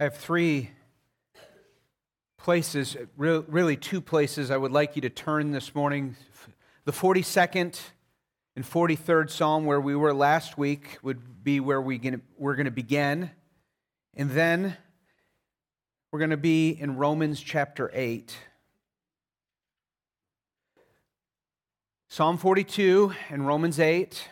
I 0.00 0.04
have 0.04 0.14
three 0.16 0.70
places, 2.36 2.96
really 3.16 3.76
two 3.76 4.00
places 4.00 4.48
I 4.52 4.56
would 4.56 4.70
like 4.70 4.94
you 4.94 5.02
to 5.02 5.10
turn 5.10 5.50
this 5.50 5.74
morning. 5.74 6.14
The 6.84 6.92
42nd 6.92 7.80
and 8.54 8.64
43rd 8.64 9.28
Psalm, 9.28 9.64
where 9.64 9.80
we 9.80 9.96
were 9.96 10.14
last 10.14 10.56
week, 10.56 10.98
would 11.02 11.42
be 11.42 11.58
where 11.58 11.80
we 11.80 12.00
we're 12.38 12.54
going 12.54 12.66
to 12.66 12.70
begin. 12.70 13.32
And 14.14 14.30
then 14.30 14.76
we're 16.12 16.20
going 16.20 16.30
to 16.30 16.36
be 16.36 16.70
in 16.70 16.94
Romans 16.94 17.40
chapter 17.40 17.90
8. 17.92 18.36
Psalm 22.06 22.38
42 22.38 23.14
and 23.30 23.48
Romans 23.48 23.80
8. 23.80 24.28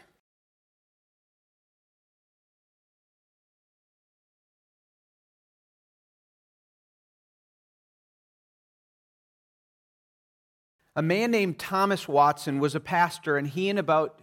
A 10.97 11.03
man 11.03 11.31
named 11.31 11.59
Thomas 11.59 12.09
Watson 12.09 12.59
was 12.59 12.75
a 12.75 12.81
pastor, 12.81 13.37
and 13.37 13.47
he 13.47 13.69
and 13.69 13.79
about 13.79 14.19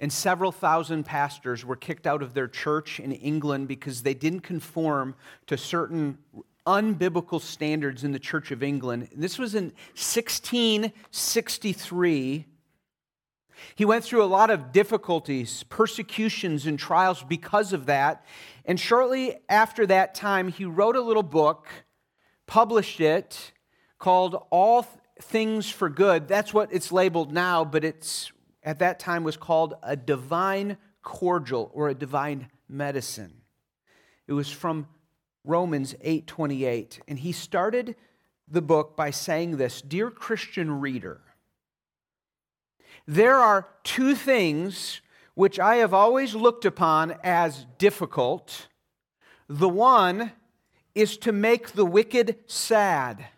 and 0.00 0.12
several 0.12 0.50
thousand 0.50 1.04
pastors 1.04 1.64
were 1.64 1.76
kicked 1.76 2.08
out 2.08 2.24
of 2.24 2.34
their 2.34 2.48
church 2.48 2.98
in 2.98 3.12
England 3.12 3.68
because 3.68 4.02
they 4.02 4.14
didn't 4.14 4.40
conform 4.40 5.14
to 5.46 5.56
certain 5.56 6.18
unbiblical 6.66 7.40
standards 7.40 8.02
in 8.02 8.10
the 8.10 8.18
Church 8.18 8.50
of 8.50 8.64
England. 8.64 9.10
This 9.14 9.38
was 9.38 9.54
in 9.54 9.66
1663. 9.94 12.46
He 13.76 13.84
went 13.84 14.04
through 14.04 14.24
a 14.24 14.26
lot 14.26 14.50
of 14.50 14.72
difficulties, 14.72 15.62
persecutions, 15.68 16.66
and 16.66 16.76
trials 16.76 17.22
because 17.22 17.72
of 17.72 17.86
that. 17.86 18.26
And 18.64 18.80
shortly 18.80 19.36
after 19.48 19.86
that 19.86 20.16
time, 20.16 20.48
he 20.48 20.64
wrote 20.64 20.96
a 20.96 21.00
little 21.00 21.22
book, 21.22 21.68
published 22.46 23.00
it, 23.00 23.52
called 24.00 24.44
All 24.50 24.84
things 25.20 25.70
for 25.70 25.88
good. 25.88 26.28
That's 26.28 26.54
what 26.54 26.72
it's 26.72 26.92
labeled 26.92 27.32
now, 27.32 27.64
but 27.64 27.84
it's 27.84 28.32
at 28.62 28.78
that 28.78 28.98
time 28.98 29.24
was 29.24 29.36
called 29.36 29.74
a 29.82 29.96
divine 29.96 30.78
cordial 31.02 31.70
or 31.74 31.88
a 31.88 31.94
divine 31.94 32.48
medicine. 32.68 33.42
It 34.26 34.32
was 34.32 34.50
from 34.50 34.88
Romans 35.44 35.94
8:28 36.00 37.00
and 37.08 37.18
he 37.18 37.32
started 37.32 37.96
the 38.48 38.62
book 38.62 38.96
by 38.96 39.10
saying 39.10 39.56
this, 39.56 39.82
"Dear 39.82 40.10
Christian 40.10 40.80
reader, 40.80 41.20
there 43.06 43.36
are 43.36 43.68
two 43.82 44.14
things 44.14 45.00
which 45.34 45.58
I 45.58 45.76
have 45.76 45.94
always 45.94 46.34
looked 46.34 46.64
upon 46.64 47.18
as 47.24 47.64
difficult. 47.78 48.68
The 49.48 49.68
one 49.68 50.32
is 50.94 51.16
to 51.18 51.32
make 51.32 51.72
the 51.72 51.86
wicked 51.86 52.38
sad." 52.46 53.28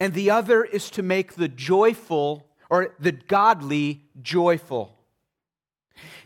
And 0.00 0.14
the 0.14 0.30
other 0.30 0.64
is 0.64 0.90
to 0.90 1.02
make 1.02 1.34
the 1.34 1.48
joyful 1.48 2.46
or 2.70 2.94
the 2.98 3.12
godly 3.12 4.04
joyful. 4.20 4.94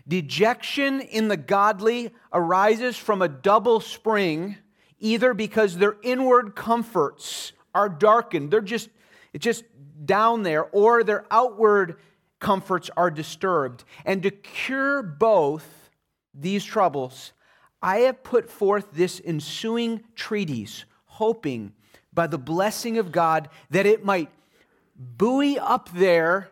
Dejection 0.07 1.01
in 1.01 1.29
the 1.29 1.37
godly 1.37 2.11
arises 2.33 2.97
from 2.97 3.23
a 3.23 3.29
double 3.29 3.81
spring, 3.81 4.57
either 4.99 5.33
because 5.33 5.79
their 5.79 5.97
inward 6.03 6.55
comforts 6.57 7.53
are 7.75 7.89
darkened, 7.89 8.51
they're 8.51 8.61
just, 8.61 8.91
it's 9.33 9.45
just 9.45 9.65
down 10.05 10.43
there, 10.43 10.65
or 10.65 11.05
their 11.05 11.25
outward 11.31 11.97
comforts 12.41 12.91
are 12.97 13.11
disturbed. 13.11 13.85
And 14.05 14.23
to 14.25 14.31
cure 14.31 15.03
both 15.03 15.91
these 16.35 16.65
troubles, 16.65 17.33
I 17.81 17.99
have 18.01 18.23
put 18.23 18.51
forth 18.51 18.89
this 18.93 19.21
ensuing 19.25 20.03
treatise, 20.15 20.85
hoping 21.05 21.73
by 22.13 22.27
the 22.27 22.39
blessing 22.39 22.99
of 22.99 23.13
God 23.13 23.49
that 23.71 23.87
it 23.87 24.05
might 24.05 24.31
buoy 24.97 25.59
up 25.59 25.91
their 25.93 26.51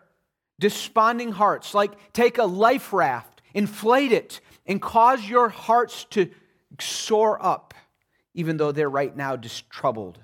desponding 0.58 1.32
hearts. 1.32 1.74
Like 1.74 2.12
take 2.12 2.38
a 2.38 2.44
life 2.44 2.92
raft, 2.92 3.42
inflate 3.54 4.12
it, 4.12 4.40
and 4.66 4.80
cause 4.80 5.28
your 5.28 5.48
hearts 5.48 6.04
to 6.10 6.30
soar 6.78 7.42
up, 7.44 7.74
even 8.34 8.56
though 8.56 8.72
they're 8.72 8.90
right 8.90 9.16
now 9.16 9.36
just 9.36 9.68
troubled. 9.70 10.18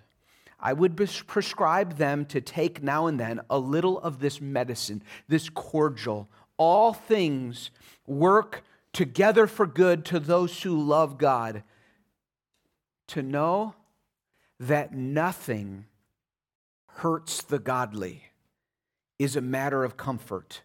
I 0.58 0.72
would 0.72 0.96
prescribe 0.96 1.96
them 1.96 2.24
to 2.26 2.40
take 2.40 2.82
now 2.82 3.06
and 3.06 3.20
then 3.20 3.40
a 3.50 3.58
little 3.58 3.98
of 4.00 4.20
this 4.20 4.40
medicine, 4.40 5.02
this 5.28 5.48
cordial. 5.48 6.28
All 6.56 6.94
things 6.94 7.70
work 8.06 8.62
together 8.92 9.46
for 9.46 9.66
good 9.66 10.04
to 10.06 10.18
those 10.18 10.62
who 10.62 10.80
love 10.80 11.18
God. 11.18 11.62
To 13.08 13.22
know 13.22 13.74
that 14.60 14.92
nothing 14.92 15.86
hurts 16.86 17.42
the 17.42 17.58
godly 17.58 18.24
is 19.18 19.36
a 19.36 19.40
matter 19.40 19.84
of 19.84 19.96
comfort, 19.96 20.62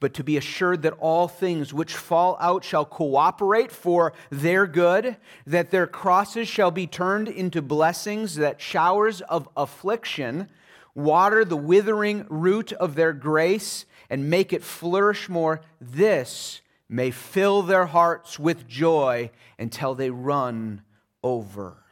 but 0.00 0.14
to 0.14 0.24
be 0.24 0.36
assured 0.36 0.82
that 0.82 0.96
all 0.98 1.28
things 1.28 1.72
which 1.72 1.94
fall 1.94 2.36
out 2.40 2.64
shall 2.64 2.84
cooperate 2.84 3.70
for 3.70 4.12
their 4.30 4.66
good, 4.66 5.16
that 5.46 5.70
their 5.70 5.86
crosses 5.86 6.48
shall 6.48 6.70
be 6.70 6.86
turned 6.86 7.28
into 7.28 7.62
blessings, 7.62 8.36
that 8.36 8.60
showers 8.60 9.20
of 9.22 9.48
affliction 9.56 10.48
water 10.94 11.44
the 11.44 11.56
withering 11.56 12.26
root 12.28 12.72
of 12.74 12.94
their 12.94 13.12
grace 13.12 13.84
and 14.08 14.30
make 14.30 14.52
it 14.52 14.62
flourish 14.62 15.28
more. 15.28 15.60
This 15.80 16.60
may 16.88 17.10
fill 17.10 17.62
their 17.62 17.86
hearts 17.86 18.38
with 18.38 18.68
joy 18.68 19.30
until 19.58 19.94
they 19.94 20.10
run 20.10 20.82
over. 21.22 21.83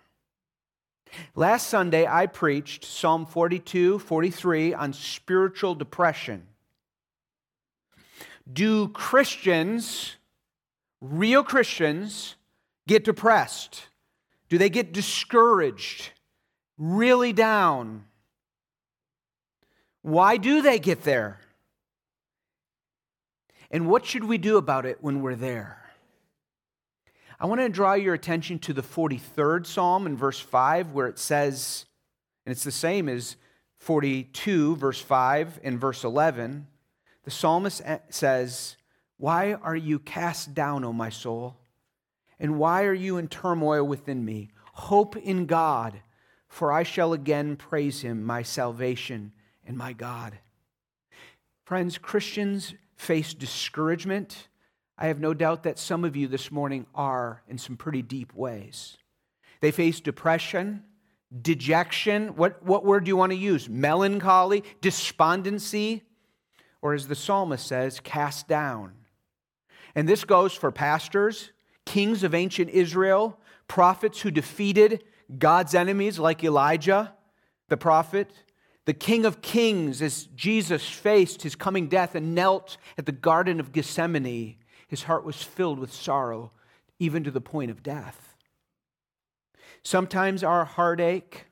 Last 1.34 1.68
Sunday, 1.68 2.06
I 2.06 2.26
preached 2.26 2.84
Psalm 2.84 3.26
42, 3.26 3.98
43 3.98 4.74
on 4.74 4.92
spiritual 4.92 5.74
depression. 5.74 6.46
Do 8.50 8.88
Christians, 8.88 10.16
real 11.00 11.44
Christians, 11.44 12.36
get 12.86 13.04
depressed? 13.04 13.88
Do 14.48 14.58
they 14.58 14.68
get 14.68 14.92
discouraged, 14.92 16.10
really 16.76 17.32
down? 17.32 18.04
Why 20.02 20.36
do 20.36 20.62
they 20.62 20.78
get 20.78 21.02
there? 21.02 21.40
And 23.70 23.88
what 23.88 24.04
should 24.04 24.24
we 24.24 24.36
do 24.36 24.58
about 24.58 24.84
it 24.84 24.98
when 25.00 25.22
we're 25.22 25.36
there? 25.36 25.81
I 27.42 27.46
want 27.46 27.60
to 27.60 27.68
draw 27.68 27.94
your 27.94 28.14
attention 28.14 28.60
to 28.60 28.72
the 28.72 28.84
43rd 28.84 29.66
Psalm 29.66 30.06
in 30.06 30.16
verse 30.16 30.38
5, 30.38 30.92
where 30.92 31.08
it 31.08 31.18
says, 31.18 31.86
and 32.46 32.52
it's 32.52 32.62
the 32.62 32.70
same 32.70 33.08
as 33.08 33.34
42, 33.78 34.76
verse 34.76 35.00
5, 35.00 35.58
and 35.64 35.80
verse 35.80 36.04
11. 36.04 36.68
The 37.24 37.30
psalmist 37.32 37.82
says, 38.10 38.76
Why 39.16 39.54
are 39.54 39.74
you 39.74 39.98
cast 39.98 40.54
down, 40.54 40.84
O 40.84 40.92
my 40.92 41.10
soul? 41.10 41.56
And 42.38 42.60
why 42.60 42.84
are 42.84 42.94
you 42.94 43.16
in 43.16 43.26
turmoil 43.26 43.82
within 43.82 44.24
me? 44.24 44.52
Hope 44.74 45.16
in 45.16 45.46
God, 45.46 46.00
for 46.46 46.70
I 46.70 46.84
shall 46.84 47.12
again 47.12 47.56
praise 47.56 48.02
him, 48.02 48.22
my 48.22 48.42
salvation 48.42 49.32
and 49.66 49.76
my 49.76 49.94
God. 49.94 50.38
Friends, 51.64 51.98
Christians 51.98 52.74
face 52.94 53.34
discouragement 53.34 54.46
I 54.98 55.08
have 55.08 55.20
no 55.20 55.34
doubt 55.34 55.62
that 55.64 55.78
some 55.78 56.04
of 56.04 56.16
you 56.16 56.28
this 56.28 56.50
morning 56.50 56.86
are 56.94 57.42
in 57.48 57.58
some 57.58 57.76
pretty 57.76 58.02
deep 58.02 58.34
ways. 58.34 58.96
They 59.60 59.70
face 59.70 60.00
depression, 60.00 60.84
dejection. 61.40 62.36
What, 62.36 62.62
what 62.62 62.84
word 62.84 63.04
do 63.04 63.08
you 63.08 63.16
want 63.16 63.32
to 63.32 63.38
use? 63.38 63.68
Melancholy, 63.68 64.64
despondency, 64.80 66.02
or 66.82 66.94
as 66.94 67.08
the 67.08 67.14
psalmist 67.14 67.66
says, 67.66 68.00
cast 68.00 68.48
down. 68.48 68.92
And 69.94 70.08
this 70.08 70.24
goes 70.24 70.52
for 70.52 70.70
pastors, 70.70 71.52
kings 71.86 72.22
of 72.22 72.34
ancient 72.34 72.70
Israel, 72.70 73.38
prophets 73.68 74.20
who 74.20 74.30
defeated 74.30 75.04
God's 75.38 75.74
enemies 75.74 76.18
like 76.18 76.44
Elijah, 76.44 77.14
the 77.68 77.76
prophet, 77.76 78.30
the 78.84 78.92
King 78.92 79.24
of 79.24 79.40
Kings, 79.42 80.02
as 80.02 80.26
Jesus 80.34 80.88
faced 80.88 81.42
his 81.42 81.54
coming 81.54 81.88
death 81.88 82.14
and 82.14 82.34
knelt 82.34 82.76
at 82.98 83.06
the 83.06 83.12
Garden 83.12 83.60
of 83.60 83.72
Gethsemane 83.72 84.56
his 84.92 85.04
heart 85.04 85.24
was 85.24 85.42
filled 85.42 85.78
with 85.78 85.90
sorrow, 85.90 86.50
even 86.98 87.24
to 87.24 87.30
the 87.30 87.40
point 87.40 87.70
of 87.70 87.82
death. 87.82 88.36
Sometimes 89.82 90.44
our 90.44 90.66
heartache, 90.66 91.46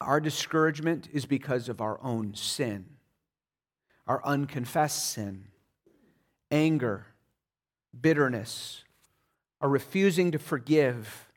our 0.00 0.18
discouragement 0.18 1.10
is 1.12 1.26
because 1.26 1.68
of 1.68 1.82
our 1.82 2.02
own 2.02 2.34
sin, 2.34 2.86
our 4.06 4.24
unconfessed 4.24 5.10
sin, 5.10 5.48
anger, 6.50 7.04
bitterness, 8.00 8.82
our 9.60 9.68
refusing 9.68 10.32
to 10.32 10.38
forgive, 10.38 11.28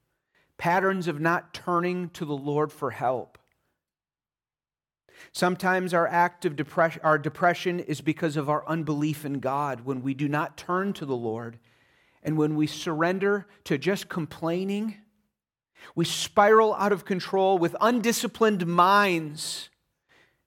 patterns 0.57 1.09
of 1.09 1.19
not 1.19 1.53
turning 1.53 2.07
to 2.11 2.23
the 2.23 2.37
Lord 2.37 2.71
for 2.71 2.91
help, 2.91 3.37
Sometimes 5.31 5.93
our 5.93 6.07
act 6.07 6.45
of 6.45 6.55
depression, 6.55 7.01
our 7.03 7.17
depression 7.17 7.79
is 7.79 8.01
because 8.01 8.37
of 8.37 8.49
our 8.49 8.67
unbelief 8.67 9.25
in 9.25 9.39
God 9.39 9.81
when 9.85 10.01
we 10.01 10.13
do 10.13 10.27
not 10.27 10.57
turn 10.57 10.93
to 10.93 11.05
the 11.05 11.15
Lord 11.15 11.59
and 12.23 12.37
when 12.37 12.55
we 12.55 12.67
surrender 12.67 13.47
to 13.65 13.77
just 13.77 14.09
complaining 14.09 14.97
We 15.95 16.05
spiral 16.05 16.73
out 16.75 16.91
of 16.91 17.05
control 17.05 17.57
with 17.57 17.75
undisciplined 17.81 18.65
minds. 18.67 19.69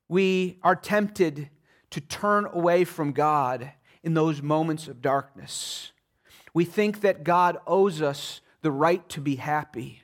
We 0.09 0.59
are 0.63 0.77
tempted 0.77 1.51
to 1.91 2.01
turn 2.01 2.47
away 2.53 2.85
from 2.85 3.13
God 3.13 3.73
in 4.03 4.15
those 4.15 4.43
moments 4.43 4.89
of 4.89 5.03
darkness. 5.03 5.93
We 6.55 6.65
think 6.65 7.01
that 7.01 7.25
God 7.25 7.59
owes 7.67 8.03
us 8.03 8.41
the 8.63 8.71
right 8.71 9.07
to 9.11 9.21
be 9.21 9.37
happy. 9.37 10.03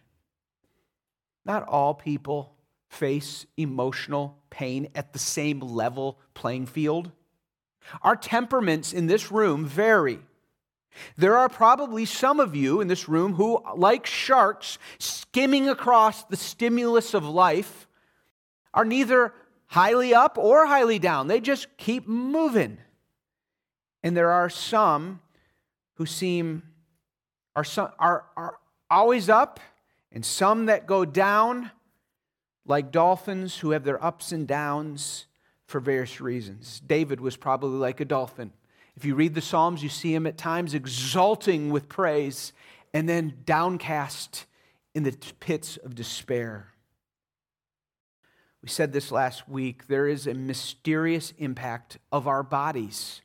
Not 1.44 1.66
all 1.68 1.94
people 1.94 2.54
face 2.88 3.46
emotional 3.56 4.37
pain 4.58 4.88
at 4.96 5.12
the 5.12 5.20
same 5.20 5.60
level 5.60 6.18
playing 6.34 6.66
field. 6.66 7.12
Our 8.02 8.16
temperaments 8.16 8.92
in 8.92 9.06
this 9.06 9.30
room 9.30 9.64
vary. 9.64 10.18
There 11.16 11.38
are 11.38 11.48
probably 11.48 12.04
some 12.04 12.40
of 12.40 12.56
you 12.56 12.80
in 12.80 12.88
this 12.88 13.08
room 13.08 13.34
who, 13.34 13.62
like 13.76 14.04
sharks 14.04 14.78
skimming 14.98 15.68
across 15.68 16.24
the 16.24 16.36
stimulus 16.36 17.14
of 17.14 17.24
life, 17.24 17.86
are 18.74 18.84
neither 18.84 19.32
highly 19.66 20.12
up 20.12 20.36
or 20.36 20.66
highly 20.66 20.98
down. 20.98 21.28
They 21.28 21.40
just 21.40 21.68
keep 21.76 22.08
moving. 22.08 22.78
And 24.02 24.16
there 24.16 24.30
are 24.30 24.50
some 24.50 25.20
who 25.94 26.06
seem 26.06 26.64
are, 27.54 27.64
some, 27.64 27.90
are, 28.00 28.24
are 28.36 28.58
always 28.90 29.28
up, 29.28 29.60
and 30.10 30.24
some 30.24 30.66
that 30.66 30.86
go 30.86 31.04
down, 31.04 31.70
like 32.68 32.92
dolphins 32.92 33.58
who 33.58 33.70
have 33.72 33.82
their 33.82 34.02
ups 34.02 34.30
and 34.30 34.46
downs 34.46 35.26
for 35.66 35.80
various 35.80 36.20
reasons. 36.20 36.80
David 36.86 37.20
was 37.20 37.36
probably 37.36 37.78
like 37.78 38.00
a 38.00 38.04
dolphin. 38.04 38.52
If 38.96 39.04
you 39.04 39.14
read 39.14 39.34
the 39.34 39.40
Psalms, 39.40 39.82
you 39.82 39.88
see 39.88 40.14
him 40.14 40.26
at 40.26 40.38
times 40.38 40.74
exulting 40.74 41.70
with 41.70 41.88
praise 41.88 42.52
and 42.92 43.08
then 43.08 43.38
downcast 43.44 44.46
in 44.94 45.02
the 45.02 45.16
pits 45.40 45.76
of 45.78 45.94
despair. 45.94 46.68
We 48.62 48.68
said 48.68 48.92
this 48.92 49.12
last 49.12 49.48
week 49.48 49.86
there 49.86 50.06
is 50.08 50.26
a 50.26 50.34
mysterious 50.34 51.32
impact 51.38 51.98
of 52.10 52.26
our 52.26 52.42
bodies. 52.42 53.22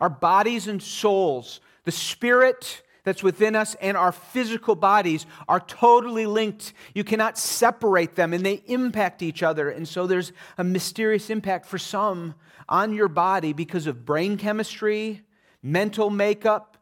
Our 0.00 0.08
bodies 0.08 0.66
and 0.66 0.82
souls, 0.82 1.60
the 1.84 1.92
spirit 1.92 2.82
that's 3.04 3.22
within 3.22 3.54
us 3.54 3.76
and 3.80 3.96
our 3.96 4.12
physical 4.12 4.74
bodies 4.74 5.26
are 5.46 5.60
totally 5.60 6.26
linked. 6.26 6.72
You 6.94 7.04
cannot 7.04 7.38
separate 7.38 8.16
them 8.16 8.32
and 8.32 8.44
they 8.44 8.62
impact 8.66 9.22
each 9.22 9.42
other. 9.42 9.68
And 9.70 9.86
so 9.86 10.06
there's 10.06 10.32
a 10.58 10.64
mysterious 10.64 11.30
impact 11.30 11.66
for 11.66 11.78
some 11.78 12.34
on 12.68 12.94
your 12.94 13.08
body 13.08 13.52
because 13.52 13.86
of 13.86 14.06
brain 14.06 14.38
chemistry, 14.38 15.22
mental 15.62 16.10
makeup. 16.10 16.78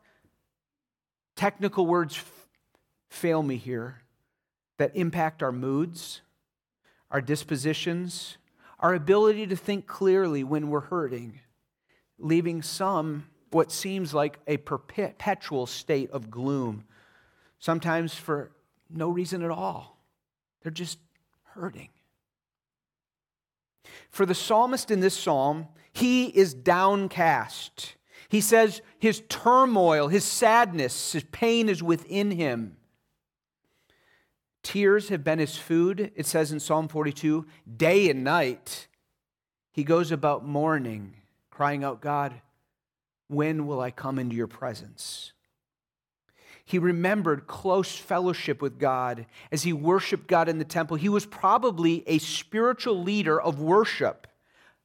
Technical 1.35 1.87
words 1.87 2.17
f- 2.17 2.49
fail 3.11 3.43
me 3.43 3.57
here 3.57 4.03
that 4.79 4.95
impact 4.95 5.43
our 5.43 5.53
moods, 5.53 6.21
our 7.11 7.21
dispositions, 7.21 8.37
our 8.79 8.95
ability 8.95 9.47
to 9.47 9.57
think 9.57 9.87
clearly 9.87 10.45
when 10.45 10.69
we're 10.69 10.81
hurting, 10.81 11.41
leaving 12.19 12.63
some 12.63 13.25
what 13.53 13.71
seems 13.71 14.15
like 14.15 14.39
a 14.47 14.57
perpetual 14.57 15.67
state 15.67 16.11
of 16.11 16.31
gloom, 16.31 16.85
sometimes 17.59 18.15
for 18.15 18.51
no 18.91 19.09
reason 19.09 19.43
at 19.43 19.51
all. 19.51 19.99
They're 20.63 20.73
just 20.73 20.99
hurting. 21.55 21.89
For 24.11 24.27
the 24.27 24.35
psalmist 24.35 24.91
in 24.91 25.01
this 25.01 25.17
psalm, 25.17 25.69
he 25.93 26.27
is 26.27 26.55
downcast. 26.55 27.97
He 28.29 28.41
says 28.41 28.81
his 28.99 29.23
turmoil, 29.29 30.09
his 30.09 30.25
sadness, 30.25 31.13
his 31.13 31.25
pain 31.25 31.69
is 31.69 31.83
within 31.83 32.31
him. 32.31 32.77
Tears 34.63 35.09
have 35.09 35.25
been 35.25 35.39
his 35.39 35.57
food, 35.57 36.13
it 36.15 36.25
says 36.25 36.53
in 36.53 36.61
Psalm 36.61 36.89
42, 36.89 37.45
day 37.77 38.09
and 38.09 38.23
night. 38.23 38.87
He 39.73 39.83
goes 39.83 40.13
about 40.13 40.47
mourning, 40.47 41.15
crying 41.51 41.83
out, 41.83 42.01
God, 42.01 42.35
when 43.33 43.67
will 43.67 43.81
I 43.81 43.91
come 43.91 44.19
into 44.19 44.37
your 44.37 44.47
presence? 44.47 45.33
He 46.65 46.79
remembered 46.79 47.47
close 47.47 47.97
fellowship 47.97 48.63
with 48.63 48.79
God 48.79 49.27
as 49.51 49.63
he 49.63 49.73
worshiped 49.73 50.27
God 50.29 50.49
in 50.49 50.59
the 50.59 50.65
temple. 50.65 50.97
He 50.97 51.09
was 51.09 51.27
probably 51.27 52.05
a 52.07 52.19
spiritual 52.19 53.03
leader 53.03 53.41
of 53.41 53.61
worship, 53.61 54.27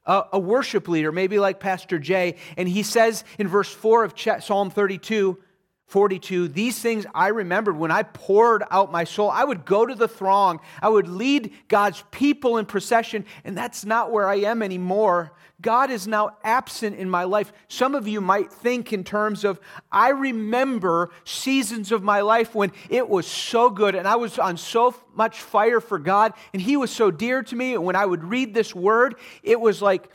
a, 0.05 0.39
worship 0.39 0.87
leader, 0.87 1.11
maybe 1.11 1.37
like 1.37 1.59
Pastor 1.59 1.99
Jay. 1.99 2.35
And 2.55 2.67
he 2.67 2.81
says 2.81 3.23
in 3.37 3.47
verse 3.47 3.71
4 3.71 4.05
of 4.05 4.13
Psalm 4.43 4.69
32, 4.69 5.37
42 5.87 6.49
these 6.49 6.79
things 6.79 7.05
i 7.15 7.27
remembered 7.27 7.77
when 7.77 7.91
i 7.91 8.03
poured 8.03 8.63
out 8.69 8.91
my 8.91 9.05
soul. 9.05 9.29
I 9.29 9.43
would 9.43 9.65
go 9.65 9.85
to 9.85 9.95
the 9.95 10.07
throng. 10.07 10.59
I 10.81 10.89
would 10.89 11.07
lead 11.07 11.53
god's 11.67 12.03
people 12.11 12.57
in 12.57 12.65
procession 12.65 13.25
and 13.43 13.57
that's 13.57 13.85
not 13.85 14.11
where 14.11 14.27
i 14.27 14.35
am 14.35 14.61
anymore. 14.61 15.33
God 15.59 15.89
is 15.89 16.07
now 16.07 16.37
absent 16.43 16.97
in 16.97 17.09
my 17.09 17.23
life. 17.23 17.51
Some 17.67 17.95
of 17.95 18.07
you 18.07 18.21
might 18.21 18.53
think 18.53 18.91
in 18.91 19.03
terms 19.03 19.45
of 19.45 19.59
i 19.91 20.09
remember 20.09 21.11
seasons 21.23 21.91
of 21.91 22.03
my 22.03 22.21
life 22.21 22.53
when 22.53 22.71
it 22.89 23.07
was 23.07 23.25
so 23.25 23.69
good 23.69 23.95
and 23.95 24.07
i 24.07 24.15
was 24.17 24.37
on 24.37 24.57
so 24.57 24.93
much 25.15 25.39
fire 25.39 25.79
for 25.79 25.99
god 25.99 26.33
and 26.53 26.61
he 26.61 26.75
was 26.75 26.91
so 26.91 27.11
dear 27.11 27.41
to 27.43 27.55
me 27.55 27.73
and 27.73 27.83
when 27.83 27.95
i 27.95 28.05
would 28.05 28.23
read 28.23 28.53
this 28.53 28.75
word 28.75 29.15
it 29.41 29.59
was 29.59 29.81
like 29.81 30.09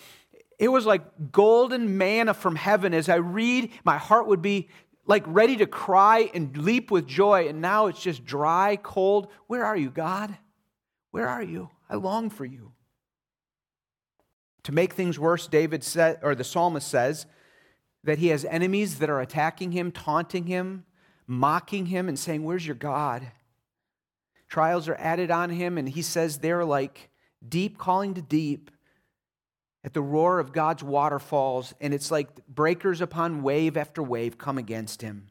it 0.62 0.68
was 0.68 0.86
like 0.86 1.32
golden 1.32 1.98
manna 1.98 2.34
from 2.34 2.54
heaven. 2.54 2.94
As 2.94 3.08
I 3.08 3.16
read, 3.16 3.70
my 3.82 3.98
heart 3.98 4.28
would 4.28 4.42
be 4.42 4.68
like 5.06 5.24
ready 5.26 5.56
to 5.56 5.66
cry 5.66 6.30
and 6.32 6.56
leap 6.56 6.90
with 6.90 7.06
joy, 7.06 7.48
and 7.48 7.60
now 7.60 7.86
it's 7.86 8.02
just 8.02 8.24
dry, 8.24 8.78
cold. 8.82 9.28
Where 9.46 9.64
are 9.64 9.76
you, 9.76 9.90
God? 9.90 10.36
Where 11.10 11.28
are 11.28 11.42
you? 11.42 11.70
I 11.90 11.96
long 11.96 12.30
for 12.30 12.44
you. 12.44 12.72
To 14.64 14.72
make 14.72 14.92
things 14.92 15.18
worse, 15.18 15.46
David 15.48 15.82
said, 15.82 16.20
or 16.22 16.34
the 16.34 16.44
psalmist 16.44 16.88
says, 16.88 17.26
that 18.04 18.18
he 18.18 18.28
has 18.28 18.44
enemies 18.44 18.98
that 18.98 19.10
are 19.10 19.20
attacking 19.20 19.72
him, 19.72 19.92
taunting 19.92 20.46
him, 20.46 20.84
mocking 21.26 21.86
him, 21.86 22.08
and 22.08 22.18
saying, 22.18 22.44
Where's 22.44 22.66
your 22.66 22.76
God? 22.76 23.30
Trials 24.48 24.88
are 24.88 24.96
added 24.96 25.30
on 25.30 25.50
him, 25.50 25.78
and 25.78 25.88
he 25.88 26.02
says 26.02 26.38
they're 26.38 26.64
like 26.64 27.10
deep 27.46 27.78
calling 27.78 28.14
to 28.14 28.22
deep 28.22 28.70
at 29.84 29.94
the 29.94 30.02
roar 30.02 30.38
of 30.38 30.52
God's 30.52 30.82
waterfalls, 30.82 31.74
and 31.80 31.92
it's 31.92 32.10
like 32.10 32.46
breakers 32.46 33.00
upon 33.00 33.42
wave 33.42 33.76
after 33.76 34.02
wave 34.02 34.38
come 34.38 34.58
against 34.58 35.02
him. 35.02 35.28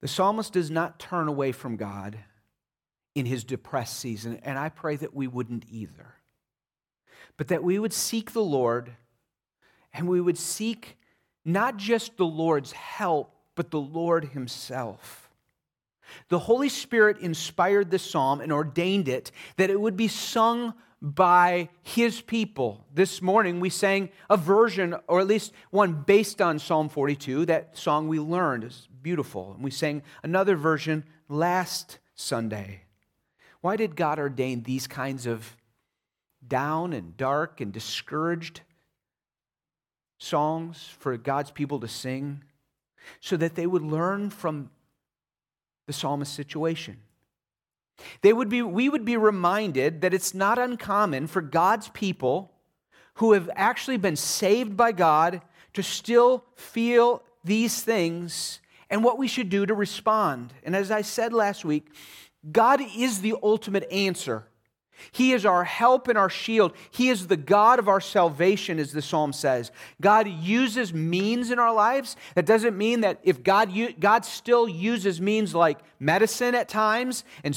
The 0.00 0.08
psalmist 0.08 0.54
does 0.54 0.70
not 0.70 0.98
turn 0.98 1.28
away 1.28 1.52
from 1.52 1.76
God 1.76 2.18
in 3.14 3.26
his 3.26 3.44
depressed 3.44 3.98
season, 3.98 4.40
and 4.42 4.58
I 4.58 4.70
pray 4.70 4.96
that 4.96 5.14
we 5.14 5.26
wouldn't 5.26 5.66
either. 5.68 6.14
But 7.36 7.48
that 7.48 7.62
we 7.62 7.78
would 7.78 7.92
seek 7.92 8.32
the 8.32 8.42
Lord 8.42 8.96
and 9.92 10.08
we 10.08 10.20
would 10.20 10.38
seek 10.38 10.96
not 11.44 11.76
just 11.76 12.16
the 12.16 12.26
Lord's 12.26 12.72
help, 12.72 13.34
but 13.54 13.70
the 13.70 13.80
Lord 13.80 14.26
himself. 14.26 15.29
The 16.28 16.38
Holy 16.38 16.68
Spirit 16.68 17.18
inspired 17.18 17.90
this 17.90 18.08
psalm 18.08 18.40
and 18.40 18.52
ordained 18.52 19.08
it 19.08 19.30
that 19.56 19.70
it 19.70 19.80
would 19.80 19.96
be 19.96 20.08
sung 20.08 20.74
by 21.02 21.70
his 21.82 22.20
people. 22.20 22.84
This 22.92 23.22
morning 23.22 23.60
we 23.60 23.70
sang 23.70 24.10
a 24.28 24.36
version, 24.36 24.94
or 25.06 25.20
at 25.20 25.26
least 25.26 25.52
one 25.70 26.02
based 26.06 26.42
on 26.42 26.58
Psalm 26.58 26.88
42. 26.88 27.46
That 27.46 27.76
song 27.76 28.08
we 28.08 28.18
learned 28.18 28.64
is 28.64 28.88
beautiful. 29.02 29.52
And 29.54 29.64
we 29.64 29.70
sang 29.70 30.02
another 30.22 30.56
version 30.56 31.04
last 31.28 31.98
Sunday. 32.14 32.82
Why 33.62 33.76
did 33.76 33.96
God 33.96 34.18
ordain 34.18 34.62
these 34.62 34.86
kinds 34.86 35.26
of 35.26 35.56
down 36.46 36.92
and 36.92 37.16
dark 37.16 37.60
and 37.60 37.72
discouraged 37.72 38.60
songs 40.18 40.86
for 40.98 41.16
God's 41.16 41.50
people 41.50 41.80
to 41.80 41.88
sing? 41.88 42.44
So 43.20 43.38
that 43.38 43.54
they 43.54 43.66
would 43.66 43.82
learn 43.82 44.28
from 44.28 44.70
the 45.90 45.94
psalmist's 45.94 46.36
situation. 46.36 46.96
They 48.22 48.32
would 48.32 48.48
be, 48.48 48.62
we 48.62 48.88
would 48.88 49.04
be 49.04 49.16
reminded 49.16 50.02
that 50.02 50.14
it's 50.14 50.32
not 50.32 50.56
uncommon 50.56 51.26
for 51.26 51.42
God's 51.42 51.88
people 51.88 52.52
who 53.14 53.32
have 53.32 53.50
actually 53.56 53.96
been 53.96 54.14
saved 54.14 54.76
by 54.76 54.92
God 54.92 55.42
to 55.72 55.82
still 55.82 56.44
feel 56.54 57.24
these 57.42 57.82
things 57.82 58.60
and 58.88 59.02
what 59.02 59.18
we 59.18 59.26
should 59.26 59.48
do 59.48 59.66
to 59.66 59.74
respond. 59.74 60.54
And 60.62 60.76
as 60.76 60.92
I 60.92 61.02
said 61.02 61.32
last 61.32 61.64
week, 61.64 61.88
God 62.52 62.80
is 62.96 63.20
the 63.20 63.34
ultimate 63.42 63.90
answer 63.90 64.46
he 65.12 65.32
is 65.32 65.46
our 65.46 65.64
help 65.64 66.08
and 66.08 66.18
our 66.18 66.30
shield. 66.30 66.72
He 66.90 67.08
is 67.08 67.26
the 67.26 67.36
God 67.36 67.78
of 67.78 67.88
our 67.88 68.00
salvation, 68.00 68.78
as 68.78 68.92
the 68.92 69.02
psalm 69.02 69.32
says. 69.32 69.70
God 70.00 70.28
uses 70.28 70.92
means 70.92 71.50
in 71.50 71.58
our 71.58 71.74
lives. 71.74 72.16
That 72.34 72.46
doesn't 72.46 72.76
mean 72.76 73.00
that 73.00 73.20
if 73.22 73.42
God, 73.42 73.72
God 73.98 74.24
still 74.24 74.68
uses 74.68 75.20
means 75.20 75.54
like 75.54 75.78
medicine 75.98 76.54
at 76.54 76.68
times 76.68 77.24
and 77.44 77.56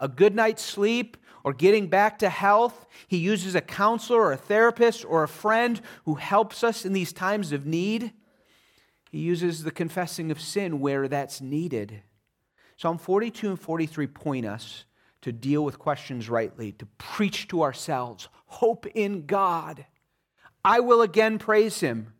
a 0.00 0.08
good 0.08 0.34
night's 0.34 0.62
sleep 0.62 1.16
or 1.44 1.52
getting 1.52 1.88
back 1.88 2.18
to 2.20 2.28
health, 2.28 2.86
He 3.08 3.18
uses 3.18 3.54
a 3.54 3.60
counselor 3.60 4.20
or 4.20 4.32
a 4.32 4.36
therapist 4.36 5.04
or 5.04 5.22
a 5.22 5.28
friend 5.28 5.80
who 6.04 6.14
helps 6.14 6.62
us 6.62 6.84
in 6.84 6.92
these 6.92 7.12
times 7.12 7.52
of 7.52 7.66
need. 7.66 8.12
He 9.10 9.18
uses 9.18 9.62
the 9.64 9.70
confessing 9.70 10.30
of 10.30 10.40
sin 10.40 10.80
where 10.80 11.08
that's 11.08 11.40
needed. 11.40 12.02
Psalm 12.76 12.98
42 12.98 13.50
and 13.50 13.60
43 13.60 14.06
point 14.06 14.46
us 14.46 14.84
to 15.22 15.32
deal 15.32 15.64
with 15.64 15.78
questions 15.78 16.28
rightly, 16.28 16.72
to 16.72 16.86
preach 16.98 17.48
to 17.48 17.62
ourselves, 17.62 18.28
hope 18.46 18.86
in 18.86 19.26
God. 19.26 19.86
I 20.64 20.80
will 20.80 21.02
again 21.02 21.38
praise 21.38 21.80
him. 21.80 22.12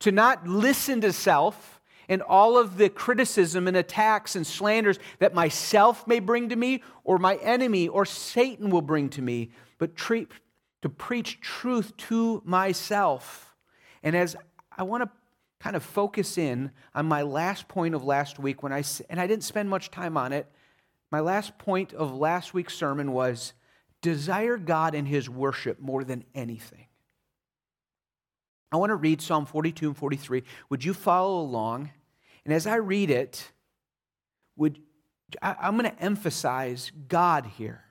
To 0.00 0.12
not 0.12 0.46
listen 0.46 1.00
to 1.00 1.12
self 1.12 1.80
and 2.08 2.22
all 2.22 2.58
of 2.58 2.76
the 2.78 2.88
criticism 2.88 3.68
and 3.68 3.76
attacks 3.76 4.36
and 4.36 4.46
slanders 4.46 4.98
that 5.18 5.34
myself 5.34 6.06
may 6.06 6.20
bring 6.20 6.48
to 6.48 6.56
me, 6.56 6.82
or 7.04 7.18
my 7.18 7.36
enemy 7.36 7.88
or 7.88 8.04
Satan 8.04 8.70
will 8.70 8.82
bring 8.82 9.08
to 9.10 9.22
me, 9.22 9.50
but 9.78 9.94
treat, 9.94 10.28
to 10.82 10.88
preach 10.88 11.40
truth 11.40 11.96
to 11.96 12.42
myself. 12.44 13.54
And 14.02 14.16
as 14.16 14.36
I 14.76 14.82
want 14.82 15.04
to 15.04 15.10
kind 15.60 15.76
of 15.76 15.82
focus 15.82 16.38
in 16.38 16.70
on 16.94 17.06
my 17.06 17.22
last 17.22 17.68
point 17.68 17.94
of 17.94 18.04
last 18.04 18.38
week 18.38 18.62
when 18.62 18.72
I 18.72 18.82
and 19.10 19.20
I 19.20 19.26
didn't 19.26 19.44
spend 19.44 19.68
much 19.68 19.90
time 19.90 20.16
on 20.16 20.32
it. 20.32 20.46
My 21.10 21.20
last 21.20 21.58
point 21.58 21.94
of 21.94 22.14
last 22.14 22.52
week's 22.52 22.74
sermon 22.74 23.12
was 23.12 23.54
desire 24.02 24.56
God 24.56 24.94
and 24.94 25.08
his 25.08 25.28
worship 25.28 25.80
more 25.80 26.04
than 26.04 26.24
anything. 26.34 26.86
I 28.70 28.76
want 28.76 28.90
to 28.90 28.96
read 28.96 29.22
Psalm 29.22 29.46
42 29.46 29.88
and 29.88 29.96
43. 29.96 30.42
Would 30.68 30.84
you 30.84 30.92
follow 30.92 31.40
along? 31.40 31.90
And 32.44 32.52
as 32.52 32.66
I 32.66 32.76
read 32.76 33.10
it, 33.10 33.50
would 34.56 34.78
I, 35.42 35.68
am 35.68 35.78
going 35.78 35.90
to 35.90 36.02
emphasize 36.02 36.90
God 37.08 37.46
here. 37.56 37.84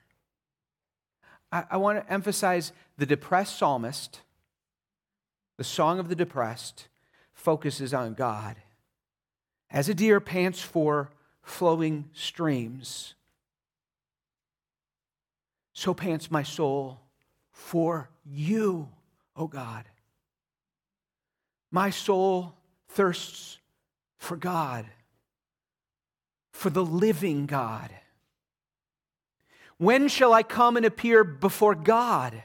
I, 1.52 1.64
I 1.72 1.78
want 1.78 2.04
to 2.04 2.12
emphasize 2.12 2.72
the 2.98 3.06
depressed 3.06 3.58
psalmist, 3.58 4.22
the 5.58 5.64
song 5.64 6.00
of 6.00 6.10
the 6.10 6.16
depressed, 6.16 6.88
focuses 7.34 7.94
on 7.94 8.14
God. 8.14 8.58
As 9.70 9.90
a 9.90 9.94
deer 9.94 10.20
pants 10.20 10.62
for 10.62 11.12
flowing 11.48 12.10
streams, 12.14 13.16
so 15.72 15.94
pants 15.94 16.30
my 16.30 16.44
soul 16.44 17.00
for 17.52 18.10
you, 18.26 18.90
O 19.36 19.48
God. 19.48 19.86
My 21.72 21.90
soul 21.90 22.54
thirsts 22.90 23.60
for 24.18 24.36
God, 24.36 24.86
for 26.52 26.70
the 26.70 26.84
living 26.84 27.46
God. 27.46 27.92
When 29.78 30.10
shall 30.10 30.34
I 30.34 30.44
come 30.44 30.76
and 30.76 30.86
appear 30.86 31.24
before 31.24 31.76
God? 31.76 32.44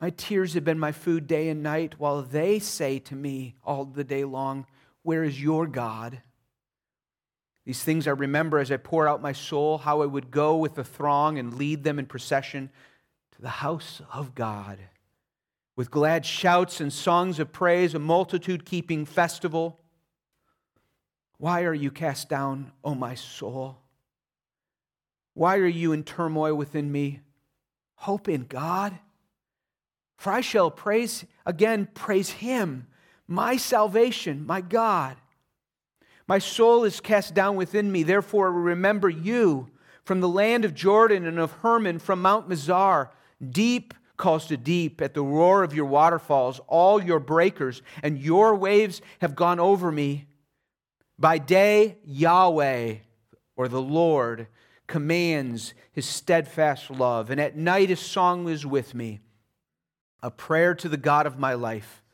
My 0.00 0.10
tears 0.10 0.54
have 0.54 0.64
been 0.64 0.78
my 0.78 0.92
food 0.92 1.26
day 1.26 1.50
and 1.50 1.62
night, 1.62 1.98
while 1.98 2.22
they 2.22 2.58
say 2.58 2.98
to 3.00 3.14
me 3.14 3.56
all 3.64 3.84
the 3.84 4.04
day 4.04 4.24
long, 4.24 4.66
Where 5.02 5.24
is 5.24 5.42
your 5.42 5.66
God? 5.66 6.22
These 7.64 7.82
things 7.82 8.08
I 8.08 8.12
remember 8.12 8.58
as 8.58 8.72
I 8.72 8.76
pour 8.78 9.06
out 9.06 9.22
my 9.22 9.32
soul, 9.32 9.78
how 9.78 10.02
I 10.02 10.06
would 10.06 10.30
go 10.30 10.56
with 10.56 10.74
the 10.74 10.84
throng 10.84 11.38
and 11.38 11.54
lead 11.54 11.84
them 11.84 11.98
in 11.98 12.06
procession 12.06 12.70
to 13.32 13.42
the 13.42 13.48
house 13.48 14.00
of 14.12 14.34
God. 14.34 14.78
With 15.76 15.90
glad 15.90 16.26
shouts 16.26 16.80
and 16.80 16.92
songs 16.92 17.38
of 17.38 17.52
praise, 17.52 17.94
a 17.94 17.98
multitude 17.98 18.64
keeping 18.64 19.04
festival. 19.04 19.80
Why 21.38 21.62
are 21.64 21.74
you 21.74 21.90
cast 21.90 22.28
down, 22.28 22.72
O 22.84 22.94
my 22.94 23.14
soul? 23.14 23.78
Why 25.34 25.56
are 25.56 25.66
you 25.66 25.92
in 25.92 26.02
turmoil 26.02 26.54
within 26.54 26.90
me? 26.90 27.20
Hope 27.94 28.28
in 28.28 28.44
God. 28.44 28.98
For 30.16 30.32
I 30.32 30.42
shall 30.42 30.70
praise, 30.70 31.24
again, 31.46 31.88
praise 31.94 32.30
him, 32.30 32.86
my 33.26 33.56
salvation, 33.56 34.44
my 34.44 34.60
God. 34.60 35.16
My 36.30 36.38
soul 36.38 36.84
is 36.84 37.00
cast 37.00 37.34
down 37.34 37.56
within 37.56 37.90
me, 37.90 38.04
therefore 38.04 38.46
I 38.46 38.50
will 38.50 38.60
remember 38.60 39.08
you 39.08 39.68
from 40.04 40.20
the 40.20 40.28
land 40.28 40.64
of 40.64 40.76
Jordan 40.76 41.26
and 41.26 41.40
of 41.40 41.50
Hermon, 41.50 41.98
from 41.98 42.22
Mount 42.22 42.48
Mizar. 42.48 43.08
Deep 43.50 43.94
calls 44.16 44.46
to 44.46 44.56
deep 44.56 45.02
at 45.02 45.12
the 45.12 45.24
roar 45.24 45.64
of 45.64 45.74
your 45.74 45.86
waterfalls, 45.86 46.60
all 46.68 47.02
your 47.02 47.18
breakers, 47.18 47.82
and 48.00 48.16
your 48.16 48.54
waves 48.54 49.02
have 49.20 49.34
gone 49.34 49.58
over 49.58 49.90
me. 49.90 50.26
By 51.18 51.38
day, 51.38 51.98
Yahweh, 52.04 52.98
or 53.56 53.66
the 53.66 53.82
Lord, 53.82 54.46
commands 54.86 55.74
his 55.90 56.06
steadfast 56.06 56.92
love, 56.92 57.30
and 57.30 57.40
at 57.40 57.56
night 57.56 57.88
his 57.88 57.98
song 57.98 58.48
is 58.48 58.64
with 58.64 58.94
me 58.94 59.18
a 60.22 60.30
prayer 60.30 60.76
to 60.76 60.88
the 60.88 60.96
God 60.96 61.26
of 61.26 61.40
my 61.40 61.54
life. 61.54 62.04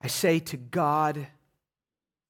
I 0.00 0.06
say 0.06 0.38
to 0.38 0.56
God, 0.56 1.26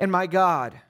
and 0.00 0.10
my 0.10 0.26
God. 0.26 0.80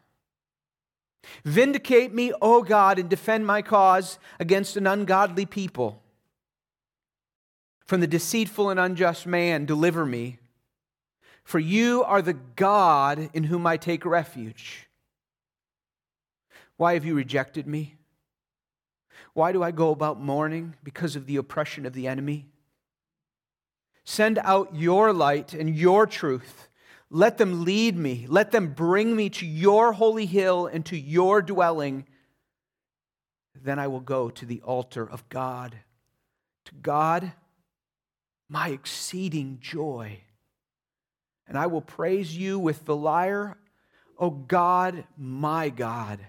Vindicate 1.44 2.14
me, 2.14 2.32
O 2.40 2.62
God, 2.62 2.98
and 2.98 3.10
defend 3.10 3.46
my 3.46 3.60
cause 3.60 4.18
against 4.38 4.76
an 4.76 4.86
ungodly 4.86 5.44
people. 5.44 6.02
From 7.86 8.00
the 8.00 8.06
deceitful 8.06 8.70
and 8.70 8.80
unjust 8.80 9.26
man, 9.26 9.66
deliver 9.66 10.06
me. 10.06 10.38
For 11.42 11.58
you 11.58 12.04
are 12.04 12.22
the 12.22 12.34
God 12.34 13.28
in 13.34 13.44
whom 13.44 13.66
I 13.66 13.76
take 13.76 14.06
refuge. 14.06 14.88
Why 16.76 16.94
have 16.94 17.04
you 17.04 17.14
rejected 17.14 17.66
me? 17.66 17.96
Why 19.34 19.52
do 19.52 19.62
I 19.62 19.70
go 19.70 19.90
about 19.90 20.20
mourning 20.20 20.76
because 20.82 21.16
of 21.16 21.26
the 21.26 21.36
oppression 21.36 21.84
of 21.84 21.92
the 21.92 22.06
enemy? 22.06 22.46
Send 24.04 24.38
out 24.38 24.74
your 24.74 25.12
light 25.12 25.52
and 25.52 25.76
your 25.76 26.06
truth. 26.06 26.69
Let 27.10 27.38
them 27.38 27.64
lead 27.64 27.96
me. 27.96 28.26
Let 28.28 28.52
them 28.52 28.72
bring 28.72 29.14
me 29.16 29.30
to 29.30 29.46
your 29.46 29.92
holy 29.92 30.26
hill 30.26 30.66
and 30.66 30.84
to 30.86 30.96
your 30.96 31.42
dwelling. 31.42 32.06
Then 33.54 33.78
I 33.78 33.88
will 33.88 34.00
go 34.00 34.30
to 34.30 34.46
the 34.46 34.62
altar 34.62 35.08
of 35.08 35.28
God. 35.28 35.76
To 36.66 36.74
God, 36.74 37.32
my 38.48 38.68
exceeding 38.68 39.58
joy. 39.60 40.20
And 41.48 41.58
I 41.58 41.66
will 41.66 41.80
praise 41.80 42.36
you 42.36 42.58
with 42.58 42.84
the 42.84 42.94
lyre, 42.94 43.58
O 44.16 44.30
God, 44.30 45.04
my 45.16 45.68
God. 45.68 46.20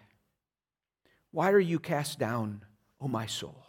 Why 1.30 1.52
are 1.52 1.60
you 1.60 1.80
cast 1.80 2.18
down, 2.18 2.66
O 3.00 3.08
my 3.08 3.28
soul? 3.28 3.68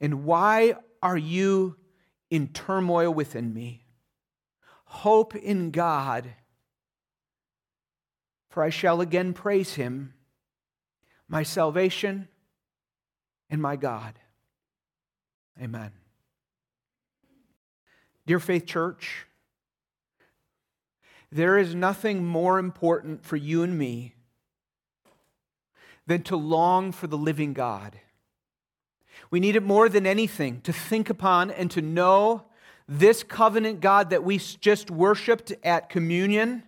And 0.00 0.24
why 0.24 0.74
are 1.00 1.16
you 1.16 1.76
in 2.30 2.48
turmoil 2.48 3.12
within 3.12 3.52
me. 3.52 3.85
Hope 4.96 5.36
in 5.36 5.70
God, 5.70 6.30
for 8.48 8.62
I 8.62 8.70
shall 8.70 9.00
again 9.00 9.34
praise 9.34 9.74
him, 9.74 10.14
my 11.28 11.42
salvation 11.42 12.28
and 13.50 13.60
my 13.60 13.76
God. 13.76 14.14
Amen. 15.60 15.92
Dear 18.26 18.40
Faith 18.40 18.66
Church, 18.66 19.26
there 21.30 21.58
is 21.58 21.74
nothing 21.74 22.24
more 22.24 22.58
important 22.58 23.24
for 23.24 23.36
you 23.36 23.62
and 23.62 23.78
me 23.78 24.14
than 26.06 26.22
to 26.22 26.36
long 26.36 26.92
for 26.92 27.06
the 27.06 27.18
living 27.18 27.52
God 27.52 28.00
we 29.30 29.40
need 29.40 29.56
it 29.56 29.62
more 29.62 29.88
than 29.88 30.06
anything 30.06 30.60
to 30.62 30.72
think 30.72 31.10
upon 31.10 31.50
and 31.50 31.70
to 31.72 31.82
know 31.82 32.44
this 32.88 33.22
covenant 33.22 33.80
God 33.80 34.10
that 34.10 34.24
we 34.24 34.38
just 34.38 34.90
worshiped 34.90 35.52
at 35.62 35.88
communion. 35.88 36.62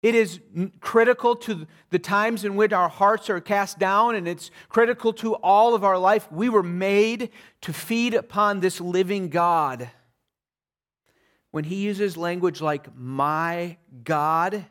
It 0.00 0.14
is 0.14 0.38
critical 0.80 1.34
to 1.36 1.66
the 1.90 1.98
times 1.98 2.44
in 2.44 2.54
which 2.54 2.72
our 2.72 2.88
hearts 2.88 3.28
are 3.30 3.40
cast 3.40 3.80
down, 3.80 4.14
and 4.14 4.28
it's 4.28 4.52
critical 4.68 5.12
to 5.14 5.34
all 5.34 5.74
of 5.74 5.82
our 5.82 5.98
life. 5.98 6.30
We 6.30 6.48
were 6.48 6.62
made 6.62 7.30
to 7.62 7.72
feed 7.72 8.14
upon 8.14 8.60
this 8.60 8.80
living 8.80 9.28
God. 9.28 9.90
When 11.50 11.64
he 11.64 11.76
uses 11.76 12.16
language 12.16 12.60
like 12.60 12.96
my 12.96 13.78
God, 14.04 14.66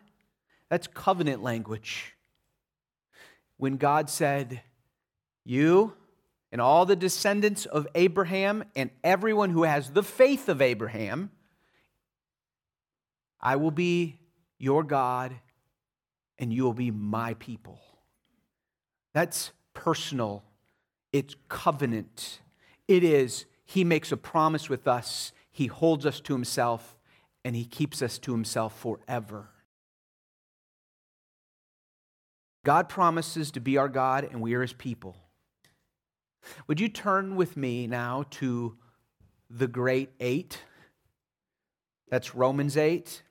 that's 0.69 0.87
covenant 0.87 1.43
language. 1.43 2.15
When 3.57 3.75
God 3.75 4.09
said, 4.09 4.61
you 5.43 5.93
and 6.51 6.61
all 6.61 6.85
the 6.85 6.95
descendants 6.95 7.65
of 7.65 7.87
Abraham 7.95 8.63
and 8.75 8.89
everyone 9.03 9.49
who 9.49 9.63
has 9.63 9.91
the 9.91 10.03
faith 10.03 10.49
of 10.49 10.61
Abraham 10.61 11.31
I 13.39 13.55
will 13.55 13.71
be 13.71 14.19
your 14.57 14.83
God, 14.83 15.35
and 16.39 16.51
you 16.51 16.63
will 16.63 16.73
be 16.73 16.91
my 16.91 17.35
people. 17.35 17.79
That's 19.13 19.51
personal, 19.73 20.43
it's 21.13 21.35
covenant. 21.47 22.39
It 22.87 23.03
is, 23.03 23.45
He 23.65 23.83
makes 23.83 24.11
a 24.11 24.17
promise 24.17 24.69
with 24.69 24.87
us, 24.87 25.31
He 25.51 25.67
holds 25.67 26.05
us 26.05 26.19
to 26.21 26.33
Himself, 26.33 26.97
and 27.45 27.55
He 27.55 27.65
keeps 27.65 28.01
us 28.01 28.17
to 28.19 28.31
Himself 28.31 28.77
forever. 28.79 29.49
God 32.65 32.89
promises 32.89 33.51
to 33.51 33.59
be 33.59 33.77
our 33.77 33.87
God, 33.87 34.27
and 34.29 34.41
we 34.41 34.53
are 34.55 34.61
His 34.61 34.73
people. 34.73 35.15
Would 36.67 36.79
you 36.79 36.89
turn 36.89 37.35
with 37.35 37.57
me 37.57 37.87
now 37.87 38.25
to 38.31 38.77
the 39.49 39.67
great 39.67 40.11
eight? 40.19 40.61
That's 42.09 42.33
Romans 42.33 42.77
8. 42.77 43.21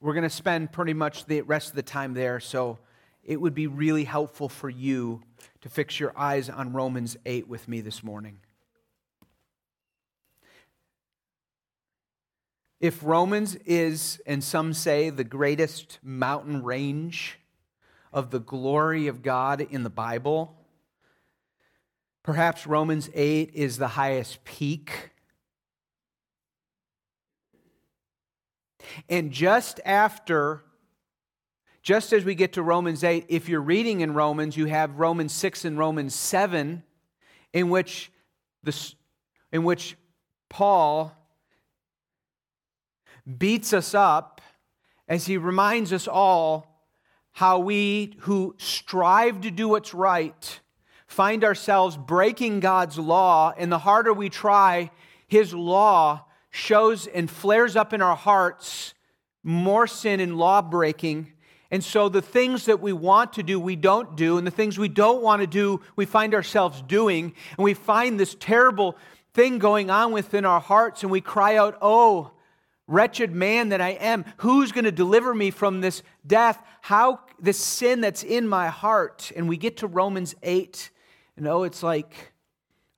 We're 0.00 0.12
going 0.12 0.22
to 0.22 0.30
spend 0.30 0.70
pretty 0.70 0.94
much 0.94 1.24
the 1.26 1.40
rest 1.40 1.70
of 1.70 1.76
the 1.76 1.82
time 1.82 2.14
there, 2.14 2.38
so 2.38 2.78
it 3.24 3.40
would 3.40 3.54
be 3.54 3.66
really 3.66 4.04
helpful 4.04 4.48
for 4.48 4.70
you 4.70 5.22
to 5.62 5.68
fix 5.68 5.98
your 5.98 6.16
eyes 6.16 6.48
on 6.48 6.72
Romans 6.72 7.16
8 7.26 7.48
with 7.48 7.66
me 7.66 7.80
this 7.80 8.04
morning. 8.04 8.38
If 12.78 13.02
Romans 13.02 13.56
is, 13.64 14.20
and 14.26 14.44
some 14.44 14.74
say, 14.74 15.10
the 15.10 15.24
greatest 15.24 15.98
mountain 16.04 16.62
range 16.62 17.38
of 18.16 18.30
the 18.30 18.40
glory 18.40 19.08
of 19.08 19.22
God 19.22 19.60
in 19.60 19.82
the 19.82 19.90
Bible, 19.90 20.56
perhaps 22.22 22.66
Romans 22.66 23.10
8 23.12 23.50
is 23.52 23.76
the 23.76 23.88
highest 23.88 24.42
peak. 24.42 25.10
And 29.10 29.30
just 29.30 29.80
after, 29.84 30.64
just 31.82 32.14
as 32.14 32.24
we 32.24 32.34
get 32.34 32.54
to 32.54 32.62
Romans 32.62 33.04
8, 33.04 33.26
if 33.28 33.50
you're 33.50 33.60
reading 33.60 34.00
in 34.00 34.14
Romans, 34.14 34.56
you 34.56 34.64
have 34.64 34.98
Romans 34.98 35.34
6 35.34 35.66
and 35.66 35.78
Romans 35.78 36.14
7, 36.14 36.82
in 37.52 37.68
which, 37.68 38.10
the, 38.62 38.94
in 39.52 39.62
which 39.62 39.94
Paul 40.48 41.12
beats 43.36 43.74
us 43.74 43.94
up 43.94 44.40
as 45.06 45.26
he 45.26 45.36
reminds 45.36 45.92
us 45.92 46.08
all 46.08 46.75
how 47.36 47.58
we 47.58 48.16
who 48.20 48.54
strive 48.56 49.42
to 49.42 49.50
do 49.50 49.68
what's 49.68 49.92
right 49.92 50.60
find 51.06 51.44
ourselves 51.44 51.94
breaking 51.94 52.60
God's 52.60 52.98
law, 52.98 53.52
and 53.58 53.70
the 53.70 53.78
harder 53.78 54.10
we 54.14 54.30
try, 54.30 54.90
his 55.26 55.52
law 55.52 56.24
shows 56.50 57.06
and 57.06 57.30
flares 57.30 57.76
up 57.76 57.92
in 57.92 58.00
our 58.00 58.16
hearts 58.16 58.94
more 59.42 59.86
sin 59.86 60.18
and 60.18 60.38
law 60.38 60.62
breaking. 60.62 61.30
And 61.70 61.84
so 61.84 62.08
the 62.08 62.22
things 62.22 62.64
that 62.64 62.80
we 62.80 62.94
want 62.94 63.34
to 63.34 63.42
do, 63.42 63.60
we 63.60 63.76
don't 63.76 64.16
do. 64.16 64.38
And 64.38 64.46
the 64.46 64.50
things 64.50 64.78
we 64.78 64.88
don't 64.88 65.22
want 65.22 65.42
to 65.42 65.46
do, 65.46 65.82
we 65.94 66.06
find 66.06 66.34
ourselves 66.34 66.80
doing. 66.80 67.34
And 67.58 67.64
we 67.64 67.74
find 67.74 68.18
this 68.18 68.34
terrible 68.38 68.96
thing 69.34 69.58
going 69.58 69.90
on 69.90 70.10
within 70.10 70.46
our 70.46 70.60
hearts. 70.60 71.02
And 71.02 71.12
we 71.12 71.20
cry 71.20 71.56
out, 71.56 71.76
Oh, 71.82 72.32
wretched 72.88 73.32
man 73.32 73.70
that 73.70 73.80
I 73.80 73.90
am, 73.90 74.24
who's 74.38 74.72
going 74.72 74.84
to 74.84 74.92
deliver 74.92 75.34
me 75.34 75.50
from 75.50 75.80
this 75.80 76.02
death? 76.26 76.60
How, 76.82 77.20
this 77.40 77.58
sin 77.58 78.00
that's 78.00 78.22
in 78.22 78.48
my 78.48 78.68
heart? 78.68 79.32
And 79.36 79.48
we 79.48 79.56
get 79.56 79.78
to 79.78 79.86
Romans 79.86 80.34
8. 80.42 80.90
And 81.36 81.46
oh, 81.46 81.64
it's 81.64 81.82
like 81.82 82.32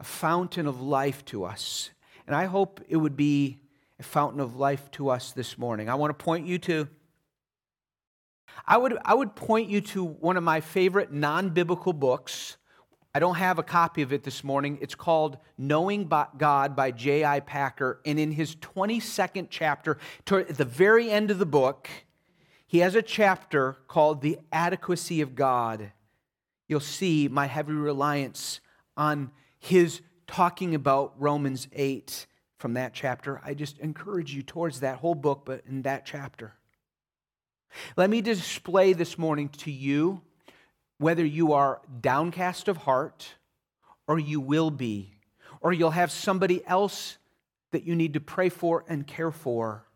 a 0.00 0.04
fountain 0.04 0.66
of 0.66 0.80
life 0.80 1.24
to 1.26 1.44
us. 1.44 1.90
And 2.26 2.36
I 2.36 2.46
hope 2.46 2.80
it 2.88 2.96
would 2.96 3.16
be 3.16 3.58
a 3.98 4.02
fountain 4.02 4.40
of 4.40 4.56
life 4.56 4.90
to 4.92 5.08
us 5.08 5.32
this 5.32 5.58
morning. 5.58 5.88
I 5.88 5.94
want 5.94 6.16
to 6.16 6.24
point 6.24 6.46
you 6.46 6.58
to 6.58 6.88
I 8.66 8.76
would, 8.76 8.98
I 9.04 9.14
would 9.14 9.34
point 9.34 9.68
you 9.68 9.80
to 9.80 10.04
one 10.04 10.36
of 10.36 10.42
my 10.42 10.60
favorite 10.60 11.12
non 11.12 11.50
biblical 11.50 11.92
books. 11.92 12.56
I 13.14 13.20
don't 13.20 13.36
have 13.36 13.58
a 13.58 13.62
copy 13.62 14.02
of 14.02 14.12
it 14.12 14.22
this 14.22 14.44
morning. 14.44 14.78
It's 14.80 14.94
called 14.94 15.38
Knowing 15.56 16.10
God 16.36 16.76
by 16.76 16.90
J.I. 16.90 17.40
Packer. 17.40 18.00
And 18.04 18.18
in 18.18 18.30
his 18.30 18.54
22nd 18.56 19.48
chapter, 19.50 19.98
at 20.30 20.56
the 20.56 20.64
very 20.64 21.10
end 21.10 21.30
of 21.30 21.38
the 21.38 21.46
book, 21.46 21.88
he 22.68 22.80
has 22.80 22.94
a 22.94 23.02
chapter 23.02 23.78
called 23.88 24.20
The 24.20 24.38
Adequacy 24.52 25.22
of 25.22 25.34
God. 25.34 25.90
You'll 26.68 26.80
see 26.80 27.26
my 27.26 27.46
heavy 27.46 27.72
reliance 27.72 28.60
on 28.94 29.30
his 29.58 30.02
talking 30.26 30.74
about 30.74 31.14
Romans 31.18 31.66
8 31.72 32.26
from 32.58 32.74
that 32.74 32.92
chapter. 32.92 33.40
I 33.42 33.54
just 33.54 33.78
encourage 33.78 34.34
you 34.34 34.42
towards 34.42 34.80
that 34.80 34.98
whole 34.98 35.14
book, 35.14 35.44
but 35.46 35.62
in 35.66 35.80
that 35.82 36.04
chapter. 36.04 36.52
Let 37.96 38.10
me 38.10 38.20
display 38.20 38.92
this 38.92 39.16
morning 39.16 39.48
to 39.60 39.70
you 39.70 40.20
whether 40.98 41.24
you 41.24 41.54
are 41.54 41.80
downcast 42.02 42.68
of 42.68 42.76
heart 42.76 43.36
or 44.06 44.18
you 44.18 44.40
will 44.40 44.70
be, 44.70 45.14
or 45.62 45.72
you'll 45.72 45.92
have 45.92 46.10
somebody 46.10 46.62
else 46.66 47.16
that 47.70 47.84
you 47.84 47.94
need 47.94 48.12
to 48.12 48.20
pray 48.20 48.50
for 48.50 48.84
and 48.88 49.06
care 49.06 49.30
for. 49.30 49.87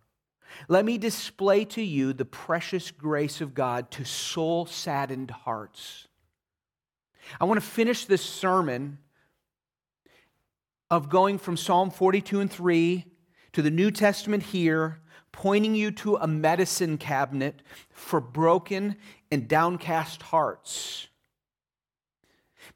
Let 0.69 0.85
me 0.85 0.99
display 0.99 1.65
to 1.67 1.83
you 1.83 2.13
the 2.13 2.25
precious 2.25 2.91
grace 2.91 3.41
of 3.41 3.55
God 3.55 3.91
to 3.93 4.05
soul 4.05 4.67
saddened 4.67 5.31
hearts. 5.31 6.09
I 7.41 7.45
want 7.45 7.61
to 7.61 7.67
finish 7.67 8.05
this 8.05 8.23
sermon 8.23 8.99
of 10.91 11.09
going 11.09 11.39
from 11.39 11.57
Psalm 11.57 11.91
42 11.91 12.41
and 12.41 12.51
3 12.51 13.05
to 13.53 13.63
the 13.63 13.71
New 13.71 13.91
Testament 13.91 14.43
here, 14.43 15.01
pointing 15.31 15.75
you 15.75 15.91
to 15.91 16.17
a 16.17 16.27
medicine 16.27 16.99
cabinet 16.99 17.63
for 17.91 18.21
broken 18.21 18.97
and 19.31 19.49
downcast 19.49 20.23
hearts. 20.23 21.09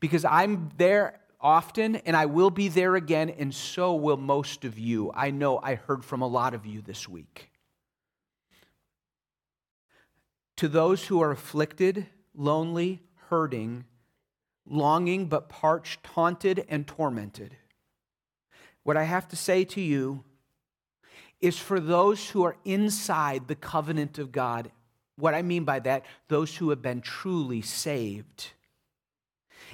Because 0.01 0.25
I'm 0.25 0.71
there 0.77 1.21
often 1.41 1.97
and 1.97 2.17
I 2.17 2.27
will 2.27 2.51
be 2.51 2.69
there 2.69 2.97
again, 2.97 3.31
and 3.31 3.55
so 3.55 3.95
will 3.95 4.17
most 4.17 4.65
of 4.65 4.79
you. 4.79 5.13
I 5.15 5.31
know 5.31 5.61
I 5.63 5.75
heard 5.75 6.05
from 6.05 6.23
a 6.23 6.27
lot 6.27 6.55
of 6.55 6.67
you 6.67 6.81
this 6.81 7.09
week. 7.09 7.51
To 10.57 10.69
those 10.69 11.07
who 11.07 11.21
are 11.21 11.31
afflicted, 11.31 12.07
lonely, 12.35 13.03
hurting, 13.29 13.85
longing 14.67 15.27
but 15.27 15.49
parched, 15.49 16.07
haunted, 16.07 16.65
and 16.69 16.87
tormented 16.87 17.57
what 18.87 18.97
I 18.97 19.03
have 19.03 19.27
to 19.29 19.37
say 19.37 19.65
to 19.65 19.81
you 19.81 20.23
is 21.41 21.59
for 21.59 21.81
those 21.81 22.31
who 22.31 22.45
are 22.45 22.57
inside 22.65 23.49
the 23.49 23.57
covenant 23.57 24.17
of 24.21 24.31
God. 24.31 24.71
What 25.17 25.35
I 25.35 25.43
mean 25.43 25.65
by 25.65 25.81
that, 25.81 26.07
those 26.29 26.55
who 26.57 26.71
have 26.71 26.83
been 26.83 27.01
truly 27.01 27.63
saved. 27.63 28.53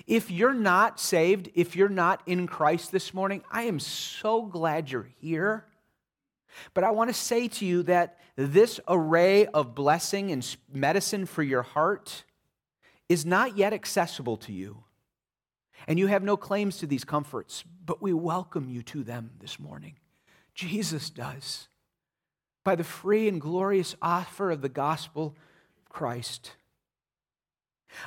If 0.07 0.31
you're 0.31 0.55
not 0.55 0.99
saved, 0.99 1.51
if 1.55 1.77
you're 1.77 1.91
not 1.91 2.23
in 2.25 2.47
Christ 2.47 2.91
this 2.91 3.13
morning, 3.13 3.43
I 3.51 3.65
am 3.65 3.81
so 3.81 4.47
glad 4.47 4.91
you're 4.91 5.11
here. 5.21 5.67
But 6.73 6.83
I 6.83 6.91
want 6.91 7.11
to 7.11 7.15
say 7.15 7.49
to 7.49 7.67
you 7.67 7.83
that 7.83 8.19
this 8.43 8.81
array 8.89 9.47
of 9.47 9.75
blessing 9.75 10.31
and 10.31 10.57
medicine 10.73 11.27
for 11.27 11.43
your 11.43 11.63
heart 11.63 12.25
is 13.09 13.27
not 13.27 13.57
yet 13.57 13.73
accessible 13.73 14.37
to 14.39 14.53
you. 14.53 14.85
And 15.87 15.99
you 15.99 16.07
have 16.07 16.23
no 16.23 16.37
claims 16.37 16.79
to 16.79 16.87
these 16.87 17.05
comforts, 17.05 17.65
but 17.85 18.01
we 18.01 18.13
welcome 18.13 18.69
you 18.69 18.83
to 18.85 19.03
them 19.03 19.33
this 19.41 19.59
morning. 19.59 19.97
Jesus 20.55 21.11
does. 21.11 21.69
By 22.65 22.77
the 22.77 22.85
free 22.85 23.29
and 23.29 23.41
glorious 23.41 23.97
offer 24.01 24.51
of 24.51 24.63
the 24.63 24.69
gospel 24.69 25.37
of 25.79 25.89
Christ. 25.89 26.53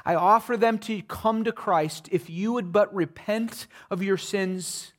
I 0.05 0.15
offer 0.15 0.57
them 0.57 0.79
to 0.79 1.01
come 1.03 1.43
to 1.43 1.51
Christ 1.51 2.09
if 2.11 2.29
you 2.29 2.53
would 2.53 2.71
but 2.71 2.93
repent 2.95 3.67
of 3.91 4.01
your 4.01 4.17
sins, 4.17 4.93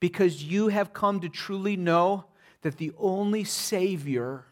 because 0.00 0.44
you 0.44 0.68
have 0.68 0.92
come 0.92 1.20
to 1.20 1.28
truly 1.28 1.76
know 1.76 2.24
that 2.62 2.76
the 2.76 2.92
only 2.98 3.44
Savior 3.44 4.44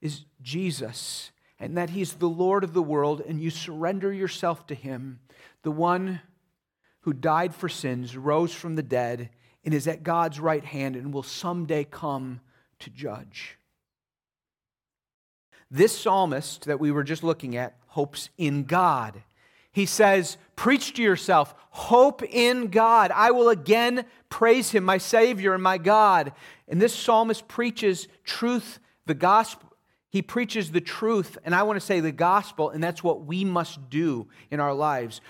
is 0.00 0.24
Jesus, 0.42 1.30
and 1.58 1.76
that 1.76 1.90
He's 1.90 2.14
the 2.14 2.28
Lord 2.28 2.64
of 2.64 2.72
the 2.72 2.82
world, 2.82 3.22
and 3.26 3.40
you 3.40 3.50
surrender 3.50 4.12
yourself 4.12 4.66
to 4.66 4.74
Him, 4.74 5.20
the 5.62 5.70
one 5.70 6.20
who 7.00 7.12
died 7.12 7.54
for 7.54 7.68
sins, 7.68 8.16
rose 8.16 8.52
from 8.52 8.74
the 8.74 8.82
dead, 8.82 9.30
and 9.64 9.74
is 9.74 9.88
at 9.88 10.02
God's 10.02 10.40
right 10.40 10.64
hand 10.64 10.96
and 10.96 11.12
will 11.12 11.22
someday 11.22 11.84
come 11.84 12.40
to 12.78 12.90
judge. 12.90 13.58
This 15.70 15.96
psalmist 15.96 16.64
that 16.66 16.78
we 16.78 16.92
were 16.92 17.02
just 17.02 17.24
looking 17.24 17.56
at 17.56 17.76
hopes 17.88 18.30
in 18.38 18.64
God. 18.64 19.22
He 19.72 19.86
says, 19.86 20.36
Preach 20.54 20.94
to 20.94 21.02
yourself, 21.02 21.54
hope 21.70 22.22
in 22.22 22.68
God. 22.68 23.10
I 23.12 23.32
will 23.32 23.48
again 23.48 24.04
praise 24.28 24.70
him, 24.70 24.84
my 24.84 24.98
Savior 24.98 25.52
and 25.52 25.62
my 25.62 25.78
God. 25.78 26.32
And 26.68 26.80
this 26.80 26.94
psalmist 26.94 27.46
preaches 27.48 28.08
truth, 28.24 28.78
the 29.06 29.14
gospel. 29.14 29.65
He 30.16 30.22
preaches 30.22 30.70
the 30.70 30.80
truth, 30.80 31.36
and 31.44 31.54
I 31.54 31.62
want 31.64 31.78
to 31.78 31.84
say 31.84 32.00
the 32.00 32.10
gospel, 32.10 32.70
and 32.70 32.82
that's 32.82 33.04
what 33.04 33.26
we 33.26 33.44
must 33.44 33.90
do 33.90 34.28
in 34.50 34.60
our 34.60 34.72
lives. 34.72 35.20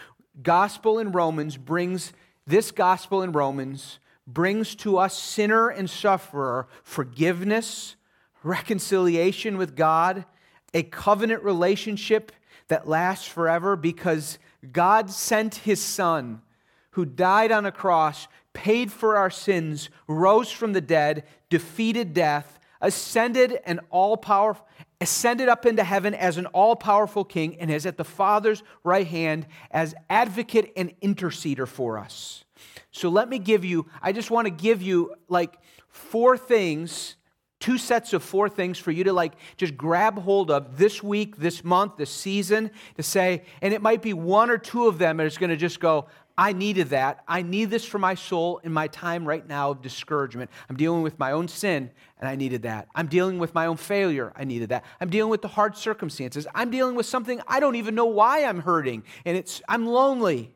Gospel 0.45 1.01
in 1.01 1.11
Romans 1.11 1.57
brings, 1.57 2.13
this 2.47 2.71
gospel 2.71 3.21
in 3.21 3.33
Romans 3.33 3.99
brings 4.29 4.77
to 4.77 4.97
us, 4.99 5.19
sinner 5.19 5.71
and 5.71 5.91
sufferer, 5.91 6.69
forgiveness, 6.85 7.97
reconciliation 8.45 9.59
with 9.59 9.75
God, 9.75 10.25
a 10.73 10.85
covenant 10.85 11.43
relationship 11.43 12.31
that 12.69 12.87
lasts 12.87 13.27
forever 13.27 13.75
because 13.75 14.39
God 14.71 15.11
sent 15.11 15.57
his 15.57 15.83
Son 15.83 16.43
who 16.91 17.05
died 17.05 17.51
on 17.51 17.67
a 17.67 17.73
cross, 17.73 18.29
paid 18.53 18.93
for 18.93 19.17
our 19.17 19.31
sins, 19.31 19.91
rose 20.07 20.53
from 20.53 20.75
the 20.75 20.81
dead, 20.81 21.25
defeated 21.51 22.15
death, 22.15 22.61
ascended 22.81 23.59
and 23.65 23.81
all 23.91 24.17
powerful 24.17 24.66
ascended 25.01 25.49
up 25.49 25.67
into 25.67 25.85
heaven 25.85 26.15
as 26.15 26.37
an 26.39 26.47
all 26.47 26.77
powerful 26.77 27.25
king 27.25 27.57
and 27.61 27.71
is 27.71 27.87
at 27.87 27.97
the 27.97 28.05
Father's 28.05 28.63
right 28.83 29.07
hand 29.07 29.47
as 29.71 29.95
advocate 30.09 30.73
and 30.77 30.99
interceder 31.01 31.69
for 31.69 31.99
us. 31.99 32.45
So 32.91 33.09
let 33.09 33.29
me 33.29 33.39
give 33.39 33.65
you, 33.65 33.87
I 34.01 34.13
just 34.13 34.31
want 34.31 34.47
to 34.47 34.51
give 34.51 34.81
you 34.81 35.15
like 35.29 35.59
four 35.89 36.39
things, 36.39 37.17
two 37.61 37.77
sets 37.77 38.13
of 38.13 38.23
four 38.23 38.49
things 38.49 38.79
for 38.79 38.91
you 38.91 39.05
to 39.05 39.13
like 39.13 39.35
just 39.57 39.77
grab 39.77 40.19
hold 40.19 40.51
of 40.51 40.79
this 40.79 41.03
week, 41.03 41.37
this 41.37 41.63
month, 41.63 41.97
this 41.97 42.11
season 42.11 42.71
to 42.97 43.03
say, 43.03 43.43
and 43.61 43.75
it 43.75 43.83
might 43.83 44.01
be 44.01 44.15
one 44.15 44.51
or 44.51 44.59
two 44.59 44.87
of 44.87 44.99
them 44.99 45.19
that 45.19 45.27
is 45.27 45.37
going 45.37 45.51
to 45.51 45.57
just 45.57 45.79
go, 45.79 46.07
I 46.39 46.53
needed 46.53 46.91
that. 46.91 47.25
I 47.27 47.41
need 47.41 47.71
this 47.71 47.85
for 47.85 47.99
my 47.99 48.15
soul 48.15 48.59
in 48.59 48.73
my 48.73 48.89
time 48.89 49.27
right 49.27 49.47
now 49.47 49.71
of 49.71 49.81
discouragement. 49.81 50.51
I'm 50.69 50.77
dealing 50.77 51.03
with 51.03 51.19
my 51.19 51.33
own 51.33 51.49
sin, 51.49 51.91
and 52.21 52.29
I 52.29 52.37
needed 52.37 52.63
that. 52.63 52.89
I'm 52.95 53.07
dealing 53.07 53.39
with 53.39 53.55
my 53.55 53.67
own 53.67 53.79
failure. 53.79 54.35
I 54.37 54.45
needed 54.45 54.69
that. 54.69 54.85
I'm 55.01 55.09
dealing 55.09 55.31
with 55.31 55.41
the 55.41 55.49
hard 55.49 55.77
circumstances. 55.77 56.47
I'm 56.55 56.71
dealing 56.71 56.95
with 56.95 57.07
something 57.07 57.41
I 57.49 57.59
don't 57.59 57.77
even 57.77 57.95
know 57.95 58.07
why 58.07 58.45
I'm 58.45 58.61
hurting, 58.61 59.05
and 59.25 59.37
it's 59.37 59.63
I'm 59.67 59.87
lonely. 59.87 60.53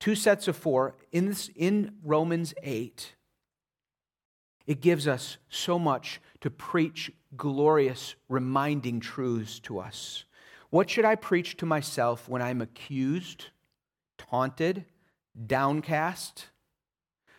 Two 0.00 0.14
sets 0.14 0.48
of 0.48 0.56
four 0.56 0.94
in 1.12 1.26
this 1.26 1.50
in 1.56 1.92
Romans 2.04 2.54
8. 2.62 3.14
It 4.66 4.82
gives 4.82 5.08
us 5.08 5.38
so 5.48 5.78
much 5.78 6.20
to 6.42 6.50
preach 6.50 7.10
glorious, 7.36 8.14
reminding 8.28 9.00
truths 9.00 9.58
to 9.60 9.78
us. 9.78 10.24
What 10.68 10.90
should 10.90 11.06
I 11.06 11.14
preach 11.14 11.56
to 11.56 11.66
myself 11.66 12.28
when 12.28 12.42
I'm 12.42 12.60
accused? 12.60 13.46
Taunted, 14.18 14.84
downcast? 15.46 16.46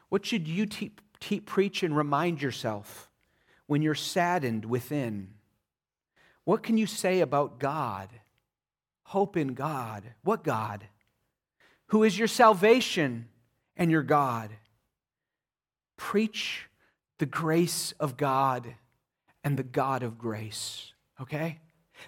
What 0.10 0.26
should 0.26 0.48
you 0.48 0.66
te- 0.66 0.92
te- 1.20 1.40
preach 1.40 1.84
and 1.84 1.96
remind 1.96 2.42
yourself 2.42 3.10
when 3.68 3.82
you're 3.82 3.96
saddened 3.96 4.66
within? 4.66 5.36
What 6.46 6.64
can 6.64 6.78
you 6.78 6.88
say 6.88 7.22
about 7.22 7.60
God? 7.60 8.10
Hope 9.04 9.38
in 9.38 9.54
God. 9.54 10.04
What 10.24 10.44
God? 10.44 10.88
Who 11.88 12.04
is 12.04 12.18
your 12.18 12.28
salvation 12.28 13.28
and 13.76 13.92
your 13.92 14.04
God? 14.04 14.52
Preach 15.98 16.68
the 17.18 17.26
grace 17.26 17.94
of 18.00 18.18
God 18.18 18.76
and 19.44 19.58
the 19.58 19.64
God 19.64 20.04
of 20.04 20.18
grace. 20.18 20.94
Okay? 21.22 21.60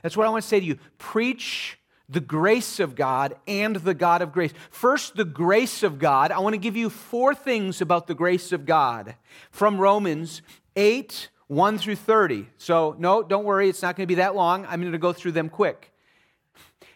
That's 0.01 0.15
what 0.15 0.25
I 0.25 0.29
want 0.29 0.43
to 0.43 0.47
say 0.47 0.59
to 0.59 0.65
you. 0.65 0.77
Preach 0.97 1.77
the 2.11 2.19
grace 2.19 2.79
of 2.79 2.93
God 2.93 3.35
and 3.47 3.77
the 3.77 3.93
God 3.93 4.21
of 4.21 4.33
grace. 4.33 4.53
First, 4.69 5.15
the 5.15 5.25
grace 5.25 5.81
of 5.81 5.97
God. 5.97 6.31
I 6.31 6.39
want 6.39 6.53
to 6.53 6.59
give 6.59 6.75
you 6.75 6.89
four 6.89 7.33
things 7.33 7.81
about 7.81 8.07
the 8.07 8.13
grace 8.13 8.51
of 8.51 8.65
God 8.65 9.15
from 9.49 9.79
Romans 9.79 10.41
8 10.75 11.29
1 11.47 11.77
through 11.77 11.97
30. 11.97 12.47
So, 12.57 12.95
no, 12.97 13.23
don't 13.23 13.43
worry, 13.43 13.67
it's 13.67 13.81
not 13.81 13.97
going 13.97 14.05
to 14.05 14.11
be 14.11 14.15
that 14.15 14.35
long. 14.35 14.65
I'm 14.67 14.79
going 14.79 14.93
to 14.93 14.97
go 14.97 15.11
through 15.11 15.33
them 15.33 15.49
quick. 15.49 15.91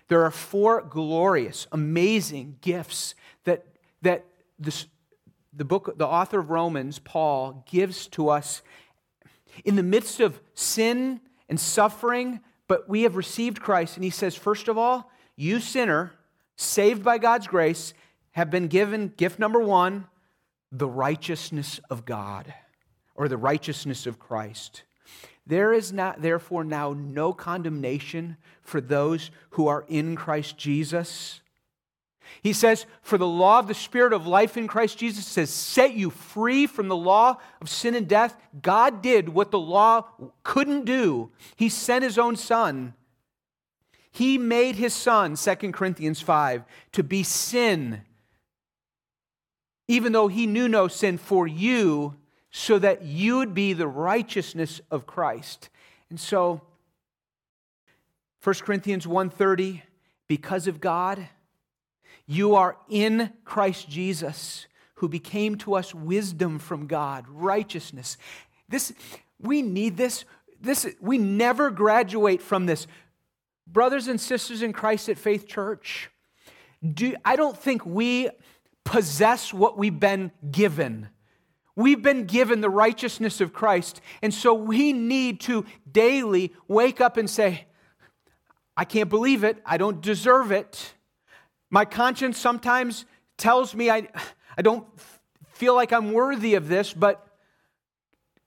There 0.08 0.24
are 0.24 0.32
four 0.32 0.82
glorious, 0.82 1.68
amazing 1.74 2.58
gifts 2.62 3.16
that, 3.44 3.66
that 4.02 4.26
this, 4.58 4.86
the 5.52 5.66
book, 5.66 5.98
the 5.98 6.08
author 6.08 6.40
of 6.40 6.52
Romans, 6.52 7.00
Paul, 7.00 7.66
gives 7.70 8.08
to 8.10 8.30
us 8.30 8.62
in 9.66 9.76
the 9.76 9.84
midst 9.84 10.22
of 10.22 10.40
sin 10.54 11.20
and 11.50 11.60
suffering, 11.60 12.40
but 12.68 12.90
we 12.90 13.04
have 13.04 13.16
received 13.16 13.62
Christ. 13.62 13.96
And 13.96 14.04
he 14.04 14.10
says, 14.10 14.36
first 14.36 14.68
of 14.68 14.78
all, 14.78 15.12
you 15.36 15.60
sinner, 15.60 16.14
saved 16.56 17.04
by 17.04 17.18
God's 17.18 17.48
grace, 17.48 17.94
have 18.32 18.50
been 18.50 18.68
given 18.68 19.14
gift 19.16 19.40
number 19.40 19.60
one, 19.60 20.08
the 20.72 20.88
righteousness 20.88 21.80
of 21.90 22.06
God 22.06 22.54
or 23.16 23.28
the 23.28 23.38
righteousness 23.38 24.06
of 24.06 24.20
Christ. 24.20 24.84
There 25.48 25.74
is 25.74 25.94
not, 25.94 26.22
therefore, 26.22 26.64
now 26.64 26.94
no 26.94 27.32
condemnation 27.32 28.38
for 28.62 28.82
those 28.82 29.32
who 29.52 29.68
are 29.68 29.86
in 29.88 30.16
Christ 30.16 30.58
Jesus. 30.58 31.40
He 32.42 32.54
says, 32.54 32.86
For 33.02 33.18
the 33.18 33.28
law 33.28 33.60
of 33.60 33.68
the 33.68 33.74
Spirit 33.74 34.14
of 34.14 34.28
life 34.28 34.58
in 34.58 34.68
Christ 34.68 34.98
Jesus 34.98 35.26
says, 35.26 35.50
set 35.50 35.94
you 35.94 36.10
free 36.10 36.68
from 36.68 36.88
the 36.88 36.96
law 36.96 37.38
of 37.62 37.70
sin 37.70 37.96
and 37.96 38.08
death. 38.08 38.38
God 38.62 39.02
did 39.02 39.30
what 39.30 39.52
the 39.52 39.60
law 39.60 40.06
couldn't 40.44 40.86
do. 40.86 41.32
He 41.56 41.70
sent 41.70 42.04
his 42.04 42.18
own 42.18 42.36
Son. 42.36 42.94
He 44.12 44.38
made 44.38 44.76
his 44.76 44.94
Son, 44.94 45.36
2 45.36 45.56
Corinthians 45.74 46.22
5, 46.22 46.64
to 46.94 47.04
be 47.04 47.22
sin, 47.22 48.02
even 49.90 50.14
though 50.14 50.30
he 50.30 50.48
knew 50.48 50.70
no 50.70 50.88
sin 50.88 51.18
for 51.18 51.46
you, 51.46 52.16
so 52.50 52.80
that 52.80 53.04
you 53.04 53.38
would 53.38 53.54
be 53.54 53.74
the 53.74 53.88
righteousness 53.88 54.80
of 54.90 55.06
Christ. 55.06 55.70
And 56.10 56.18
so, 56.18 56.62
1 58.42 58.56
Corinthians 58.62 59.06
1:30, 59.06 59.82
because 60.28 60.68
of 60.68 60.80
God, 60.80 61.28
you 62.28 62.56
are 62.56 62.78
in 62.90 63.32
Christ 63.44 63.90
Jesus, 63.90 64.68
who 64.96 65.10
became 65.10 65.58
to 65.60 65.76
us 65.76 65.94
wisdom 65.94 66.60
from 66.60 66.88
God, 66.88 67.26
righteousness. 67.28 68.18
This 68.70 68.94
we 69.40 69.62
need 69.62 69.98
this. 69.98 70.26
This 70.60 70.88
we 71.00 71.18
never 71.18 71.70
graduate 71.70 72.42
from 72.42 72.66
this. 72.66 72.88
Brothers 73.68 74.08
and 74.08 74.20
sisters 74.20 74.62
in 74.62 74.74
Christ 74.74 75.10
at 75.10 75.18
Faith 75.18 75.48
Church, 75.48 76.10
do, 76.94 77.16
I 77.26 77.36
don't 77.36 77.58
think 77.58 77.86
we 77.86 78.30
possess 78.84 79.54
what 79.54 79.78
we've 79.78 80.00
been 80.00 80.32
given. 80.52 81.10
We've 81.76 82.02
been 82.02 82.26
given 82.26 82.62
the 82.62 82.70
righteousness 82.70 83.42
of 83.42 83.52
Christ, 83.52 84.02
and 84.22 84.34
so 84.34 84.54
we 84.54 84.94
need 84.94 85.42
to 85.42 85.66
daily 85.92 86.54
wake 86.68 87.02
up 87.02 87.18
and 87.18 87.30
say, 87.30 87.66
I 88.78 88.86
can't 88.86 89.10
believe 89.10 89.44
it. 89.44 89.62
I 89.66 89.78
don't 89.78 90.02
deserve 90.02 90.52
it. 90.52 90.94
My 91.70 91.86
conscience 91.86 92.38
sometimes 92.38 93.06
tells 93.38 93.76
me 93.76 93.90
I, 93.90 94.08
I 94.58 94.62
don't 94.62 94.86
feel 95.48 95.76
like 95.76 95.92
I'm 95.92 96.12
worthy 96.12 96.56
of 96.56 96.68
this, 96.68 96.94
but 96.94 97.28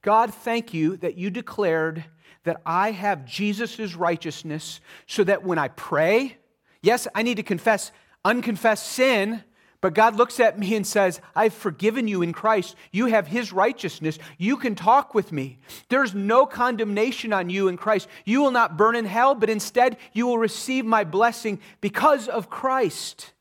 God, 0.01 0.33
thank 0.33 0.73
you 0.73 0.97
that 0.97 1.17
you 1.17 1.29
declared 1.29 2.05
that 2.43 2.61
I 2.65 2.91
have 2.91 3.25
Jesus' 3.25 3.95
righteousness 3.95 4.79
so 5.07 5.23
that 5.25 5.43
when 5.43 5.57
I 5.57 5.67
pray, 5.69 6.37
yes, 6.81 7.07
I 7.13 7.23
need 7.23 7.35
to 7.35 7.43
confess 7.43 7.91
unconfessed 8.23 8.87
sin, 8.87 9.43
but 9.81 9.93
God 9.93 10.17
looks 10.17 10.39
at 10.39 10.59
me 10.59 10.75
and 10.75 10.85
says, 10.85 11.21
I've 11.35 11.53
forgiven 11.53 12.07
you 12.07 12.21
in 12.21 12.33
Christ. 12.33 12.75
You 12.91 13.05
have 13.05 13.27
His 13.27 13.53
righteousness. 13.53 14.19
You 14.37 14.57
can 14.57 14.75
talk 14.75 15.13
with 15.15 15.31
me. 15.31 15.59
There's 15.87 16.13
no 16.13 16.45
condemnation 16.45 17.31
on 17.31 17.49
you 17.49 17.69
in 17.69 17.77
Christ. 17.77 18.09
You 18.25 18.41
will 18.41 18.51
not 18.51 18.77
burn 18.77 18.95
in 18.95 19.05
hell, 19.05 19.35
but 19.35 19.49
instead 19.49 19.97
you 20.11 20.27
will 20.27 20.37
receive 20.37 20.85
my 20.85 21.05
blessing 21.05 21.59
because 21.79 22.27
of 22.27 22.49
Christ. 22.49 23.31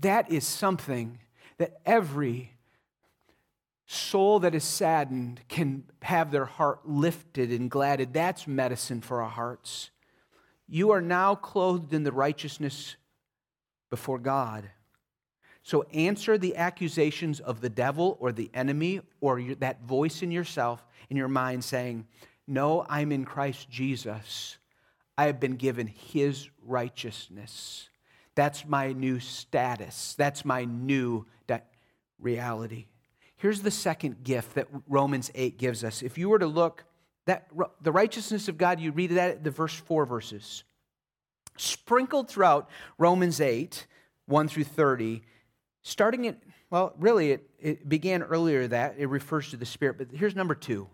That 0.00 0.30
is 0.30 0.46
something 0.46 1.18
that 1.56 1.80
every 1.86 2.52
soul 3.86 4.40
that 4.40 4.54
is 4.54 4.64
saddened 4.64 5.40
can 5.48 5.84
have 6.02 6.30
their 6.30 6.44
heart 6.44 6.86
lifted 6.86 7.50
and 7.50 7.70
gladded. 7.70 8.12
That's 8.12 8.46
medicine 8.46 9.00
for 9.00 9.22
our 9.22 9.30
hearts. 9.30 9.90
You 10.68 10.90
are 10.90 11.00
now 11.00 11.34
clothed 11.34 11.94
in 11.94 12.04
the 12.04 12.12
righteousness 12.12 12.96
before 13.88 14.18
God. 14.18 14.68
So 15.68 15.82
answer 15.92 16.38
the 16.38 16.56
accusations 16.56 17.40
of 17.40 17.60
the 17.60 17.68
devil 17.68 18.16
or 18.20 18.32
the 18.32 18.50
enemy 18.54 19.02
or 19.20 19.38
your, 19.38 19.54
that 19.56 19.82
voice 19.82 20.22
in 20.22 20.30
yourself, 20.30 20.82
in 21.10 21.16
your 21.18 21.28
mind 21.28 21.62
saying, 21.62 22.06
No, 22.46 22.86
I'm 22.88 23.12
in 23.12 23.26
Christ 23.26 23.68
Jesus. 23.68 24.56
I 25.18 25.26
have 25.26 25.38
been 25.38 25.56
given 25.56 25.86
his 25.86 26.48
righteousness. 26.64 27.90
That's 28.34 28.64
my 28.64 28.94
new 28.94 29.20
status. 29.20 30.14
That's 30.16 30.42
my 30.42 30.64
new 30.64 31.26
reality. 32.18 32.86
Here's 33.36 33.60
the 33.60 33.70
second 33.70 34.24
gift 34.24 34.54
that 34.54 34.68
Romans 34.88 35.30
8 35.34 35.58
gives 35.58 35.84
us. 35.84 36.02
If 36.02 36.16
you 36.16 36.30
were 36.30 36.38
to 36.38 36.46
look, 36.46 36.86
that 37.26 37.50
the 37.82 37.92
righteousness 37.92 38.48
of 38.48 38.56
God, 38.56 38.80
you 38.80 38.90
read 38.90 39.10
that 39.10 39.30
at 39.32 39.44
the 39.44 39.50
verse 39.50 39.74
4 39.74 40.06
verses. 40.06 40.64
Sprinkled 41.58 42.30
throughout 42.30 42.70
Romans 42.96 43.38
8, 43.38 43.86
1 44.24 44.48
through 44.48 44.64
30, 44.64 45.20
starting 45.82 46.26
at, 46.26 46.38
well, 46.70 46.94
really, 46.98 47.32
it, 47.32 47.50
it 47.58 47.88
began 47.88 48.22
earlier 48.22 48.66
that. 48.66 48.96
It 48.98 49.06
refers 49.06 49.50
to 49.50 49.56
the 49.56 49.66
Spirit. 49.66 49.98
But 49.98 50.08
here's 50.12 50.36
number 50.36 50.54
two 50.54 50.88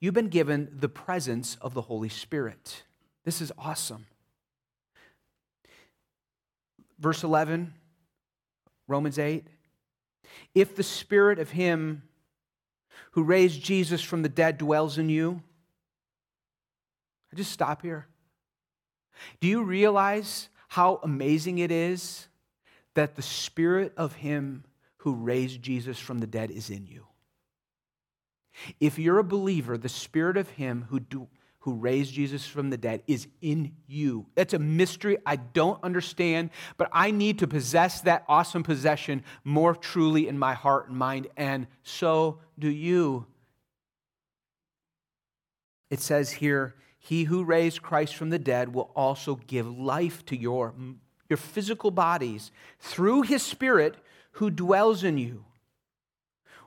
you've 0.00 0.14
been 0.14 0.28
given 0.28 0.68
the 0.72 0.88
presence 0.88 1.56
of 1.60 1.74
the 1.74 1.82
Holy 1.82 2.08
Spirit. 2.08 2.84
This 3.24 3.40
is 3.40 3.52
awesome. 3.58 4.06
Verse 6.98 7.22
11, 7.22 7.74
Romans 8.86 9.18
8 9.18 9.46
If 10.54 10.74
the 10.74 10.82
spirit 10.82 11.38
of 11.38 11.50
him 11.50 12.02
who 13.12 13.22
raised 13.22 13.62
Jesus 13.62 14.02
from 14.02 14.22
the 14.22 14.28
dead 14.28 14.58
dwells 14.58 14.98
in 14.98 15.08
you, 15.08 15.42
I 17.32 17.36
just 17.36 17.52
stop 17.52 17.82
here. 17.82 18.06
Do 19.40 19.48
you 19.48 19.62
realize 19.62 20.48
how 20.68 21.00
amazing 21.02 21.58
it 21.58 21.70
is 21.70 22.28
that 22.94 23.16
the 23.16 23.22
spirit 23.22 23.92
of 23.96 24.14
him 24.14 24.64
who 24.98 25.14
raised 25.14 25.62
Jesus 25.62 25.98
from 25.98 26.18
the 26.18 26.26
dead 26.26 26.50
is 26.50 26.70
in 26.70 26.86
you? 26.86 27.06
If 28.80 28.98
you're 28.98 29.18
a 29.18 29.24
believer, 29.24 29.78
the 29.78 29.88
spirit 29.88 30.36
of 30.36 30.50
him 30.50 30.86
who, 30.88 31.00
do, 31.00 31.28
who 31.60 31.74
raised 31.74 32.12
Jesus 32.12 32.46
from 32.46 32.70
the 32.70 32.76
dead 32.76 33.02
is 33.06 33.28
in 33.40 33.72
you. 33.86 34.26
That's 34.34 34.54
a 34.54 34.58
mystery 34.58 35.18
I 35.24 35.36
don't 35.36 35.82
understand, 35.82 36.50
but 36.76 36.88
I 36.92 37.10
need 37.10 37.38
to 37.40 37.46
possess 37.46 38.00
that 38.02 38.24
awesome 38.28 38.62
possession 38.62 39.22
more 39.44 39.74
truly 39.74 40.28
in 40.28 40.38
my 40.38 40.54
heart 40.54 40.88
and 40.88 40.96
mind, 40.96 41.28
and 41.36 41.66
so 41.82 42.40
do 42.58 42.68
you. 42.68 43.26
It 45.90 46.00
says 46.00 46.30
here, 46.32 46.74
He 46.98 47.24
who 47.24 47.44
raised 47.44 47.82
Christ 47.82 48.14
from 48.14 48.30
the 48.30 48.38
dead 48.38 48.74
will 48.74 48.90
also 48.94 49.36
give 49.36 49.66
life 49.66 50.24
to 50.26 50.36
your, 50.36 50.74
your 51.28 51.36
physical 51.36 51.90
bodies 51.90 52.50
through 52.80 53.22
His 53.22 53.42
Spirit 53.42 53.96
who 54.32 54.50
dwells 54.50 55.04
in 55.04 55.18
you. 55.18 55.44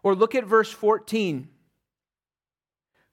Or 0.04 0.16
look 0.16 0.36
at 0.36 0.46
verse 0.46 0.72
14. 0.72 1.48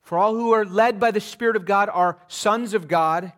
For 0.03 0.19
all 0.19 0.35
who 0.35 0.53
are 0.53 0.65
led 0.65 0.99
by 0.99 1.11
the 1.11 1.21
Spirit 1.21 1.57
of 1.57 1.67
God 1.67 1.91
are 1.93 2.19
sons 2.29 2.75
of 2.75 2.89
God. 2.89 3.33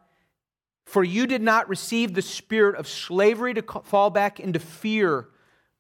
For 0.84 1.04
you 1.04 1.26
did 1.26 1.42
not 1.42 1.68
receive 1.68 2.14
the 2.14 2.22
spirit 2.22 2.74
of 2.74 2.88
slavery 2.88 3.54
to 3.54 3.62
fall 3.62 4.10
back 4.10 4.40
into 4.40 4.58
fear, 4.58 5.28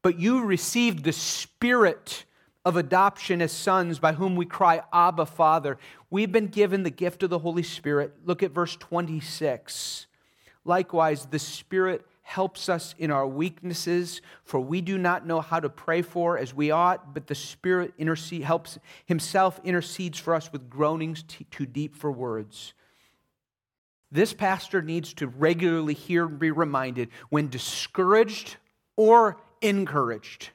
but 0.02 0.20
you 0.20 0.44
received 0.44 1.02
the 1.02 1.12
spirit 1.12 2.24
of 2.64 2.76
adoption 2.76 3.42
as 3.42 3.50
sons 3.50 3.98
by 3.98 4.12
whom 4.12 4.36
we 4.36 4.46
cry, 4.46 4.82
Abba, 4.92 5.26
Father. 5.26 5.78
We've 6.10 6.30
been 6.30 6.46
given 6.46 6.82
the 6.82 6.90
gift 6.90 7.22
of 7.22 7.30
the 7.30 7.40
Holy 7.40 7.62
Spirit. 7.62 8.18
Look 8.24 8.42
at 8.42 8.52
verse 8.52 8.76
26. 8.76 10.06
Likewise, 10.64 11.26
the 11.26 11.38
Spirit 11.38 12.06
helps 12.30 12.68
us 12.68 12.94
in 12.96 13.10
our 13.10 13.26
weaknesses, 13.26 14.22
for 14.44 14.60
we 14.60 14.80
do 14.80 14.96
not 14.96 15.26
know 15.26 15.40
how 15.40 15.58
to 15.58 15.68
pray 15.68 16.00
for 16.00 16.38
as 16.38 16.54
we 16.54 16.70
ought, 16.70 17.12
but 17.12 17.26
the 17.26 17.34
Spirit 17.34 17.92
intercede, 17.98 18.42
helps 18.42 18.78
Himself 19.04 19.60
intercedes 19.64 20.16
for 20.16 20.32
us 20.32 20.52
with 20.52 20.70
groanings 20.70 21.24
too 21.24 21.66
deep 21.66 21.96
for 21.96 22.12
words. 22.12 22.72
This 24.12 24.32
pastor 24.32 24.80
needs 24.80 25.12
to 25.14 25.26
regularly 25.26 25.92
hear 25.92 26.24
and 26.26 26.38
be 26.38 26.52
reminded 26.52 27.08
when 27.30 27.48
discouraged 27.48 28.58
or 28.94 29.36
encouraged 29.60 30.50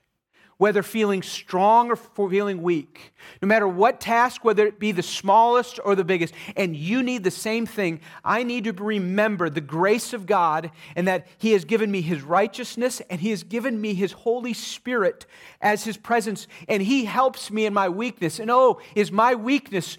whether 0.58 0.82
feeling 0.82 1.22
strong 1.22 1.92
or 1.92 1.96
feeling 1.96 2.62
weak, 2.62 3.14
no 3.42 3.48
matter 3.48 3.68
what 3.68 4.00
task, 4.00 4.46
whether 4.46 4.66
it 4.66 4.80
be 4.80 4.92
the 4.94 5.04
smallest 5.04 5.80
or 5.84 5.96
the 5.96 6.04
biggest, 6.04 6.34
and 6.56 6.76
you 6.76 7.04
need 7.04 7.24
the 7.24 7.32
same 7.32 7.66
thing, 7.66 8.00
I 8.24 8.44
need 8.44 8.64
to 8.64 8.72
remember 8.72 9.50
the 9.50 9.62
grace 9.62 10.14
of 10.14 10.26
God 10.26 10.72
and 10.96 11.08
that 11.08 11.28
He 11.38 11.52
has 11.52 11.66
given 11.66 11.92
me 11.92 12.02
His 12.02 12.22
righteousness 12.22 13.02
and 13.10 13.20
He 13.20 13.32
has 13.32 13.44
given 13.44 13.80
me 13.82 13.94
His 13.94 14.14
Holy 14.14 14.54
Spirit 14.54 15.26
as 15.60 15.84
His 15.84 15.98
presence, 15.98 16.48
and 16.70 16.82
He 16.82 17.06
helps 17.06 17.52
me 17.52 17.66
in 17.66 17.74
my 17.74 17.90
weakness. 17.90 18.40
And 18.40 18.50
oh, 18.50 18.80
is 18.96 19.12
my 19.12 19.36
weakness 19.36 19.98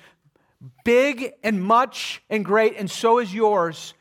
big 0.85 1.33
and 1.43 1.63
much 1.63 2.23
and 2.31 2.45
great, 2.45 2.77
and 2.77 2.91
so 2.91 3.19
is 3.19 3.35
yours, 3.35 3.93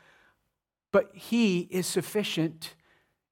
but 0.90 1.10
He 1.12 1.60
is 1.70 1.86
sufficient 1.86 2.74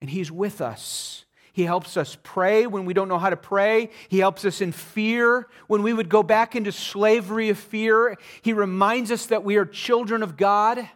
and 0.02 0.10
He's 0.10 0.30
with 0.30 0.60
us. 0.60 1.24
He 1.54 1.62
helps 1.62 1.96
us 1.96 2.18
pray 2.24 2.66
when 2.66 2.84
we 2.84 2.94
don't 2.94 3.06
know 3.06 3.18
how 3.18 3.30
to 3.30 3.36
pray. 3.36 3.90
He 4.08 4.18
helps 4.18 4.44
us 4.44 4.60
in 4.60 4.72
fear 4.72 5.46
when 5.68 5.84
we 5.84 5.92
would 5.92 6.08
go 6.08 6.24
back 6.24 6.56
into 6.56 6.72
slavery 6.72 7.48
of 7.48 7.56
fear. 7.56 8.16
He 8.42 8.52
reminds 8.52 9.12
us 9.12 9.26
that 9.26 9.44
we 9.44 9.54
are 9.54 9.64
children 9.64 10.24
of 10.24 10.36
God. 10.36 10.90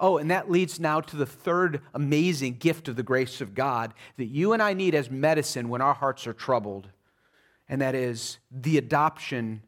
Oh, 0.00 0.18
and 0.18 0.28
that 0.32 0.50
leads 0.50 0.80
now 0.80 1.00
to 1.00 1.16
the 1.16 1.26
third 1.26 1.80
amazing 1.94 2.56
gift 2.56 2.88
of 2.88 2.96
the 2.96 3.04
grace 3.04 3.40
of 3.40 3.54
God 3.54 3.94
that 4.16 4.24
you 4.24 4.52
and 4.52 4.60
I 4.60 4.74
need 4.74 4.96
as 4.96 5.12
medicine 5.12 5.68
when 5.68 5.80
our 5.80 5.94
hearts 5.94 6.26
are 6.26 6.32
troubled, 6.32 6.88
and 7.68 7.80
that 7.80 7.94
is 7.94 8.38
the 8.50 8.78
adoption 8.78 9.62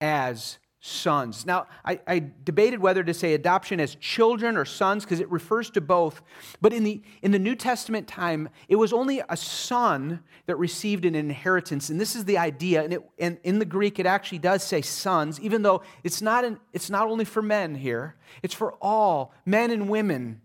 as 0.00 0.58
sons. 0.86 1.46
Now, 1.46 1.66
I, 1.82 1.98
I, 2.06 2.30
debated 2.44 2.78
whether 2.78 3.02
to 3.02 3.14
say 3.14 3.32
adoption 3.32 3.80
as 3.80 3.94
children 3.94 4.58
or 4.58 4.66
sons 4.66 5.02
because 5.02 5.18
it 5.18 5.30
refers 5.30 5.70
to 5.70 5.80
both. 5.80 6.20
But 6.60 6.74
in 6.74 6.84
the, 6.84 7.00
in 7.22 7.30
the 7.30 7.38
New 7.38 7.54
Testament 7.54 8.06
time, 8.06 8.50
it 8.68 8.76
was 8.76 8.92
only 8.92 9.22
a 9.26 9.34
son 9.34 10.20
that 10.44 10.56
received 10.56 11.06
an 11.06 11.14
inheritance. 11.14 11.88
And 11.88 11.98
this 11.98 12.14
is 12.14 12.26
the 12.26 12.36
idea. 12.36 12.84
And, 12.84 12.92
it, 12.92 13.02
and 13.18 13.38
in 13.44 13.60
the 13.60 13.64
Greek, 13.64 13.98
it 13.98 14.04
actually 14.04 14.40
does 14.40 14.62
say 14.62 14.82
sons, 14.82 15.40
even 15.40 15.62
though 15.62 15.80
it's 16.02 16.20
not, 16.20 16.44
an, 16.44 16.60
it's 16.74 16.90
not 16.90 17.08
only 17.08 17.24
for 17.24 17.40
men 17.40 17.76
here, 17.76 18.16
it's 18.42 18.54
for 18.54 18.74
all, 18.82 19.32
men 19.46 19.70
and 19.70 19.88
women. 19.88 20.42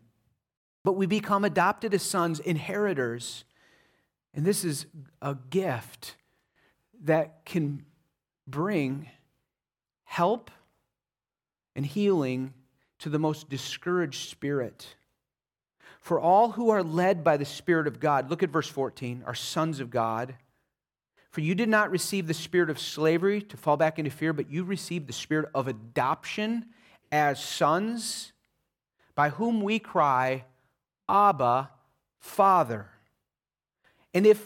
But 0.85 0.93
we 0.93 1.05
become 1.05 1.43
adopted 1.43 1.93
as 1.93 2.01
sons, 2.01 2.39
inheritors. 2.39 3.43
And 4.33 4.45
this 4.45 4.63
is 4.63 4.85
a 5.21 5.35
gift 5.49 6.15
that 7.03 7.43
can 7.43 7.83
bring 8.47 9.09
help 10.09 10.49
and 11.75 11.85
healing 11.85 12.51
to 12.97 13.09
the 13.09 13.19
most 13.19 13.47
discouraged 13.47 14.27
spirit. 14.27 14.95
For 16.01 16.19
all 16.19 16.49
who 16.49 16.71
are 16.71 16.81
led 16.81 17.23
by 17.23 17.37
the 17.37 17.45
Spirit 17.45 17.85
of 17.85 17.99
God, 17.99 18.27
look 18.27 18.41
at 18.41 18.49
verse 18.49 18.67
14, 18.67 19.21
are 19.27 19.35
sons 19.35 19.79
of 19.79 19.91
God. 19.91 20.33
For 21.29 21.41
you 21.41 21.53
did 21.53 21.69
not 21.69 21.91
receive 21.91 22.25
the 22.25 22.33
spirit 22.33 22.71
of 22.71 22.79
slavery 22.79 23.39
to 23.43 23.55
fall 23.55 23.77
back 23.77 23.99
into 23.99 24.09
fear, 24.09 24.33
but 24.33 24.49
you 24.49 24.63
received 24.63 25.05
the 25.05 25.13
spirit 25.13 25.51
of 25.53 25.67
adoption 25.67 26.65
as 27.11 27.41
sons, 27.41 28.33
by 29.13 29.29
whom 29.29 29.61
we 29.61 29.77
cry, 29.77 30.43
Abba, 31.07 31.69
Father. 32.17 32.87
And 34.15 34.25
if 34.25 34.43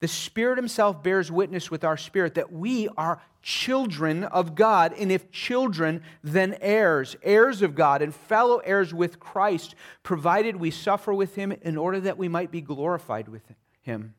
the 0.00 0.08
Spirit 0.08 0.58
Himself 0.58 1.02
bears 1.02 1.30
witness 1.30 1.70
with 1.70 1.82
our 1.84 1.96
spirit 1.96 2.34
that 2.34 2.52
we 2.52 2.88
are 2.96 3.20
children 3.42 4.24
of 4.24 4.54
God, 4.54 4.94
and 4.98 5.10
if 5.10 5.30
children, 5.32 6.02
then 6.22 6.56
heirs, 6.60 7.16
heirs 7.22 7.62
of 7.62 7.74
God, 7.74 8.00
and 8.02 8.14
fellow 8.14 8.58
heirs 8.58 8.94
with 8.94 9.18
Christ, 9.18 9.74
provided 10.02 10.56
we 10.56 10.70
suffer 10.70 11.12
with 11.12 11.34
Him 11.34 11.52
in 11.62 11.76
order 11.76 11.98
that 12.00 12.18
we 12.18 12.28
might 12.28 12.50
be 12.50 12.60
glorified 12.60 13.28
with 13.28 13.42
Him. 13.80 14.14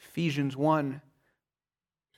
Ephesians 0.00 0.56
1 0.56 1.00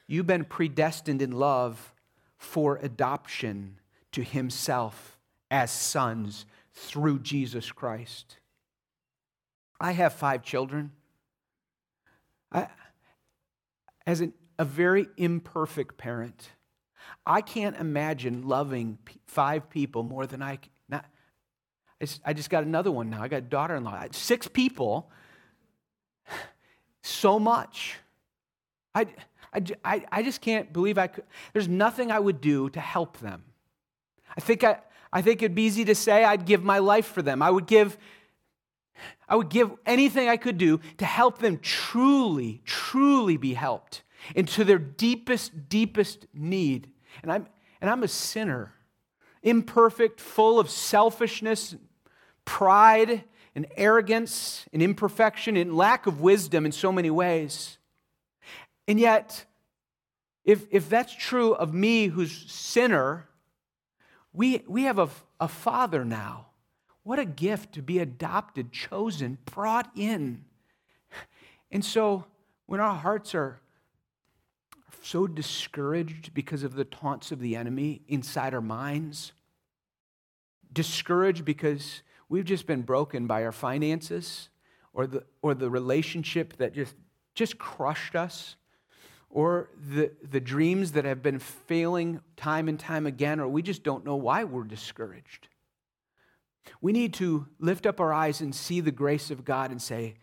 You've 0.07 0.27
been 0.27 0.45
predestined 0.45 1.23
in 1.23 1.33
love 1.33 1.95
for 2.37 2.77
adoption 2.83 3.79
to 4.13 4.23
Himself 4.23 5.19
as 5.51 5.71
sons 5.71 6.45
through 6.75 7.21
Jesus 7.21 7.71
Christ. 7.71 8.39
I 9.81 9.93
have 9.93 10.13
five 10.13 10.43
children. 10.43 10.93
I, 12.53 12.69
as 14.07 14.21
an, 14.21 14.35
a 14.59 14.65
very 14.65 15.09
imperfect 15.17 15.97
parent, 15.97 16.51
I 17.27 17.41
can't 17.41 17.77
imagine 17.77 18.47
loving 18.47 18.99
five 19.27 19.71
people 19.71 20.03
more 20.03 20.27
than 20.27 20.43
I. 20.43 20.59
Not, 20.89 21.05
I 22.25 22.33
just 22.33 22.51
got 22.51 22.65
another 22.65 22.91
one 22.91 23.11
now. 23.11 23.23
I 23.23 23.29
got 23.29 23.39
a 23.39 23.43
daughter-in-law. 23.43 24.07
Six 24.13 24.49
people. 24.49 25.11
So 27.05 27.41
much. 27.41 27.97
I, 28.95 29.09
I, 29.53 30.05
I 30.13 30.23
just 30.23 30.41
can't 30.41 30.73
believe 30.73 30.99
I 30.99 31.09
could. 31.09 31.25
There's 31.53 31.67
nothing 31.67 32.13
I 32.13 32.21
would 32.21 32.41
do 32.41 32.71
to 32.71 32.79
help 32.79 33.19
them. 33.19 33.43
I 34.37 34.41
think 34.41 34.63
I, 34.63 34.79
I 35.13 35.21
think 35.21 35.43
it'd 35.43 35.55
be 35.55 35.67
easy 35.67 35.85
to 35.87 35.95
say 35.95 36.25
I'd 36.25 36.47
give 36.47 36.63
my 36.63 36.79
life 36.79 37.07
for 37.07 37.21
them. 37.21 37.43
I 37.43 37.51
would 37.51 37.67
give 37.67 37.99
I 39.33 39.35
would 39.35 39.49
give 39.49 39.73
anything 39.87 40.29
I 40.29 40.37
could 40.37 40.59
do 40.59 40.79
to 40.99 41.07
help 41.07 41.39
them 41.39 41.59
truly, 41.63 42.61
truly 42.67 43.39
be 43.39 43.55
helped 43.55 44.03
into 44.35 44.63
their 44.63 44.79
deepest, 44.79 45.71
deepest 45.71 46.27
need. 46.35 46.91
And 47.23 47.33
I'm, 47.33 47.47
and 47.81 47.89
I'm 47.89 48.03
a 48.03 48.09
sinner, 48.09 48.75
imperfect, 49.43 50.21
full 50.21 50.61
of 50.61 50.69
selfishness, 50.69 51.75
pride, 52.45 53.25
and 53.55 53.67
arrogance, 53.75 54.67
and 54.71 54.83
imperfection, 54.83 55.57
and 55.57 55.75
lack 55.75 56.07
of 56.07 56.21
wisdom 56.21 56.67
in 56.67 56.73
so 56.73 56.93
many 56.93 57.09
ways. 57.09 57.79
And 58.87 59.01
yet, 59.01 59.47
if, 60.45 60.67
if 60.71 60.91
that's 60.91 61.15
true 61.15 61.55
of 61.55 61.73
me 61.73 62.09
who's 62.09 62.53
sinner, 62.53 63.31
we, 64.35 64.63
we 64.69 64.83
have 64.83 64.99
a, 64.99 65.09
a 65.41 65.49
father 65.49 66.05
now 66.05 66.49
what 67.03 67.19
a 67.19 67.25
gift 67.25 67.75
to 67.75 67.83
be 67.83 67.99
adopted, 67.99 68.73
chosen, 68.73 69.39
brought 69.45 69.91
in. 69.97 70.45
And 71.71 71.85
so 71.85 72.27
when 72.67 72.81
our 72.81 72.95
hearts 72.95 73.35
are 73.35 73.61
so 75.03 75.27
discouraged 75.27 76.33
because 76.33 76.63
of 76.63 76.75
the 76.75 76.85
taunts 76.85 77.33
of 77.33 77.41
the 77.41 77.57
enemy 77.57 78.03
inside 78.09 78.55
our 78.55 78.61
minds, 78.61 79.33
discouraged 80.73 81.45
because 81.45 82.03
we've 82.29 82.45
just 82.45 82.67
been 82.67 82.83
broken 82.83 83.27
by 83.27 83.45
our 83.45 83.53
finances 83.53 84.49
or 84.93 85.07
the, 85.07 85.25
or 85.41 85.55
the 85.55 85.71
relationship 85.71 86.57
that 86.59 86.73
just 86.73 86.95
just 87.35 87.59
crushed 87.59 88.15
us, 88.15 88.57
or 89.31 89.71
the, 89.91 90.13
the 90.31 90.41
dreams 90.41 90.93
that 90.93 91.05
have 91.05 91.23
been 91.23 91.39
failing 91.39 92.21
time 92.37 92.69
and 92.69 92.79
time 92.79 93.07
again, 93.07 93.41
or 93.41 93.49
we 93.49 93.63
just 93.63 93.83
don't 93.83 94.05
know 94.05 94.17
why 94.17 94.45
we're 94.45 94.65
discouraged. 94.65 95.49
We 96.81 96.93
need 96.93 97.15
to 97.15 97.47
lift 97.59 97.87
up 97.87 98.01
our 98.01 98.13
eyes 98.13 98.41
and 98.41 98.55
see 98.55 98.81
the 98.81 98.91
grace 98.91 99.31
of 99.31 99.45
God 99.45 99.71
and 99.71 99.81
say, 99.81 100.15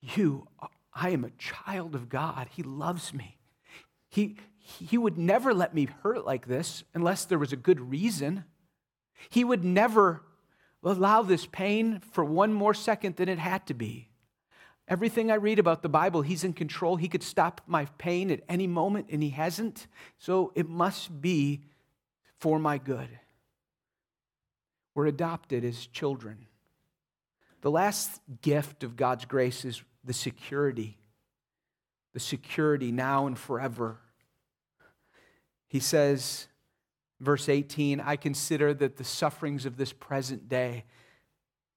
You, 0.00 0.48
I 0.94 1.10
am 1.10 1.24
a 1.24 1.30
child 1.30 1.94
of 1.94 2.08
God. 2.08 2.48
He 2.50 2.62
loves 2.62 3.14
me. 3.14 3.38
He, 4.08 4.36
he 4.58 4.98
would 4.98 5.18
never 5.18 5.54
let 5.54 5.74
me 5.74 5.88
hurt 6.02 6.26
like 6.26 6.46
this 6.46 6.84
unless 6.94 7.24
there 7.24 7.38
was 7.38 7.52
a 7.52 7.56
good 7.56 7.80
reason. 7.80 8.44
He 9.28 9.44
would 9.44 9.64
never 9.64 10.22
allow 10.82 11.22
this 11.22 11.46
pain 11.46 12.00
for 12.12 12.24
one 12.24 12.52
more 12.52 12.74
second 12.74 13.16
than 13.16 13.28
it 13.28 13.38
had 13.38 13.66
to 13.66 13.74
be. 13.74 14.08
Everything 14.88 15.30
I 15.30 15.36
read 15.36 15.60
about 15.60 15.82
the 15.82 15.88
Bible, 15.88 16.22
He's 16.22 16.42
in 16.42 16.52
control. 16.52 16.96
He 16.96 17.08
could 17.08 17.22
stop 17.22 17.60
my 17.66 17.84
pain 17.98 18.30
at 18.30 18.40
any 18.48 18.66
moment, 18.66 19.06
and 19.10 19.22
He 19.22 19.30
hasn't. 19.30 19.86
So 20.18 20.52
it 20.56 20.68
must 20.68 21.20
be 21.20 21.62
for 22.38 22.58
my 22.58 22.78
good. 22.78 23.08
We're 25.00 25.06
adopted 25.06 25.64
as 25.64 25.86
children. 25.86 26.44
The 27.62 27.70
last 27.70 28.20
gift 28.42 28.84
of 28.84 28.96
God's 28.96 29.24
grace 29.24 29.64
is 29.64 29.82
the 30.04 30.12
security, 30.12 30.98
the 32.12 32.20
security 32.20 32.92
now 32.92 33.26
and 33.26 33.38
forever. 33.38 33.96
He 35.68 35.80
says, 35.80 36.48
verse 37.18 37.48
18, 37.48 37.98
I 37.98 38.16
consider 38.16 38.74
that 38.74 38.98
the 38.98 39.04
sufferings 39.04 39.64
of 39.64 39.78
this 39.78 39.94
present 39.94 40.50
day 40.50 40.84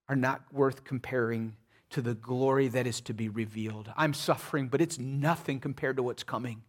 are 0.10 0.18
not 0.18 0.42
worth 0.52 0.84
comparing 0.84 1.56
to 1.92 2.02
the 2.02 2.16
glory 2.16 2.68
that 2.68 2.86
is 2.86 3.00
to 3.00 3.14
be 3.14 3.30
revealed. 3.30 3.90
I'm 3.96 4.14
suffering, 4.14 4.68
but 4.68 4.82
it's 4.82 5.00
nothing 5.00 5.62
compared 5.62 5.96
to 5.96 6.04
what's 6.04 6.24
coming. 6.24 6.62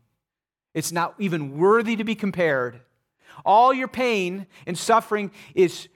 It's 0.72 0.92
not 0.92 1.16
even 1.18 1.58
worthy 1.58 1.96
to 1.96 2.04
be 2.04 2.14
compared. 2.14 2.80
All 3.44 3.74
your 3.74 3.88
pain 3.88 4.46
and 4.68 4.78
suffering 4.78 5.32
is 5.56 5.88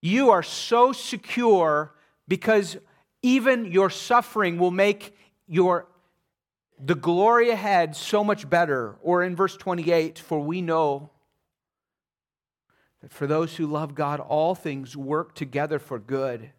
you 0.00 0.30
are 0.30 0.42
so 0.42 0.92
secure 0.92 1.92
because 2.26 2.76
even 3.22 3.66
your 3.66 3.90
suffering 3.90 4.58
will 4.58 4.70
make 4.70 5.16
your 5.46 5.86
the 6.82 6.94
glory 6.94 7.50
ahead 7.50 7.94
so 7.94 8.24
much 8.24 8.48
better. 8.48 8.96
Or 9.02 9.22
in 9.22 9.36
verse 9.36 9.56
28, 9.56 10.18
for 10.18 10.40
we 10.40 10.62
know 10.62 11.10
that 13.02 13.12
for 13.12 13.26
those 13.26 13.56
who 13.56 13.66
love 13.66 13.94
God, 13.94 14.20
all 14.20 14.54
things 14.54 14.96
work 14.96 15.34
together 15.34 15.78
for 15.78 15.98
good. 15.98 16.50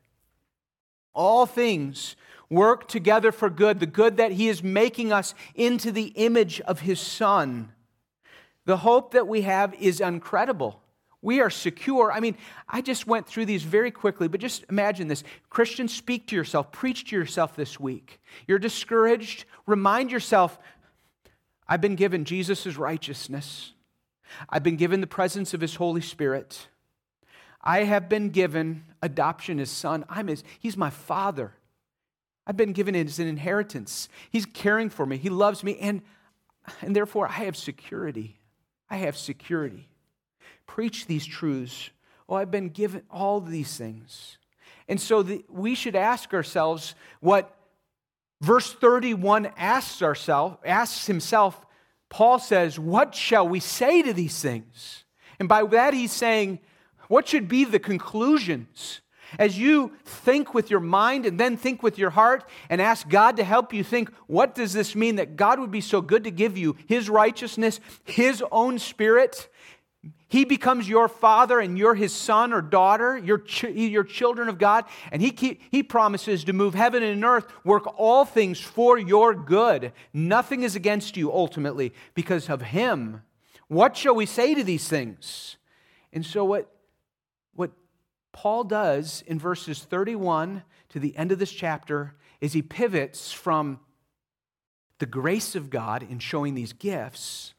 All 1.13 1.45
things 1.45 2.15
work 2.49 2.87
together 2.87 3.31
for 3.31 3.49
good, 3.49 3.79
the 3.79 3.85
good 3.85 4.17
that 4.17 4.33
He 4.33 4.47
is 4.47 4.63
making 4.63 5.11
us 5.11 5.33
into 5.55 5.91
the 5.91 6.07
image 6.15 6.61
of 6.61 6.81
His 6.81 6.99
Son. 6.99 7.71
The 8.65 8.77
hope 8.77 9.11
that 9.11 9.27
we 9.27 9.41
have 9.41 9.73
is 9.75 9.99
incredible. 9.99 10.81
We 11.21 11.39
are 11.39 11.51
secure. 11.51 12.11
I 12.11 12.19
mean, 12.19 12.35
I 12.67 12.81
just 12.81 13.05
went 13.05 13.27
through 13.27 13.45
these 13.45 13.63
very 13.63 13.91
quickly, 13.91 14.27
but 14.27 14.39
just 14.39 14.65
imagine 14.69 15.07
this. 15.07 15.23
Christians, 15.49 15.93
speak 15.93 16.27
to 16.27 16.35
yourself, 16.35 16.71
preach 16.71 17.05
to 17.09 17.15
yourself 17.15 17.55
this 17.55 17.79
week. 17.79 18.19
You're 18.47 18.59
discouraged, 18.59 19.45
remind 19.67 20.11
yourself 20.11 20.57
I've 21.67 21.81
been 21.81 21.95
given 21.95 22.25
Jesus' 22.25 22.75
righteousness, 22.75 23.73
I've 24.49 24.63
been 24.63 24.77
given 24.77 25.01
the 25.01 25.07
presence 25.07 25.53
of 25.53 25.61
His 25.61 25.75
Holy 25.75 26.01
Spirit. 26.01 26.67
I 27.63 27.83
have 27.83 28.09
been 28.09 28.29
given 28.29 28.85
adoption 29.03 29.59
as 29.59 29.69
son. 29.69 30.03
I'm 30.09 30.27
his, 30.27 30.43
he's 30.59 30.75
my 30.75 30.89
father. 30.89 31.53
I've 32.47 32.57
been 32.57 32.73
given 32.73 32.95
it 32.95 33.05
as 33.05 33.19
an 33.19 33.27
inheritance. 33.27 34.09
He's 34.31 34.47
caring 34.47 34.89
for 34.89 35.05
me. 35.05 35.17
He 35.17 35.29
loves 35.29 35.63
me. 35.63 35.77
And, 35.77 36.01
and 36.81 36.95
therefore, 36.95 37.27
I 37.27 37.33
have 37.33 37.55
security. 37.55 38.39
I 38.89 38.97
have 38.97 39.15
security 39.15 39.90
preach 40.71 41.05
these 41.05 41.25
truths. 41.25 41.89
Oh, 42.29 42.35
I've 42.35 42.49
been 42.49 42.69
given 42.69 43.01
all 43.11 43.41
these 43.41 43.75
things. 43.75 44.37
And 44.87 45.01
so 45.01 45.21
the, 45.21 45.43
we 45.49 45.75
should 45.75 45.97
ask 45.97 46.33
ourselves 46.33 46.95
what 47.19 47.53
verse 48.39 48.71
31 48.71 49.51
asks 49.57 50.01
ourselves, 50.01 50.55
asks 50.65 51.07
himself. 51.07 51.65
Paul 52.07 52.39
says, 52.39 52.79
What 52.79 53.13
shall 53.13 53.45
we 53.45 53.59
say 53.59 54.01
to 54.01 54.13
these 54.13 54.39
things? 54.41 55.03
And 55.41 55.49
by 55.49 55.63
that 55.63 55.93
he's 55.93 56.13
saying, 56.13 56.59
What 57.09 57.27
should 57.27 57.49
be 57.49 57.65
the 57.65 57.79
conclusions? 57.79 59.01
As 59.37 59.59
you 59.59 59.91
think 60.05 60.53
with 60.53 60.69
your 60.69 60.79
mind 60.79 61.25
and 61.25 61.37
then 61.37 61.57
think 61.57 61.83
with 61.83 61.97
your 61.97 62.09
heart 62.11 62.47
and 62.69 62.81
ask 62.81 63.07
God 63.09 63.37
to 63.37 63.43
help 63.45 63.73
you 63.73 63.81
think, 63.81 64.09
what 64.27 64.55
does 64.55 64.73
this 64.73 64.93
mean 64.93 65.15
that 65.15 65.37
God 65.37 65.57
would 65.57 65.71
be 65.71 65.79
so 65.79 66.01
good 66.01 66.25
to 66.25 66.31
give 66.31 66.57
you 66.57 66.75
His 66.85 67.09
righteousness, 67.09 67.79
His 68.03 68.43
own 68.51 68.77
Spirit, 68.77 69.47
he 70.27 70.45
becomes 70.45 70.89
your 70.89 71.07
father 71.07 71.59
and 71.59 71.77
you're 71.77 71.93
his 71.93 72.13
son 72.13 72.53
or 72.53 72.61
daughter. 72.61 73.17
You're, 73.17 73.39
ch- 73.39 73.65
you're 73.65 74.03
children 74.03 74.49
of 74.49 74.57
God. 74.57 74.85
And 75.11 75.21
he, 75.21 75.31
keep, 75.31 75.61
he 75.69 75.83
promises 75.83 76.45
to 76.45 76.53
move 76.53 76.73
heaven 76.73 77.03
and 77.03 77.23
earth, 77.23 77.45
work 77.63 77.83
all 77.99 78.25
things 78.25 78.59
for 78.59 78.97
your 78.97 79.35
good. 79.35 79.91
Nothing 80.13 80.63
is 80.63 80.75
against 80.75 81.17
you 81.17 81.31
ultimately 81.31 81.93
because 82.13 82.49
of 82.49 82.61
him. 82.61 83.21
What 83.67 83.95
shall 83.95 84.15
we 84.15 84.25
say 84.25 84.55
to 84.55 84.63
these 84.63 84.87
things? 84.87 85.57
And 86.13 86.25
so, 86.25 86.43
what, 86.45 86.73
what 87.53 87.71
Paul 88.31 88.63
does 88.63 89.23
in 89.27 89.37
verses 89.37 89.83
31 89.83 90.63
to 90.89 90.99
the 90.99 91.15
end 91.15 91.31
of 91.31 91.39
this 91.39 91.51
chapter 91.51 92.15
is 92.39 92.53
he 92.53 92.61
pivots 92.61 93.31
from 93.31 93.79
the 94.99 95.05
grace 95.05 95.55
of 95.55 95.69
God 95.69 96.03
in 96.03 96.19
showing 96.19 96.55
these 96.55 96.73
gifts 96.73 97.53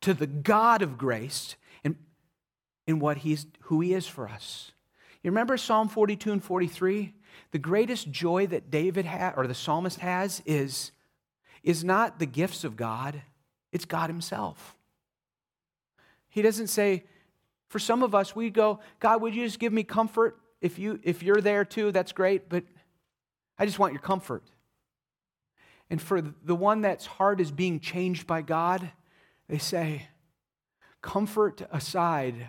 to 0.00 0.14
the 0.14 0.26
God 0.26 0.82
of 0.82 0.96
grace 0.96 1.56
in 2.88 2.98
what 2.98 3.18
he's 3.18 3.46
who 3.64 3.80
he 3.80 3.92
is 3.92 4.06
for 4.06 4.28
us. 4.28 4.72
You 5.22 5.30
remember 5.30 5.58
Psalm 5.58 5.88
42 5.88 6.32
and 6.32 6.42
43? 6.42 7.14
The 7.50 7.58
greatest 7.58 8.10
joy 8.10 8.46
that 8.46 8.70
David 8.70 9.04
had 9.04 9.34
or 9.36 9.46
the 9.46 9.54
psalmist 9.54 10.00
has 10.00 10.42
is, 10.46 10.90
is 11.62 11.84
not 11.84 12.18
the 12.18 12.26
gifts 12.26 12.64
of 12.64 12.76
God, 12.76 13.22
it's 13.72 13.84
God 13.84 14.08
Himself. 14.08 14.74
He 16.30 16.40
doesn't 16.40 16.68
say, 16.68 17.04
for 17.68 17.78
some 17.78 18.02
of 18.02 18.14
us, 18.14 18.34
we 18.34 18.48
go, 18.48 18.80
God, 19.00 19.20
would 19.20 19.34
you 19.34 19.44
just 19.44 19.58
give 19.58 19.72
me 19.72 19.84
comfort? 19.84 20.40
If 20.62 20.78
you 20.78 20.98
if 21.02 21.22
you're 21.22 21.42
there 21.42 21.66
too, 21.66 21.92
that's 21.92 22.12
great, 22.12 22.48
but 22.48 22.64
I 23.58 23.66
just 23.66 23.78
want 23.78 23.92
your 23.92 24.02
comfort. 24.02 24.44
And 25.90 26.00
for 26.00 26.22
the 26.22 26.56
one 26.56 26.80
that's 26.80 27.04
heart 27.04 27.40
is 27.40 27.50
being 27.50 27.80
changed 27.80 28.26
by 28.26 28.40
God, 28.40 28.90
they 29.46 29.58
say, 29.58 30.08
Comfort 31.02 31.62
aside, 31.70 32.48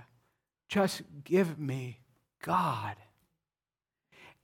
just 0.69 1.01
give 1.25 1.59
me 1.59 1.99
God. 2.41 2.95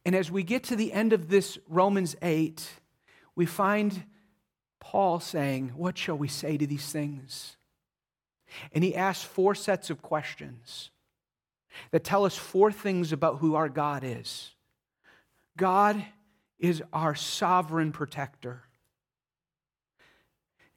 And 0.03 0.15
as 0.15 0.29
we 0.29 0.43
get 0.43 0.63
to 0.65 0.75
the 0.75 0.91
end 0.91 1.13
of 1.13 1.29
this 1.29 1.57
Romans 1.69 2.15
8, 2.21 2.67
we 3.35 3.45
find 3.45 4.03
Paul 4.79 5.19
saying, 5.19 5.69
What 5.75 5.97
shall 5.97 6.17
we 6.17 6.27
say 6.27 6.57
to 6.57 6.67
these 6.67 6.91
things? 6.91 7.55
And 8.73 8.83
he 8.83 8.95
asks 8.95 9.23
four 9.23 9.55
sets 9.55 9.89
of 9.89 10.01
questions 10.01 10.89
that 11.91 12.03
tell 12.03 12.25
us 12.25 12.35
four 12.35 12.71
things 12.71 13.11
about 13.11 13.39
who 13.39 13.55
our 13.55 13.69
God 13.69 14.03
is. 14.03 14.51
God 15.57 16.03
is 16.59 16.81
our 16.93 17.15
sovereign 17.15 17.91
protector. 17.91 18.63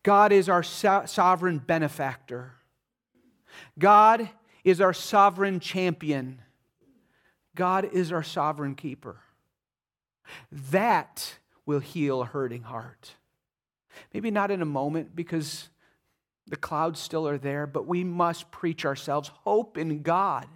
God 0.02 0.32
is 0.32 0.48
our 0.48 0.62
so- 0.62 1.04
sovereign 1.06 1.58
benefactor. 1.58 2.54
God 3.78 4.28
is 4.68 4.80
our 4.80 4.92
sovereign 4.92 5.60
champion. 5.60 6.40
God 7.54 7.88
is 7.92 8.12
our 8.12 8.22
sovereign 8.22 8.74
keeper. 8.74 9.20
That 10.70 11.38
will 11.66 11.80
heal 11.80 12.22
a 12.22 12.26
hurting 12.26 12.62
heart. 12.62 13.14
Maybe 14.12 14.30
not 14.30 14.50
in 14.50 14.62
a 14.62 14.66
moment 14.66 15.16
because 15.16 15.68
the 16.46 16.56
clouds 16.56 17.00
still 17.00 17.26
are 17.28 17.38
there, 17.38 17.66
but 17.66 17.86
we 17.86 18.04
must 18.04 18.50
preach 18.50 18.84
ourselves 18.84 19.30
hope 19.44 19.76
in 19.76 20.02
God. 20.02 20.46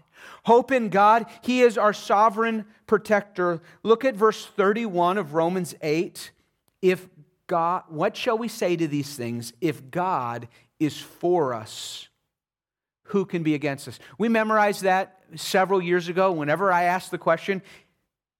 Hope 0.44 0.70
in 0.70 0.88
God. 0.88 1.26
He 1.42 1.62
is 1.62 1.76
our 1.76 1.92
sovereign 1.92 2.66
protector. 2.86 3.60
Look 3.82 4.04
at 4.04 4.14
verse 4.14 4.46
31 4.46 5.18
of 5.18 5.34
Romans 5.34 5.74
8. 5.82 6.30
If 6.80 7.08
God, 7.46 7.84
what 7.88 8.16
shall 8.16 8.38
we 8.38 8.48
say 8.48 8.76
to 8.76 8.86
these 8.86 9.16
things? 9.16 9.52
If 9.60 9.90
God 9.90 10.48
is 10.78 10.98
for 10.98 11.54
us, 11.54 12.08
who 13.12 13.26
can 13.26 13.42
be 13.42 13.54
against 13.54 13.88
us? 13.88 13.98
We 14.16 14.30
memorized 14.30 14.82
that 14.82 15.20
several 15.36 15.82
years 15.82 16.08
ago. 16.08 16.32
Whenever 16.32 16.72
I 16.72 16.84
asked 16.84 17.10
the 17.10 17.18
question, 17.18 17.60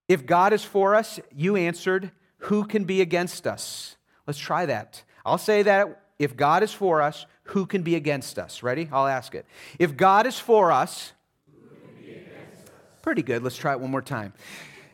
if 0.07 0.25
God 0.25 0.51
is 0.51 0.63
for 0.63 0.95
us, 0.95 1.19
you 1.35 1.55
answered, 1.55 2.11
who 2.37 2.65
can 2.65 2.83
be 2.83 2.99
against 2.99 3.45
us? 3.45 3.97
Let's 4.25 4.39
try 4.39 4.65
that. 4.65 5.03
I'll 5.23 5.37
say 5.37 5.61
that 5.61 6.01
if 6.17 6.35
God 6.35 6.63
is 6.63 6.73
for 6.73 7.03
us, 7.03 7.27
who 7.43 7.67
can 7.67 7.83
be 7.83 7.95
against 7.95 8.39
us? 8.39 8.63
Ready? 8.63 8.89
I'll 8.91 9.05
ask 9.05 9.35
it. 9.35 9.45
If 9.77 9.95
God 9.95 10.25
is 10.25 10.39
for 10.39 10.71
us, 10.71 11.13
us? 11.51 12.69
pretty 13.03 13.21
good. 13.21 13.43
Let's 13.43 13.57
try 13.57 13.73
it 13.73 13.79
one 13.79 13.91
more 13.91 14.01
time. 14.01 14.33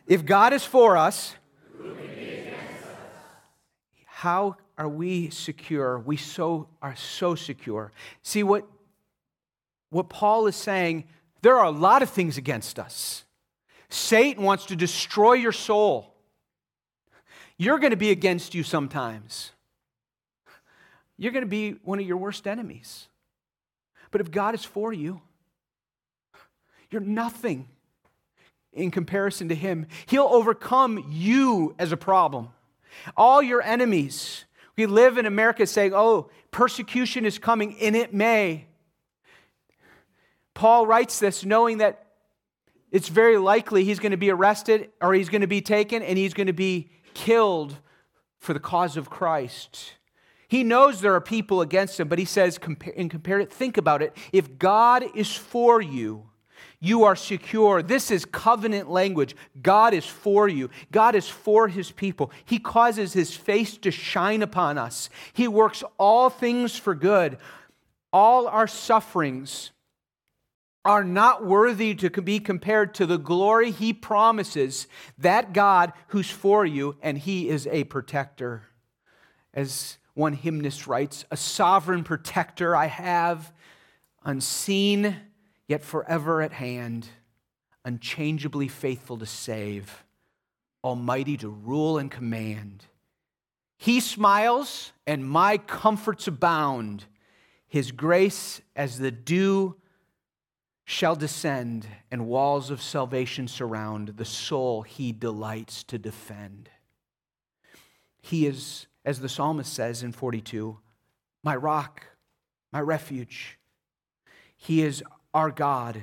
If 0.08 0.26
God 0.26 0.52
is 0.52 0.66
for 0.66 0.98
us, 0.98 1.36
how 4.06 4.58
are 4.78 4.90
we 4.90 5.30
secure? 5.30 6.00
We 6.00 6.18
so 6.18 6.68
are 6.82 6.98
so 6.98 7.36
secure. 7.36 7.94
See 8.24 8.44
what 8.44 8.68
what 9.90 10.10
Paul 10.10 10.48
is 10.48 10.56
saying, 10.56 11.06
there 11.42 11.58
are 11.58 11.66
a 11.66 11.72
lot 11.72 12.02
of 12.02 12.10
things 12.10 12.38
against 12.38 12.80
us. 12.80 13.24
Satan 13.90 14.44
wants 14.44 14.66
to 14.68 14.76
destroy 14.76 15.34
your 15.34 15.52
soul. 15.52 16.14
You're 17.58 17.80
going 17.80 17.92
to 17.92 17.98
be 17.98 18.12
against 18.12 18.54
you 18.54 18.64
sometimes. 18.64 19.52
You're 21.18 21.32
going 21.32 21.44
to 21.44 21.50
be 21.50 21.72
one 21.84 22.00
of 22.00 22.06
your 22.06 22.18
worst 22.18 22.48
enemies. 22.48 23.08
But 24.12 24.22
if 24.22 24.32
God 24.32 24.56
is 24.56 24.64
for 24.64 24.94
you, 24.94 25.22
you're 26.90 27.02
nothing 27.02 27.68
in 28.72 28.92
comparison 28.92 29.50
to 29.50 29.56
Him. 29.56 29.88
He'll 30.06 30.24
overcome 30.24 31.06
you 31.10 31.76
as 31.78 31.92
a 31.92 31.98
problem. 31.98 32.50
All 33.18 33.42
your 33.42 33.62
enemies. 33.62 34.46
We 34.78 34.86
live 34.86 35.18
in 35.18 35.26
America 35.26 35.68
saying, 35.68 35.94
oh, 35.94 36.30
persecution 36.52 37.26
is 37.26 37.38
coming, 37.38 37.78
and 37.82 37.96
it 37.96 38.14
may. 38.14 38.69
Paul 40.54 40.88
writes 40.88 41.20
this 41.20 41.46
knowing 41.46 41.78
that 41.80 42.06
it's 42.92 43.08
very 43.08 43.38
likely 43.38 43.84
he's 43.84 44.00
going 44.00 44.12
to 44.12 44.18
be 44.18 44.32
arrested 44.32 44.90
or 45.02 45.14
he's 45.14 45.30
going 45.30 45.42
to 45.42 45.48
be 45.48 45.62
taken 45.62 46.02
and 46.02 46.18
he's 46.18 46.34
going 46.34 46.48
to 46.48 46.54
be 46.54 46.90
killed 47.14 47.76
for 48.40 48.54
the 48.54 48.60
cause 48.60 48.98
of 48.98 49.10
Christ. 49.10 49.94
He 50.48 50.64
knows 50.64 51.00
there 51.00 51.14
are 51.14 51.22
people 51.22 51.62
against 51.62 52.00
him, 52.00 52.08
but 52.08 52.18
he 52.18 52.26
says, 52.26 52.60
in 52.96 53.10
compare 53.10 53.40
it, 53.40 53.54
think 53.54 53.78
about 53.78 54.02
it. 54.02 54.18
If 54.34 54.58
God 54.58 55.06
is 55.16 55.32
for 55.32 55.80
you, 55.82 56.30
you 56.80 57.04
are 57.04 57.16
secure. 57.16 57.84
This 57.84 58.10
is 58.10 58.26
covenant 58.26 58.90
language. 58.90 59.36
God 59.62 59.94
is 59.94 60.06
for 60.06 60.48
you. 60.48 60.70
God 60.92 61.14
is 61.14 61.28
for 61.28 61.68
his 61.68 61.92
people. 61.92 62.32
He 62.46 62.58
causes 62.58 63.14
his 63.14 63.36
face 63.36 63.78
to 63.78 63.92
shine 63.92 64.42
upon 64.42 64.78
us. 64.78 65.10
He 65.34 65.48
works 65.48 65.84
all 65.98 66.30
things 66.30 66.78
for 66.78 66.96
good. 66.96 67.38
All 68.12 68.48
our 68.48 68.66
sufferings 68.66 69.72
are 70.90 71.04
not 71.04 71.46
worthy 71.46 71.94
to 71.94 72.10
be 72.10 72.40
compared 72.40 72.96
to 72.96 73.06
the 73.06 73.20
glory 73.20 73.70
he 73.70 73.94
promises 73.94 74.88
that 75.20 75.54
God 75.54 75.94
who's 76.08 76.32
for 76.32 76.66
you, 76.66 76.96
and 77.04 77.16
he 77.16 77.48
is 77.48 77.68
a 77.68 77.84
protector. 77.84 78.64
As 79.54 80.00
one 80.16 80.34
hymnist 80.34 80.88
writes, 80.88 81.26
a 81.30 81.38
sovereign 81.38 82.04
protector 82.04 82.76
I 82.76 82.88
have, 82.88 83.54
unseen, 84.24 85.16
yet 85.68 85.84
forever 85.84 86.42
at 86.42 86.54
hand, 86.54 87.08
unchangeably 87.86 88.68
faithful 88.68 89.20
to 89.20 89.28
save, 89.28 90.04
almighty 90.84 91.38
to 91.38 91.50
rule 91.50 92.00
and 92.00 92.10
command. 92.10 92.86
He 93.78 94.00
smiles, 94.00 94.92
and 95.06 95.24
my 95.24 95.60
comforts 95.60 96.26
abound. 96.26 97.06
His 97.68 97.92
grace 97.92 98.62
as 98.76 98.98
the 98.98 99.12
dew 99.12 99.76
shall 100.90 101.16
descend, 101.16 101.86
and 102.10 102.26
walls 102.26 102.72
of 102.72 102.82
salvation 102.82 103.48
surround 103.48 104.08
the 104.18 104.26
soul 104.26 104.82
he 104.82 105.12
delights 105.12 105.84
to 105.84 106.00
defend. 106.00 106.68
He 108.24 108.48
is, 108.48 108.88
as 109.06 109.20
the 109.20 109.30
psalmist 109.30 109.72
says 109.72 110.02
in 110.02 110.14
42, 110.14 110.80
my 111.44 111.56
rock, 111.56 112.08
my 112.74 112.82
refuge. 112.82 113.60
He 114.58 114.82
is 114.82 115.04
our 115.32 115.52
God, 115.52 116.02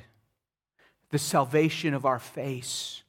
the 1.10 1.18
salvation 1.18 1.92
of 1.92 2.06
our 2.06 2.20
face. 2.20 3.02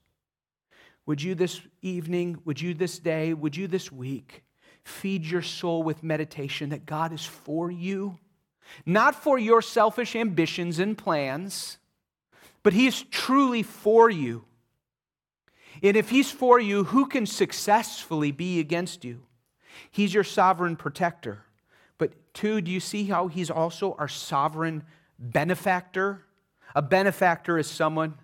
Would 1.06 1.22
you 1.22 1.36
this 1.36 1.62
evening, 1.84 2.40
would 2.44 2.60
you 2.60 2.74
this 2.74 2.98
day, 2.98 3.36
would 3.36 3.56
you 3.56 3.68
this 3.68 3.92
week 3.92 4.44
feed 4.84 5.26
your 5.26 5.44
soul 5.44 5.84
with 5.84 6.02
meditation 6.02 6.70
that 6.70 6.88
God 6.88 7.14
is 7.14 7.24
for 7.24 7.70
you? 7.70 8.18
Not 8.86 9.16
for 9.16 9.38
your 9.38 9.62
selfish 9.62 10.16
ambitions 10.16 10.80
and 10.80 10.98
plans, 10.98 11.78
but 12.64 12.74
He 12.74 12.88
is 12.88 13.04
truly 13.04 13.64
for 13.64 14.10
you. 14.10 14.46
And 15.84 15.96
if 15.96 16.10
He's 16.10 16.32
for 16.32 16.60
you, 16.60 16.86
who 16.86 17.06
can 17.06 17.26
successfully 17.26 18.32
be 18.32 18.60
against 18.60 19.04
you? 19.04 19.24
He's 19.92 20.14
your 20.14 20.24
sovereign 20.24 20.76
protector. 20.76 21.44
But 21.98 22.14
two, 22.34 22.62
do 22.62 22.72
you 22.72 22.80
see 22.80 23.06
how 23.06 23.28
He's 23.28 23.52
also 23.52 23.96
our 24.00 24.08
sovereign 24.08 24.84
benefactor? 25.20 26.24
A 26.76 26.82
benefactor 26.82 27.58
is 27.58 27.68
someone 27.68 28.16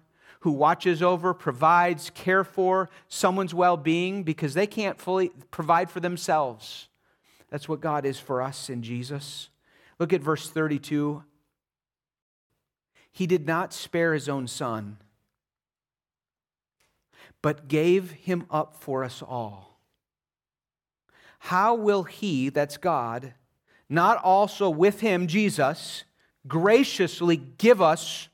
who 0.41 0.51
watches 0.51 1.01
over, 1.01 1.33
provides, 1.33 2.09
care 2.09 2.43
for 2.43 2.89
someone's 3.07 3.53
well 3.53 3.77
being 3.77 4.23
because 4.23 4.53
they 4.53 4.67
can't 4.67 4.99
fully 4.99 5.29
provide 5.51 5.89
for 5.89 6.01
themselves. 6.01 6.89
That's 7.49 7.69
what 7.69 7.79
God 7.79 8.05
is 8.05 8.19
for 8.19 8.41
us 8.41 8.69
in 8.69 8.83
Jesus. 8.83 9.49
Look 10.03 10.11
at 10.11 10.19
verse 10.19 10.49
32. 10.49 11.23
He 13.13 13.25
did 13.25 13.47
not 13.47 13.71
spare 13.71 14.13
his 14.13 14.27
own 14.27 14.47
son, 14.47 14.97
but 17.41 17.69
gave 17.69 18.11
him 18.11 18.45
up 18.51 18.75
for 18.75 19.05
us 19.05 19.21
all. 19.21 19.79
How 21.39 21.75
will 21.75 22.03
he, 22.03 22.49
that's 22.49 22.75
God, 22.75 23.33
not 23.87 24.21
also 24.21 24.69
with 24.69 24.99
him, 24.99 25.25
Jesus, 25.25 26.03
graciously 26.45 27.37
give 27.37 27.81
us 27.81 28.27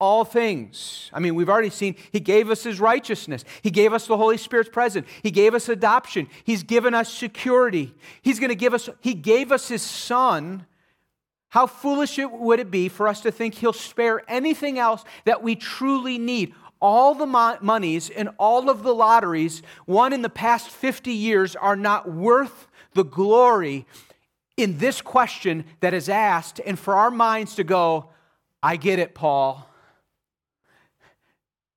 all 0.00 0.24
things. 0.24 1.10
I 1.12 1.20
mean, 1.20 1.34
we've 1.34 1.50
already 1.50 1.68
seen 1.68 1.96
He 2.10 2.20
gave 2.20 2.50
us 2.50 2.62
His 2.62 2.80
righteousness. 2.80 3.44
He 3.60 3.70
gave 3.70 3.92
us 3.92 4.06
the 4.06 4.16
Holy 4.16 4.38
Spirit's 4.38 4.70
presence. 4.70 5.06
He 5.22 5.30
gave 5.30 5.54
us 5.54 5.68
adoption. 5.68 6.28
He's 6.44 6.62
given 6.62 6.94
us 6.94 7.12
security. 7.12 7.94
He's 8.22 8.38
going 8.38 8.48
to 8.48 8.54
give 8.54 8.72
us, 8.72 8.88
He 9.00 9.12
gave 9.12 9.52
us 9.52 9.68
His 9.68 9.82
Son 9.82 10.64
how 11.48 11.66
foolish 11.66 12.18
it 12.18 12.30
would 12.30 12.60
it 12.60 12.70
be 12.70 12.88
for 12.88 13.08
us 13.08 13.20
to 13.22 13.30
think 13.30 13.54
he'll 13.54 13.72
spare 13.72 14.22
anything 14.28 14.78
else 14.78 15.04
that 15.24 15.42
we 15.42 15.56
truly 15.56 16.18
need? 16.18 16.54
All 16.80 17.14
the 17.14 17.26
mo- 17.26 17.58
monies 17.60 18.10
and 18.10 18.30
all 18.38 18.68
of 18.68 18.82
the 18.82 18.94
lotteries 18.94 19.62
won 19.86 20.12
in 20.12 20.22
the 20.22 20.28
past 20.28 20.68
50 20.68 21.12
years 21.12 21.56
are 21.56 21.76
not 21.76 22.10
worth 22.10 22.68
the 22.94 23.04
glory 23.04 23.86
in 24.56 24.78
this 24.78 25.00
question 25.00 25.64
that 25.80 25.94
is 25.94 26.08
asked, 26.08 26.60
and 26.64 26.78
for 26.78 26.94
our 26.96 27.10
minds 27.10 27.54
to 27.56 27.64
go, 27.64 28.10
I 28.62 28.76
get 28.76 28.98
it, 28.98 29.14
Paul. 29.14 29.68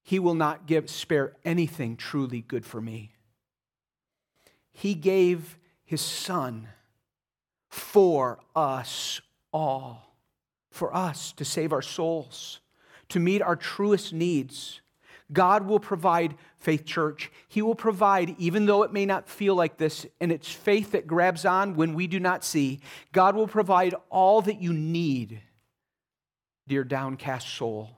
He 0.02 0.18
will 0.18 0.34
not 0.34 0.66
give 0.66 0.90
spare 0.90 1.34
anything 1.46 1.98
truly 1.98 2.42
good 2.42 2.66
for 2.66 2.82
me. 2.82 3.12
He 4.72 4.96
gave 4.96 5.58
his 5.84 6.02
son 6.02 6.70
for 7.70 8.40
us 8.56 9.22
all 9.52 10.16
for 10.72 10.96
us 10.96 11.32
to 11.34 11.46
save 11.46 11.74
our 11.74 11.82
souls, 11.82 12.60
to 13.10 13.20
meet 13.20 13.42
our 13.42 13.56
truest 13.56 14.14
needs. 14.14 14.82
God 15.32 15.68
will 15.68 15.80
provide, 15.80 16.36
Faith 16.58 16.86
Church. 16.86 17.32
He 17.48 17.62
will 17.62 17.76
provide, 17.76 18.36
even 18.40 18.66
though 18.66 18.84
it 18.84 18.92
may 18.92 19.06
not 19.06 19.30
feel 19.30 19.56
like 19.56 19.78
this, 19.78 20.06
and 20.20 20.32
it's 20.32 20.52
faith 20.52 20.92
that 20.92 21.08
grabs 21.08 21.46
on 21.46 21.76
when 21.76 21.94
we 21.94 22.08
do 22.08 22.20
not 22.20 22.44
see. 22.44 22.80
God 23.12 23.36
will 23.36 23.48
provide 23.48 23.94
all 24.10 24.42
that 24.42 24.62
you 24.62 24.74
need, 24.74 25.42
dear 26.68 26.84
downcast 26.84 27.48
soul. 27.48 27.98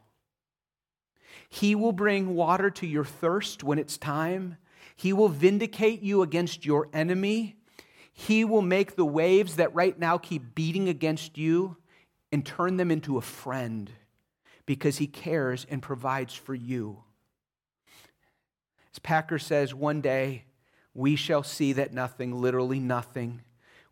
He 1.49 1.75
will 1.75 1.91
bring 1.91 2.35
water 2.35 2.69
to 2.71 2.87
your 2.87 3.05
thirst 3.05 3.63
when 3.63 3.79
it's 3.79 3.97
time. 3.97 4.57
He 4.95 5.13
will 5.13 5.29
vindicate 5.29 6.01
you 6.01 6.21
against 6.21 6.65
your 6.65 6.89
enemy. 6.93 7.57
He 8.27 8.45
will 8.45 8.61
make 8.61 8.95
the 8.95 9.05
waves 9.05 9.55
that 9.55 9.73
right 9.73 9.97
now 9.97 10.19
keep 10.19 10.53
beating 10.53 10.87
against 10.87 11.39
you 11.39 11.77
and 12.31 12.45
turn 12.45 12.77
them 12.77 12.91
into 12.91 13.17
a 13.17 13.21
friend 13.21 13.89
because 14.67 14.99
he 14.99 15.07
cares 15.07 15.65
and 15.71 15.81
provides 15.81 16.35
for 16.35 16.53
you. 16.53 16.99
As 18.93 18.99
Packer 18.99 19.39
says, 19.39 19.73
one 19.73 20.01
day 20.01 20.43
we 20.93 21.15
shall 21.15 21.41
see 21.41 21.73
that 21.73 21.93
nothing, 21.93 22.39
literally 22.39 22.79
nothing, 22.79 23.41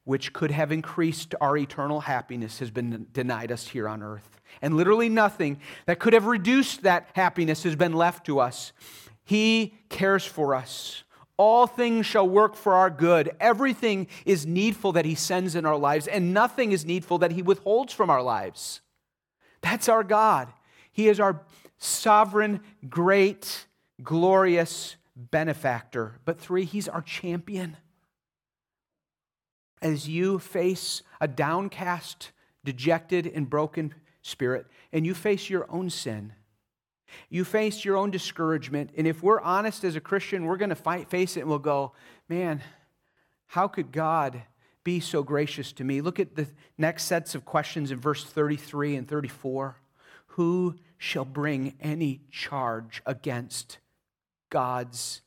which 0.04 0.32
could 0.32 0.52
have 0.52 0.72
increased 0.72 1.34
our 1.42 1.58
eternal 1.58 2.02
happiness 2.02 2.60
has 2.60 2.70
been 2.70 3.08
denied 3.12 3.52
us 3.52 3.70
here 3.70 3.90
on 3.90 4.04
earth. 4.04 4.40
And 4.62 4.78
literally 4.78 5.10
nothing 5.10 5.60
that 5.88 5.98
could 5.98 6.14
have 6.14 6.28
reduced 6.28 6.84
that 6.84 7.10
happiness 7.14 7.64
has 7.64 7.76
been 7.76 7.94
left 7.94 8.28
to 8.28 8.40
us. 8.40 8.74
He 9.24 9.74
cares 9.90 10.24
for 10.24 10.54
us. 10.54 11.04
All 11.40 11.68
things 11.68 12.06
shall 12.06 12.28
work 12.28 12.54
for 12.54 12.74
our 12.74 12.90
good. 12.90 13.32
Everything 13.40 14.08
is 14.26 14.46
needful 14.46 14.92
that 14.92 15.06
He 15.06 15.16
sends 15.16 15.56
in 15.56 15.66
our 15.66 15.78
lives, 15.78 16.06
and 16.06 16.34
nothing 16.34 16.74
is 16.74 16.84
needful 16.84 17.18
that 17.20 17.32
He 17.32 17.42
withholds 17.42 17.94
from 17.94 18.10
our 18.10 18.22
lives. 18.22 18.82
That's 19.62 19.88
our 19.88 20.04
God. 20.04 20.50
He 20.92 21.08
is 21.08 21.18
our 21.18 21.40
sovereign, 21.78 22.60
great, 22.90 23.68
glorious 24.04 24.98
benefactor. 25.16 26.20
But 26.26 26.42
three, 26.42 26.66
He's 26.66 26.90
our 26.90 27.02
champion. 27.02 27.78
As 29.82 30.10
you 30.10 30.40
face 30.40 31.04
a 31.22 31.28
downcast, 31.30 32.32
dejected, 32.66 33.26
and 33.26 33.50
broken 33.50 33.94
spirit, 34.22 34.68
and 34.92 35.06
you 35.06 35.14
face 35.14 35.50
your 35.50 35.72
own 35.72 35.90
sin, 35.90 36.34
you 37.30 37.44
face 37.44 37.84
your 37.84 37.98
own 37.98 38.12
discouragement. 38.12 38.92
And 38.98 39.08
if 39.08 39.24
we're 39.24 39.42
honest 39.42 39.84
as 39.84 39.96
a 39.96 40.02
Christian, 40.02 40.46
we're 40.46 40.58
going 40.58 40.70
to 40.70 41.06
face 41.06 41.38
it 41.38 41.42
and 41.42 41.50
we'll 41.50 41.60
go, 41.60 41.94
man, 42.28 42.62
how 43.48 43.68
could 43.68 43.92
God 43.92 44.44
be 44.84 45.00
so 45.00 45.24
gracious 45.24 45.72
to 45.74 45.84
me. 45.84 46.02
Look 46.02 46.20
at 46.20 46.36
the 46.36 46.48
next 46.78 47.04
sets 47.04 47.36
of 47.36 47.46
questions 47.46 47.92
in 47.92 48.00
verse 48.00 48.24
33 48.24 48.96
and 48.96 49.08
34. 49.08 49.78
Who 50.28 50.76
shall 50.98 51.26
bring 51.26 51.76
any 51.80 52.22
charge 52.32 53.02
against 53.06 53.80
God's 54.50 55.22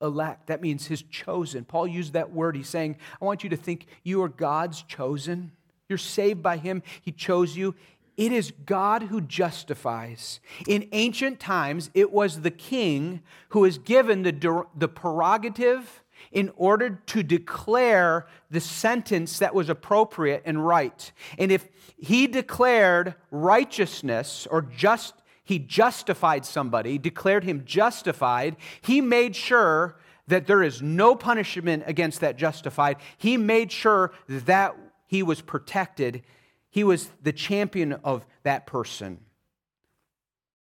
elect? 0.00 0.48
That 0.48 0.60
means 0.60 0.86
his 0.86 1.02
chosen. 1.02 1.64
Paul 1.64 1.86
used 1.86 2.12
that 2.12 2.32
word. 2.32 2.56
He's 2.56 2.68
saying, 2.68 2.98
I 3.20 3.24
want 3.24 3.42
you 3.42 3.50
to 3.50 3.56
think 3.56 3.86
you 4.02 4.22
are 4.22 4.28
God's 4.28 4.82
chosen. 4.82 5.52
You're 5.88 5.98
saved 5.98 6.42
by 6.42 6.58
him, 6.58 6.82
he 7.02 7.10
chose 7.10 7.56
you. 7.56 7.74
It 8.20 8.32
is 8.32 8.52
God 8.66 9.04
who 9.04 9.22
justifies. 9.22 10.40
In 10.68 10.86
ancient 10.92 11.40
times, 11.40 11.90
it 11.94 12.12
was 12.12 12.42
the 12.42 12.50
king 12.50 13.22
who 13.48 13.60
was 13.60 13.78
given 13.78 14.24
the, 14.24 14.66
the 14.76 14.88
prerogative 14.88 16.02
in 16.30 16.52
order 16.54 17.00
to 17.06 17.22
declare 17.22 18.26
the 18.50 18.60
sentence 18.60 19.38
that 19.38 19.54
was 19.54 19.70
appropriate 19.70 20.42
and 20.44 20.66
right. 20.66 21.10
And 21.38 21.50
if 21.50 21.66
he 21.96 22.26
declared 22.26 23.14
righteousness 23.30 24.46
or 24.50 24.60
just 24.60 25.14
he 25.42 25.58
justified 25.58 26.44
somebody, 26.44 26.98
declared 26.98 27.44
him 27.44 27.64
justified, 27.64 28.56
he 28.82 29.00
made 29.00 29.34
sure 29.34 29.96
that 30.26 30.46
there 30.46 30.62
is 30.62 30.82
no 30.82 31.14
punishment 31.14 31.84
against 31.86 32.20
that 32.20 32.36
justified. 32.36 32.98
He 33.16 33.38
made 33.38 33.72
sure 33.72 34.12
that 34.28 34.76
he 35.06 35.22
was 35.22 35.40
protected. 35.40 36.22
He 36.70 36.84
was 36.84 37.10
the 37.22 37.32
champion 37.32 37.92
of 37.92 38.26
that 38.42 38.66
person. 38.66 39.20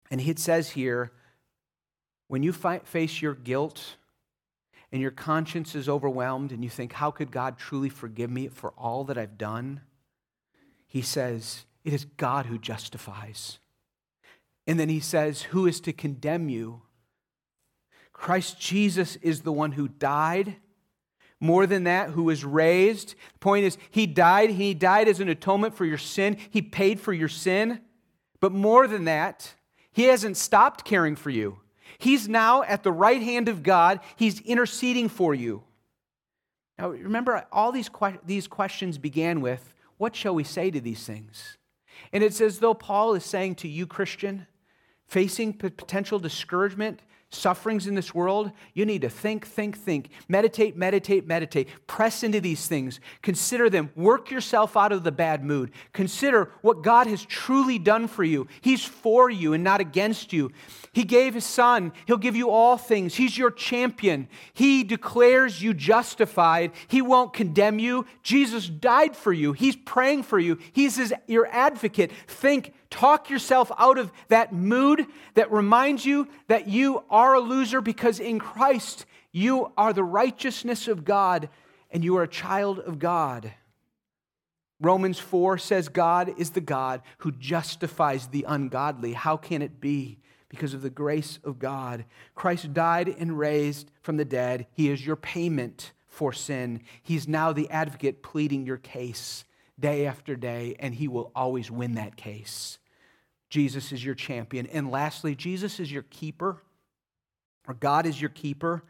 And 0.09 0.21
it 0.21 0.39
says 0.39 0.71
here 0.71 1.11
when 2.27 2.43
you 2.43 2.53
face 2.53 3.21
your 3.21 3.35
guilt, 3.35 3.97
and 4.91 5.01
your 5.01 5.11
conscience 5.11 5.73
is 5.73 5.87
overwhelmed 5.87 6.51
and 6.51 6.63
you 6.63 6.69
think, 6.69 6.93
How 6.93 7.11
could 7.11 7.31
God 7.31 7.57
truly 7.57 7.89
forgive 7.89 8.29
me 8.29 8.47
for 8.49 8.71
all 8.77 9.03
that 9.05 9.17
I've 9.17 9.37
done? 9.37 9.81
He 10.85 11.01
says, 11.01 11.65
It 11.83 11.93
is 11.93 12.05
God 12.17 12.47
who 12.47 12.57
justifies. 12.57 13.59
And 14.67 14.79
then 14.79 14.89
he 14.89 14.99
says, 14.99 15.43
Who 15.43 15.65
is 15.65 15.79
to 15.81 15.93
condemn 15.93 16.49
you? 16.49 16.81
Christ 18.11 18.59
Jesus 18.59 19.15
is 19.17 19.41
the 19.41 19.53
one 19.53 19.71
who 19.71 19.87
died. 19.87 20.57
More 21.41 21.65
than 21.65 21.83
that, 21.83 22.11
who 22.11 22.23
was 22.23 22.45
raised. 22.45 23.15
The 23.33 23.39
point 23.39 23.65
is, 23.65 23.77
he 23.89 24.05
died. 24.05 24.51
He 24.51 24.73
died 24.73 25.09
as 25.09 25.19
an 25.19 25.27
atonement 25.27 25.75
for 25.75 25.85
your 25.85 25.97
sin. 25.97 26.37
He 26.51 26.61
paid 26.61 27.01
for 27.01 27.11
your 27.11 27.27
sin. 27.27 27.81
But 28.39 28.53
more 28.53 28.87
than 28.87 29.05
that, 29.05 29.55
he 29.91 30.03
hasn't 30.03 30.37
stopped 30.37 30.85
caring 30.85 31.15
for 31.15 31.31
you. 31.31 31.59
He's 31.97 32.29
now 32.29 32.63
at 32.63 32.83
the 32.83 32.91
right 32.91 33.21
hand 33.21 33.49
of 33.49 33.63
God, 33.63 33.99
He's 34.15 34.39
interceding 34.41 35.09
for 35.09 35.35
you. 35.35 35.63
Now, 36.79 36.89
remember, 36.89 37.45
all 37.51 37.71
these, 37.71 37.89
que- 37.89 38.19
these 38.25 38.47
questions 38.47 38.97
began 38.97 39.41
with 39.41 39.73
what 39.97 40.15
shall 40.15 40.33
we 40.33 40.43
say 40.43 40.71
to 40.71 40.81
these 40.81 41.05
things? 41.05 41.57
And 42.11 42.23
it's 42.23 42.41
as 42.41 42.57
though 42.57 42.73
Paul 42.73 43.13
is 43.13 43.23
saying 43.23 43.55
to 43.55 43.67
you, 43.67 43.85
Christian, 43.85 44.47
facing 45.05 45.53
potential 45.53 46.17
discouragement, 46.17 47.01
sufferings 47.31 47.87
in 47.87 47.95
this 47.95 48.13
world, 48.13 48.51
you 48.73 48.85
need 48.85 49.01
to 49.01 49.09
think, 49.09 49.47
think, 49.47 49.77
think. 49.77 50.09
Meditate, 50.27 50.75
meditate, 50.75 51.25
meditate. 51.25 51.69
Press 51.87 52.23
into 52.23 52.39
these 52.41 52.67
things. 52.67 52.99
Consider 53.21 53.69
them. 53.69 53.89
Work 53.95 54.29
yourself 54.29 54.77
out 54.77 54.91
of 54.91 55.03
the 55.03 55.11
bad 55.11 55.43
mood. 55.43 55.71
Consider 55.93 56.51
what 56.61 56.83
God 56.83 57.07
has 57.07 57.25
truly 57.25 57.79
done 57.79 58.07
for 58.07 58.23
you. 58.23 58.47
He's 58.59 58.83
for 58.83 59.29
you 59.29 59.53
and 59.53 59.63
not 59.63 59.81
against 59.81 60.33
you. 60.33 60.51
He 60.93 61.03
gave 61.03 61.33
His 61.33 61.45
Son. 61.45 61.93
He'll 62.05 62.17
give 62.17 62.35
you 62.35 62.49
all 62.49 62.77
things. 62.77 63.15
He's 63.15 63.37
your 63.37 63.51
champion. 63.51 64.27
He 64.53 64.83
declares 64.83 65.61
you 65.61 65.73
justified. 65.73 66.73
He 66.87 67.01
won't 67.01 67.33
condemn 67.33 67.79
you. 67.79 68.05
Jesus 68.23 68.67
died 68.67 69.15
for 69.15 69.31
you. 69.31 69.53
He's 69.53 69.77
praying 69.77 70.23
for 70.23 70.37
you. 70.37 70.59
He's 70.73 70.97
his, 70.97 71.13
your 71.27 71.47
advocate. 71.47 72.11
Think, 72.27 72.73
talk 72.91 73.29
yourself 73.29 73.71
out 73.79 73.97
of 73.97 74.11
that 74.27 74.53
mood 74.53 75.07
that 75.33 75.51
reminds 75.51 76.05
you 76.05 76.27
that 76.47 76.67
you 76.67 77.03
are 77.09 77.33
a 77.33 77.39
loser 77.39 77.81
because 77.81 78.19
in 78.19 78.37
Christ 78.37 79.05
you 79.31 79.71
are 79.77 79.93
the 79.93 80.03
righteousness 80.03 80.87
of 80.87 81.03
God 81.03 81.49
and 81.89 82.03
you 82.03 82.17
are 82.17 82.23
a 82.23 82.27
child 82.27 82.79
of 82.79 82.99
God. 82.99 83.51
Romans 84.79 85.19
4 85.19 85.57
says 85.57 85.89
God 85.89 86.33
is 86.37 86.51
the 86.51 86.61
God 86.61 87.01
who 87.19 87.31
justifies 87.31 88.27
the 88.27 88.45
ungodly. 88.47 89.13
How 89.13 89.37
can 89.37 89.61
it 89.61 89.79
be? 89.79 90.19
Because 90.49 90.73
of 90.73 90.81
the 90.81 90.89
grace 90.89 91.39
of 91.43 91.59
God. 91.59 92.03
Christ 92.35 92.73
died 92.73 93.07
and 93.07 93.39
raised 93.39 93.89
from 94.01 94.17
the 94.17 94.25
dead. 94.25 94.67
He 94.73 94.89
is 94.89 95.05
your 95.05 95.15
payment 95.15 95.93
for 96.07 96.33
sin. 96.33 96.81
He's 97.01 97.27
now 97.27 97.53
the 97.53 97.69
advocate 97.69 98.21
pleading 98.21 98.65
your 98.65 98.77
case 98.77 99.45
day 99.79 100.05
after 100.05 100.35
day, 100.35 100.75
and 100.79 100.93
he 100.93 101.07
will 101.07 101.31
always 101.35 101.71
win 101.71 101.93
that 101.95 102.17
case. 102.17 102.79
Jesus 103.51 103.91
is 103.91 104.03
your 104.03 104.15
champion. 104.15 104.65
And 104.67 104.89
lastly, 104.89 105.35
Jesus 105.35 105.79
is 105.79 105.91
your 105.91 106.03
keeper, 106.03 106.63
or 107.67 107.73
God 107.75 108.05
is 108.07 108.19
your 108.19 108.29
keeper. 108.29 108.81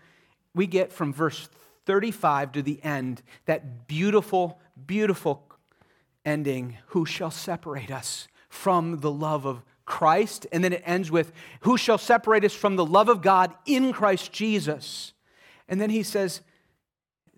We 0.54 0.68
get 0.68 0.94
from 0.94 1.12
verse 1.12 1.50
35 1.88 2.54
to 2.54 2.62
the 2.62 2.82
end 2.84 3.24
that 3.46 3.88
beautiful, 3.88 4.62
beautiful 4.86 5.44
ending 6.24 6.78
Who 6.88 7.06
shall 7.06 7.32
separate 7.32 7.92
us 7.92 8.28
from 8.50 9.00
the 9.00 9.12
love 9.12 9.46
of 9.46 9.64
Christ? 9.86 10.46
And 10.52 10.64
then 10.64 10.74
it 10.74 10.84
ends 10.86 11.10
with 11.10 11.34
Who 11.62 11.76
shall 11.76 11.98
separate 11.98 12.46
us 12.46 12.54
from 12.54 12.76
the 12.76 12.86
love 12.86 13.10
of 13.10 13.24
God 13.24 13.54
in 13.66 13.92
Christ 13.92 14.32
Jesus? 14.32 15.14
And 15.68 15.82
then 15.82 15.90
he 15.90 16.04
says, 16.04 16.42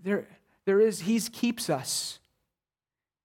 There, 0.03 0.27
there 0.65 0.81
is, 0.81 1.01
He 1.01 1.21
keeps 1.21 1.69
us. 1.69 2.19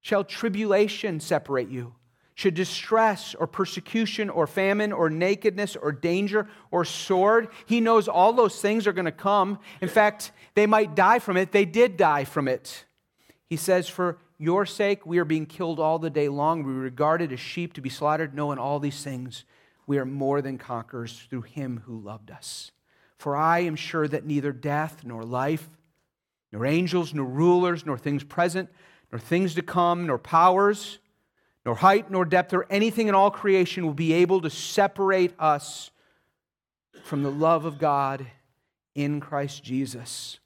Shall 0.01 0.23
tribulation 0.23 1.19
separate 1.19 1.69
you? 1.69 1.95
Should 2.39 2.55
distress 2.55 3.35
or 3.35 3.49
persecution 3.49 4.31
or 4.31 4.47
famine 4.47 4.93
or 4.93 5.11
nakedness 5.11 5.75
or 5.75 5.91
danger 5.91 6.49
or 6.71 6.85
sword, 6.85 7.49
he 7.67 7.81
knows 7.81 8.07
all 8.07 8.33
those 8.33 8.61
things 8.61 8.87
are 8.87 8.93
going 8.93 9.07
to 9.07 9.11
come. 9.11 9.59
In 9.81 9.89
fact, 9.89 10.31
they 10.55 10.65
might 10.65 10.95
die 10.95 11.19
from 11.19 11.37
it. 11.37 11.51
They 11.51 11.65
did 11.65 11.97
die 11.97 12.23
from 12.23 12.47
it. 12.47 12.85
He 13.49 13.57
says, 13.57 13.89
For 13.89 14.19
your 14.39 14.67
sake, 14.67 15.05
we 15.05 15.19
are 15.19 15.25
being 15.25 15.47
killed 15.47 15.81
all 15.81 15.99
the 15.99 16.11
day 16.11 16.29
long. 16.29 16.63
We 16.63 16.75
are 16.75 16.77
regarded 16.77 17.33
as 17.33 17.41
sheep 17.41 17.73
to 17.73 17.81
be 17.81 17.89
slaughtered. 17.89 18.37
Knowing 18.37 18.61
all 18.61 18.79
these 18.79 19.03
things, 19.03 19.45
we 19.89 19.99
are 19.99 20.05
more 20.05 20.41
than 20.41 20.59
conquerors 20.59 21.21
through 21.29 21.43
him 21.43 21.83
who 21.87 21.99
loved 21.99 22.31
us. 22.31 22.71
For 23.17 23.35
I 23.35 23.63
am 23.63 23.75
sure 23.75 24.07
that 24.07 24.25
neither 24.25 24.53
death 24.53 25.03
nor 25.05 25.25
life, 25.25 25.69
nor 26.53 26.65
angels, 26.65 27.13
nor 27.13 27.27
rulers, 27.27 27.85
nor 27.85 27.99
things 27.99 28.23
present, 28.23 28.71
nor 29.11 29.19
things 29.19 29.57
to 29.57 29.63
come, 29.63 30.07
nor 30.07 30.19
powers, 30.19 31.01
nor 31.69 31.75
height, 31.75 32.11
nor 32.11 32.25
depth, 32.25 32.55
or 32.55 32.65
anything 32.71 33.09
in 33.09 33.15
all 33.15 33.31
creation 33.31 33.85
will 33.85 33.93
be 33.93 34.15
able 34.15 34.41
to 34.41 34.49
separate 34.49 35.35
us 35.39 35.91
from 37.03 37.23
the 37.23 37.31
love 37.31 37.67
of 37.67 37.79
God 37.79 38.27
in 38.95 39.21
Christ 39.21 39.65
Jesus. 39.65 40.39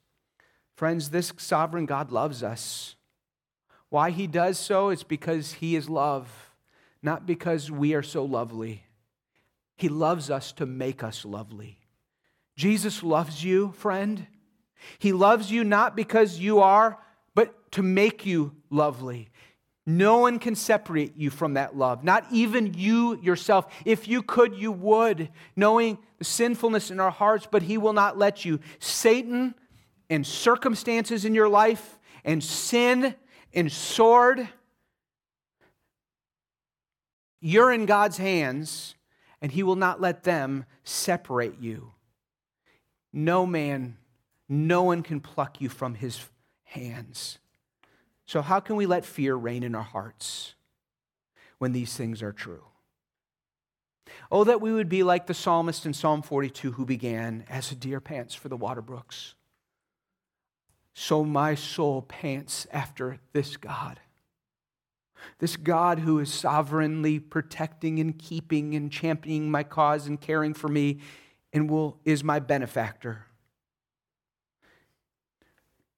Friends, 0.75 1.11
this 1.11 1.31
sovereign 1.37 1.85
God 1.85 2.11
loves 2.11 2.43
us. 2.43 2.97
Why 3.87 4.09
he 4.09 4.27
does 4.27 4.59
so 4.59 4.89
is 4.89 5.03
because 5.03 5.53
he 5.53 5.77
is 5.77 5.87
love, 5.87 6.29
not 7.01 7.25
because 7.25 7.71
we 7.71 7.93
are 7.93 8.03
so 8.03 8.25
lovely. 8.25 8.83
He 9.77 9.87
loves 9.87 10.29
us 10.29 10.51
to 10.51 10.65
make 10.65 11.05
us 11.05 11.23
lovely. 11.23 11.79
Jesus 12.57 13.01
loves 13.01 13.45
you, 13.45 13.71
friend. 13.77 14.27
He 14.99 15.13
loves 15.13 15.49
you 15.49 15.63
not 15.63 15.95
because 15.95 16.37
you 16.37 16.59
are, 16.59 16.99
but 17.33 17.71
to 17.71 17.81
make 17.81 18.25
you 18.25 18.57
lovely. 18.69 19.29
No 19.85 20.19
one 20.19 20.39
can 20.39 20.55
separate 20.55 21.17
you 21.17 21.29
from 21.29 21.55
that 21.55 21.75
love, 21.75 22.05
not 22.05 22.25
even 22.31 22.73
you 22.73 23.19
yourself. 23.21 23.67
If 23.83 24.07
you 24.07 24.23
could, 24.23 24.55
you 24.55 24.71
would, 24.71 25.29
knowing 25.57 25.97
the 26.19 26.23
sinfulness 26.23 26.89
in 26.89 27.01
our 27.01 27.11
hearts, 27.11 27.47
but 27.51 27.63
He 27.63 27.77
will 27.77 27.91
not 27.91 28.17
let 28.17 28.45
you. 28.45 28.59
Satan 28.79 29.55
and 30.09 30.25
circumstances 30.25 31.25
in 31.25 31.35
your 31.35 31.49
life, 31.49 31.99
and 32.23 32.41
sin 32.41 33.13
and 33.53 33.69
sword, 33.69 34.47
you're 37.41 37.71
in 37.71 37.85
God's 37.85 38.17
hands, 38.17 38.95
and 39.41 39.51
He 39.51 39.63
will 39.63 39.75
not 39.75 39.99
let 39.99 40.23
them 40.23 40.63
separate 40.85 41.59
you. 41.59 41.91
No 43.11 43.45
man, 43.45 43.97
no 44.47 44.83
one 44.83 45.03
can 45.03 45.19
pluck 45.19 45.59
you 45.59 45.67
from 45.67 45.95
His 45.95 46.21
hands. 46.63 47.37
So, 48.25 48.41
how 48.41 48.59
can 48.59 48.75
we 48.75 48.85
let 48.85 49.05
fear 49.05 49.35
reign 49.35 49.63
in 49.63 49.75
our 49.75 49.83
hearts 49.83 50.55
when 51.57 51.73
these 51.73 51.95
things 51.95 52.21
are 52.21 52.31
true? 52.31 52.63
Oh, 54.31 54.43
that 54.43 54.61
we 54.61 54.71
would 54.71 54.89
be 54.89 55.03
like 55.03 55.27
the 55.27 55.33
psalmist 55.33 55.85
in 55.85 55.93
Psalm 55.93 56.21
42 56.21 56.73
who 56.73 56.85
began, 56.85 57.45
As 57.49 57.71
a 57.71 57.75
deer 57.75 57.99
pants 57.99 58.35
for 58.35 58.49
the 58.49 58.57
water 58.57 58.81
brooks, 58.81 59.35
so 60.93 61.23
my 61.23 61.55
soul 61.55 62.01
pants 62.03 62.67
after 62.71 63.19
this 63.33 63.57
God. 63.57 63.99
This 65.39 65.55
God 65.55 65.99
who 65.99 66.19
is 66.19 66.31
sovereignly 66.31 67.19
protecting 67.19 67.99
and 67.99 68.17
keeping 68.17 68.75
and 68.75 68.91
championing 68.91 69.49
my 69.49 69.63
cause 69.63 70.07
and 70.07 70.19
caring 70.19 70.53
for 70.53 70.67
me 70.67 70.99
and 71.51 71.69
will, 71.69 71.97
is 72.03 72.23
my 72.23 72.39
benefactor. 72.39 73.25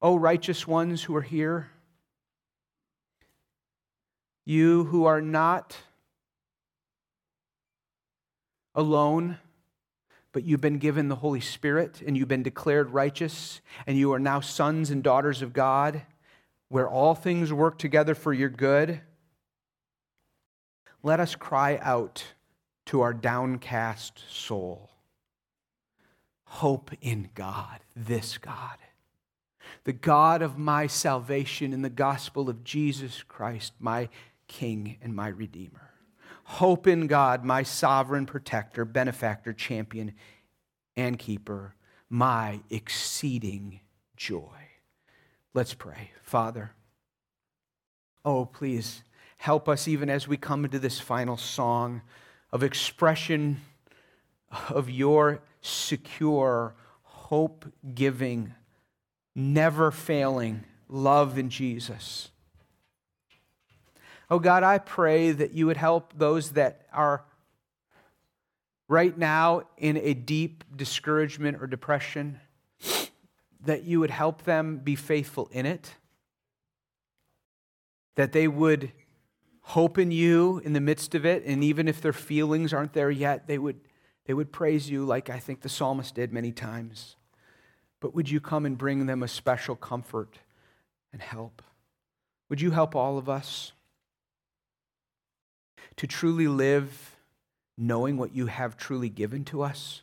Oh, 0.02 0.16
righteous 0.16 0.68
ones 0.68 1.04
who 1.04 1.16
are 1.16 1.22
here, 1.22 1.72
You 4.46 4.86
who 4.86 5.06
are 5.06 5.22
not 5.22 5.76
alone, 8.74 9.38
but 10.32 10.44
you've 10.44 10.62
been 10.62 10.78
given 10.78 11.08
the 11.08 11.16
Holy 11.16 11.40
Spirit 11.40 12.02
and 12.06 12.16
you've 12.16 12.28
been 12.28 12.44
declared 12.44 12.92
righteous, 12.92 13.62
and 13.88 13.98
you 13.98 14.14
are 14.14 14.20
now 14.20 14.40
sons 14.40 14.92
and 14.92 15.02
daughters 15.02 15.42
of 15.42 15.54
God, 15.54 16.02
where 16.70 16.88
all 16.88 17.16
things 17.16 17.52
work 17.52 17.78
together 17.78 18.14
for 18.14 18.34
your 18.34 18.50
good. 18.50 19.02
Let 21.02 21.20
us 21.20 21.36
cry 21.36 21.80
out 21.82 22.24
to 22.88 23.02
our 23.02 23.14
downcast 23.14 24.24
soul 24.30 24.92
hope 26.46 26.92
in 27.02 27.30
God, 27.36 27.80
this 27.96 28.38
God, 28.38 28.78
the 29.84 29.94
God 29.94 30.42
of 30.42 30.58
my 30.58 30.88
salvation 30.88 31.74
in 31.74 31.82
the 31.82 31.90
gospel 31.90 32.50
of 32.50 32.64
Jesus 32.64 33.24
Christ, 33.24 33.74
my 33.80 34.10
King 34.48 34.98
and 35.02 35.16
my 35.16 35.28
Redeemer. 35.28 35.92
Hope 36.46 36.86
in 36.88 37.08
God, 37.08 37.44
my 37.44 37.64
sovereign 37.64 38.26
protector, 38.26 38.86
benefactor, 38.86 39.52
champion, 39.52 40.14
and 40.96 41.18
keeper, 41.18 41.76
my 42.10 42.62
exceeding 42.70 43.80
joy. 44.16 44.70
Let's 45.54 45.74
pray. 45.74 46.12
Father, 46.22 46.72
oh, 48.24 48.46
please 48.46 49.04
help 49.38 49.68
us 49.68 49.88
even 49.88 50.10
as 50.10 50.28
we 50.28 50.38
come 50.38 50.66
into 50.66 50.80
this 50.80 51.00
final 51.00 51.38
song 51.38 52.02
of 52.52 52.64
expression 52.64 53.62
of 54.70 54.90
your 54.90 55.42
secure, 55.62 56.76
hope 57.04 57.66
giving, 57.94 58.54
never 59.34 59.92
failing 59.92 60.64
love 60.88 61.38
in 61.38 61.50
Jesus. 61.50 62.30
Oh 64.30 64.40
God, 64.40 64.64
I 64.64 64.80
pray 64.80 65.32
that 65.32 65.54
you 65.54 65.68
would 65.68 65.78
help 65.78 66.14
those 66.18 66.52
that 66.52 66.88
are 66.92 67.24
right 68.88 69.18
now 69.18 69.64
in 69.78 69.98
a 69.98 70.14
deep 70.14 70.64
discouragement 70.76 71.62
or 71.62 71.68
depression, 71.68 72.40
that 73.64 73.84
you 73.84 74.00
would 74.00 74.12
help 74.12 74.44
them 74.44 74.78
be 74.78 74.96
faithful 74.96 75.50
in 75.52 75.66
it, 75.66 75.96
that 78.16 78.32
they 78.32 78.48
would 78.48 78.92
hope 79.62 79.98
in 79.98 80.12
you 80.12 80.62
in 80.64 80.74
the 80.74 80.80
midst 80.80 81.16
of 81.16 81.26
it, 81.26 81.44
and 81.46 81.64
even 81.64 81.88
if 81.88 82.00
their 82.02 82.14
feelings 82.14 82.74
aren't 82.74 82.94
there 82.94 83.10
yet, 83.10 83.48
they 83.48 83.58
would, 83.58 83.80
they 84.26 84.34
would 84.34 84.52
praise 84.52 84.90
you 84.90 85.04
like 85.04 85.30
I 85.30 85.40
think 85.40 85.62
the 85.62 85.70
psalmist 85.70 86.14
did 86.14 86.32
many 86.32 86.52
times. 86.52 87.16
But 88.00 88.14
would 88.14 88.30
you 88.30 88.40
come 88.40 88.66
and 88.66 88.78
bring 88.78 89.08
them 89.08 89.24
a 89.24 89.28
special 89.28 89.76
comfort 89.76 90.38
and 91.12 91.22
help? 91.22 91.64
Would 92.50 92.62
you 92.62 92.72
help 92.72 92.96
all 92.96 93.18
of 93.18 93.28
us? 93.28 93.72
To 95.98 96.08
truly 96.08 96.48
live 96.48 97.18
knowing 97.78 98.18
what 98.18 98.36
you 98.36 98.48
have 98.48 98.78
truly 98.78 99.10
given 99.10 99.44
to 99.46 99.62
us? 99.62 100.02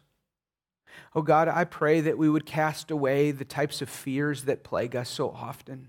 Oh 1.15 1.23
God, 1.23 1.49
I 1.49 1.65
pray 1.65 2.01
that 2.01 2.19
we 2.19 2.29
would 2.29 2.47
cast 2.47 2.91
away 2.91 3.31
the 3.31 3.45
types 3.45 3.83
of 3.83 3.89
fears 3.89 4.45
that 4.45 4.65
plague 4.65 4.97
us 4.97 5.09
so 5.09 5.31
often 5.31 5.89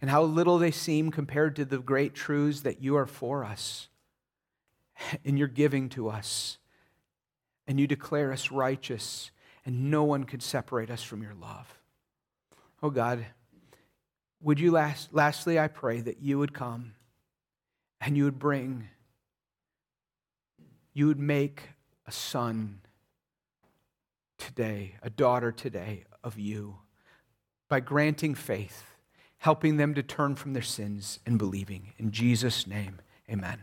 and 0.00 0.10
how 0.10 0.22
little 0.22 0.58
they 0.58 0.70
seem 0.70 1.10
compared 1.10 1.56
to 1.56 1.64
the 1.64 1.78
great 1.78 2.14
truths 2.14 2.60
that 2.60 2.82
you 2.82 2.96
are 2.96 3.06
for 3.06 3.44
us 3.44 3.88
and 5.24 5.38
you're 5.38 5.48
giving 5.48 5.88
to 5.90 6.08
us. 6.08 6.58
And 7.66 7.78
you 7.78 7.86
declare 7.86 8.32
us 8.32 8.50
righteous, 8.50 9.30
and 9.66 9.90
no 9.90 10.02
one 10.02 10.24
could 10.24 10.42
separate 10.42 10.90
us 10.90 11.02
from 11.02 11.22
your 11.22 11.34
love. 11.34 11.78
Oh 12.82 12.88
God, 12.88 13.26
would 14.40 14.58
you 14.58 14.70
last, 14.70 15.12
lastly, 15.12 15.58
I 15.58 15.68
pray 15.68 16.00
that 16.00 16.22
you 16.22 16.38
would 16.38 16.54
come 16.54 16.94
and 18.00 18.16
you 18.16 18.24
would 18.24 18.38
bring, 18.38 18.88
you 20.92 21.06
would 21.06 21.18
make 21.18 21.70
a 22.06 22.12
son 22.12 22.80
today, 24.38 24.94
a 25.02 25.10
daughter 25.10 25.52
today 25.52 26.04
of 26.22 26.38
you 26.38 26.78
by 27.68 27.80
granting 27.80 28.34
faith, 28.34 28.84
helping 29.38 29.76
them 29.76 29.94
to 29.94 30.02
turn 30.02 30.34
from 30.34 30.52
their 30.52 30.62
sins 30.62 31.18
and 31.26 31.38
believing. 31.38 31.92
In 31.98 32.10
Jesus' 32.10 32.66
name, 32.66 33.00
amen. 33.30 33.62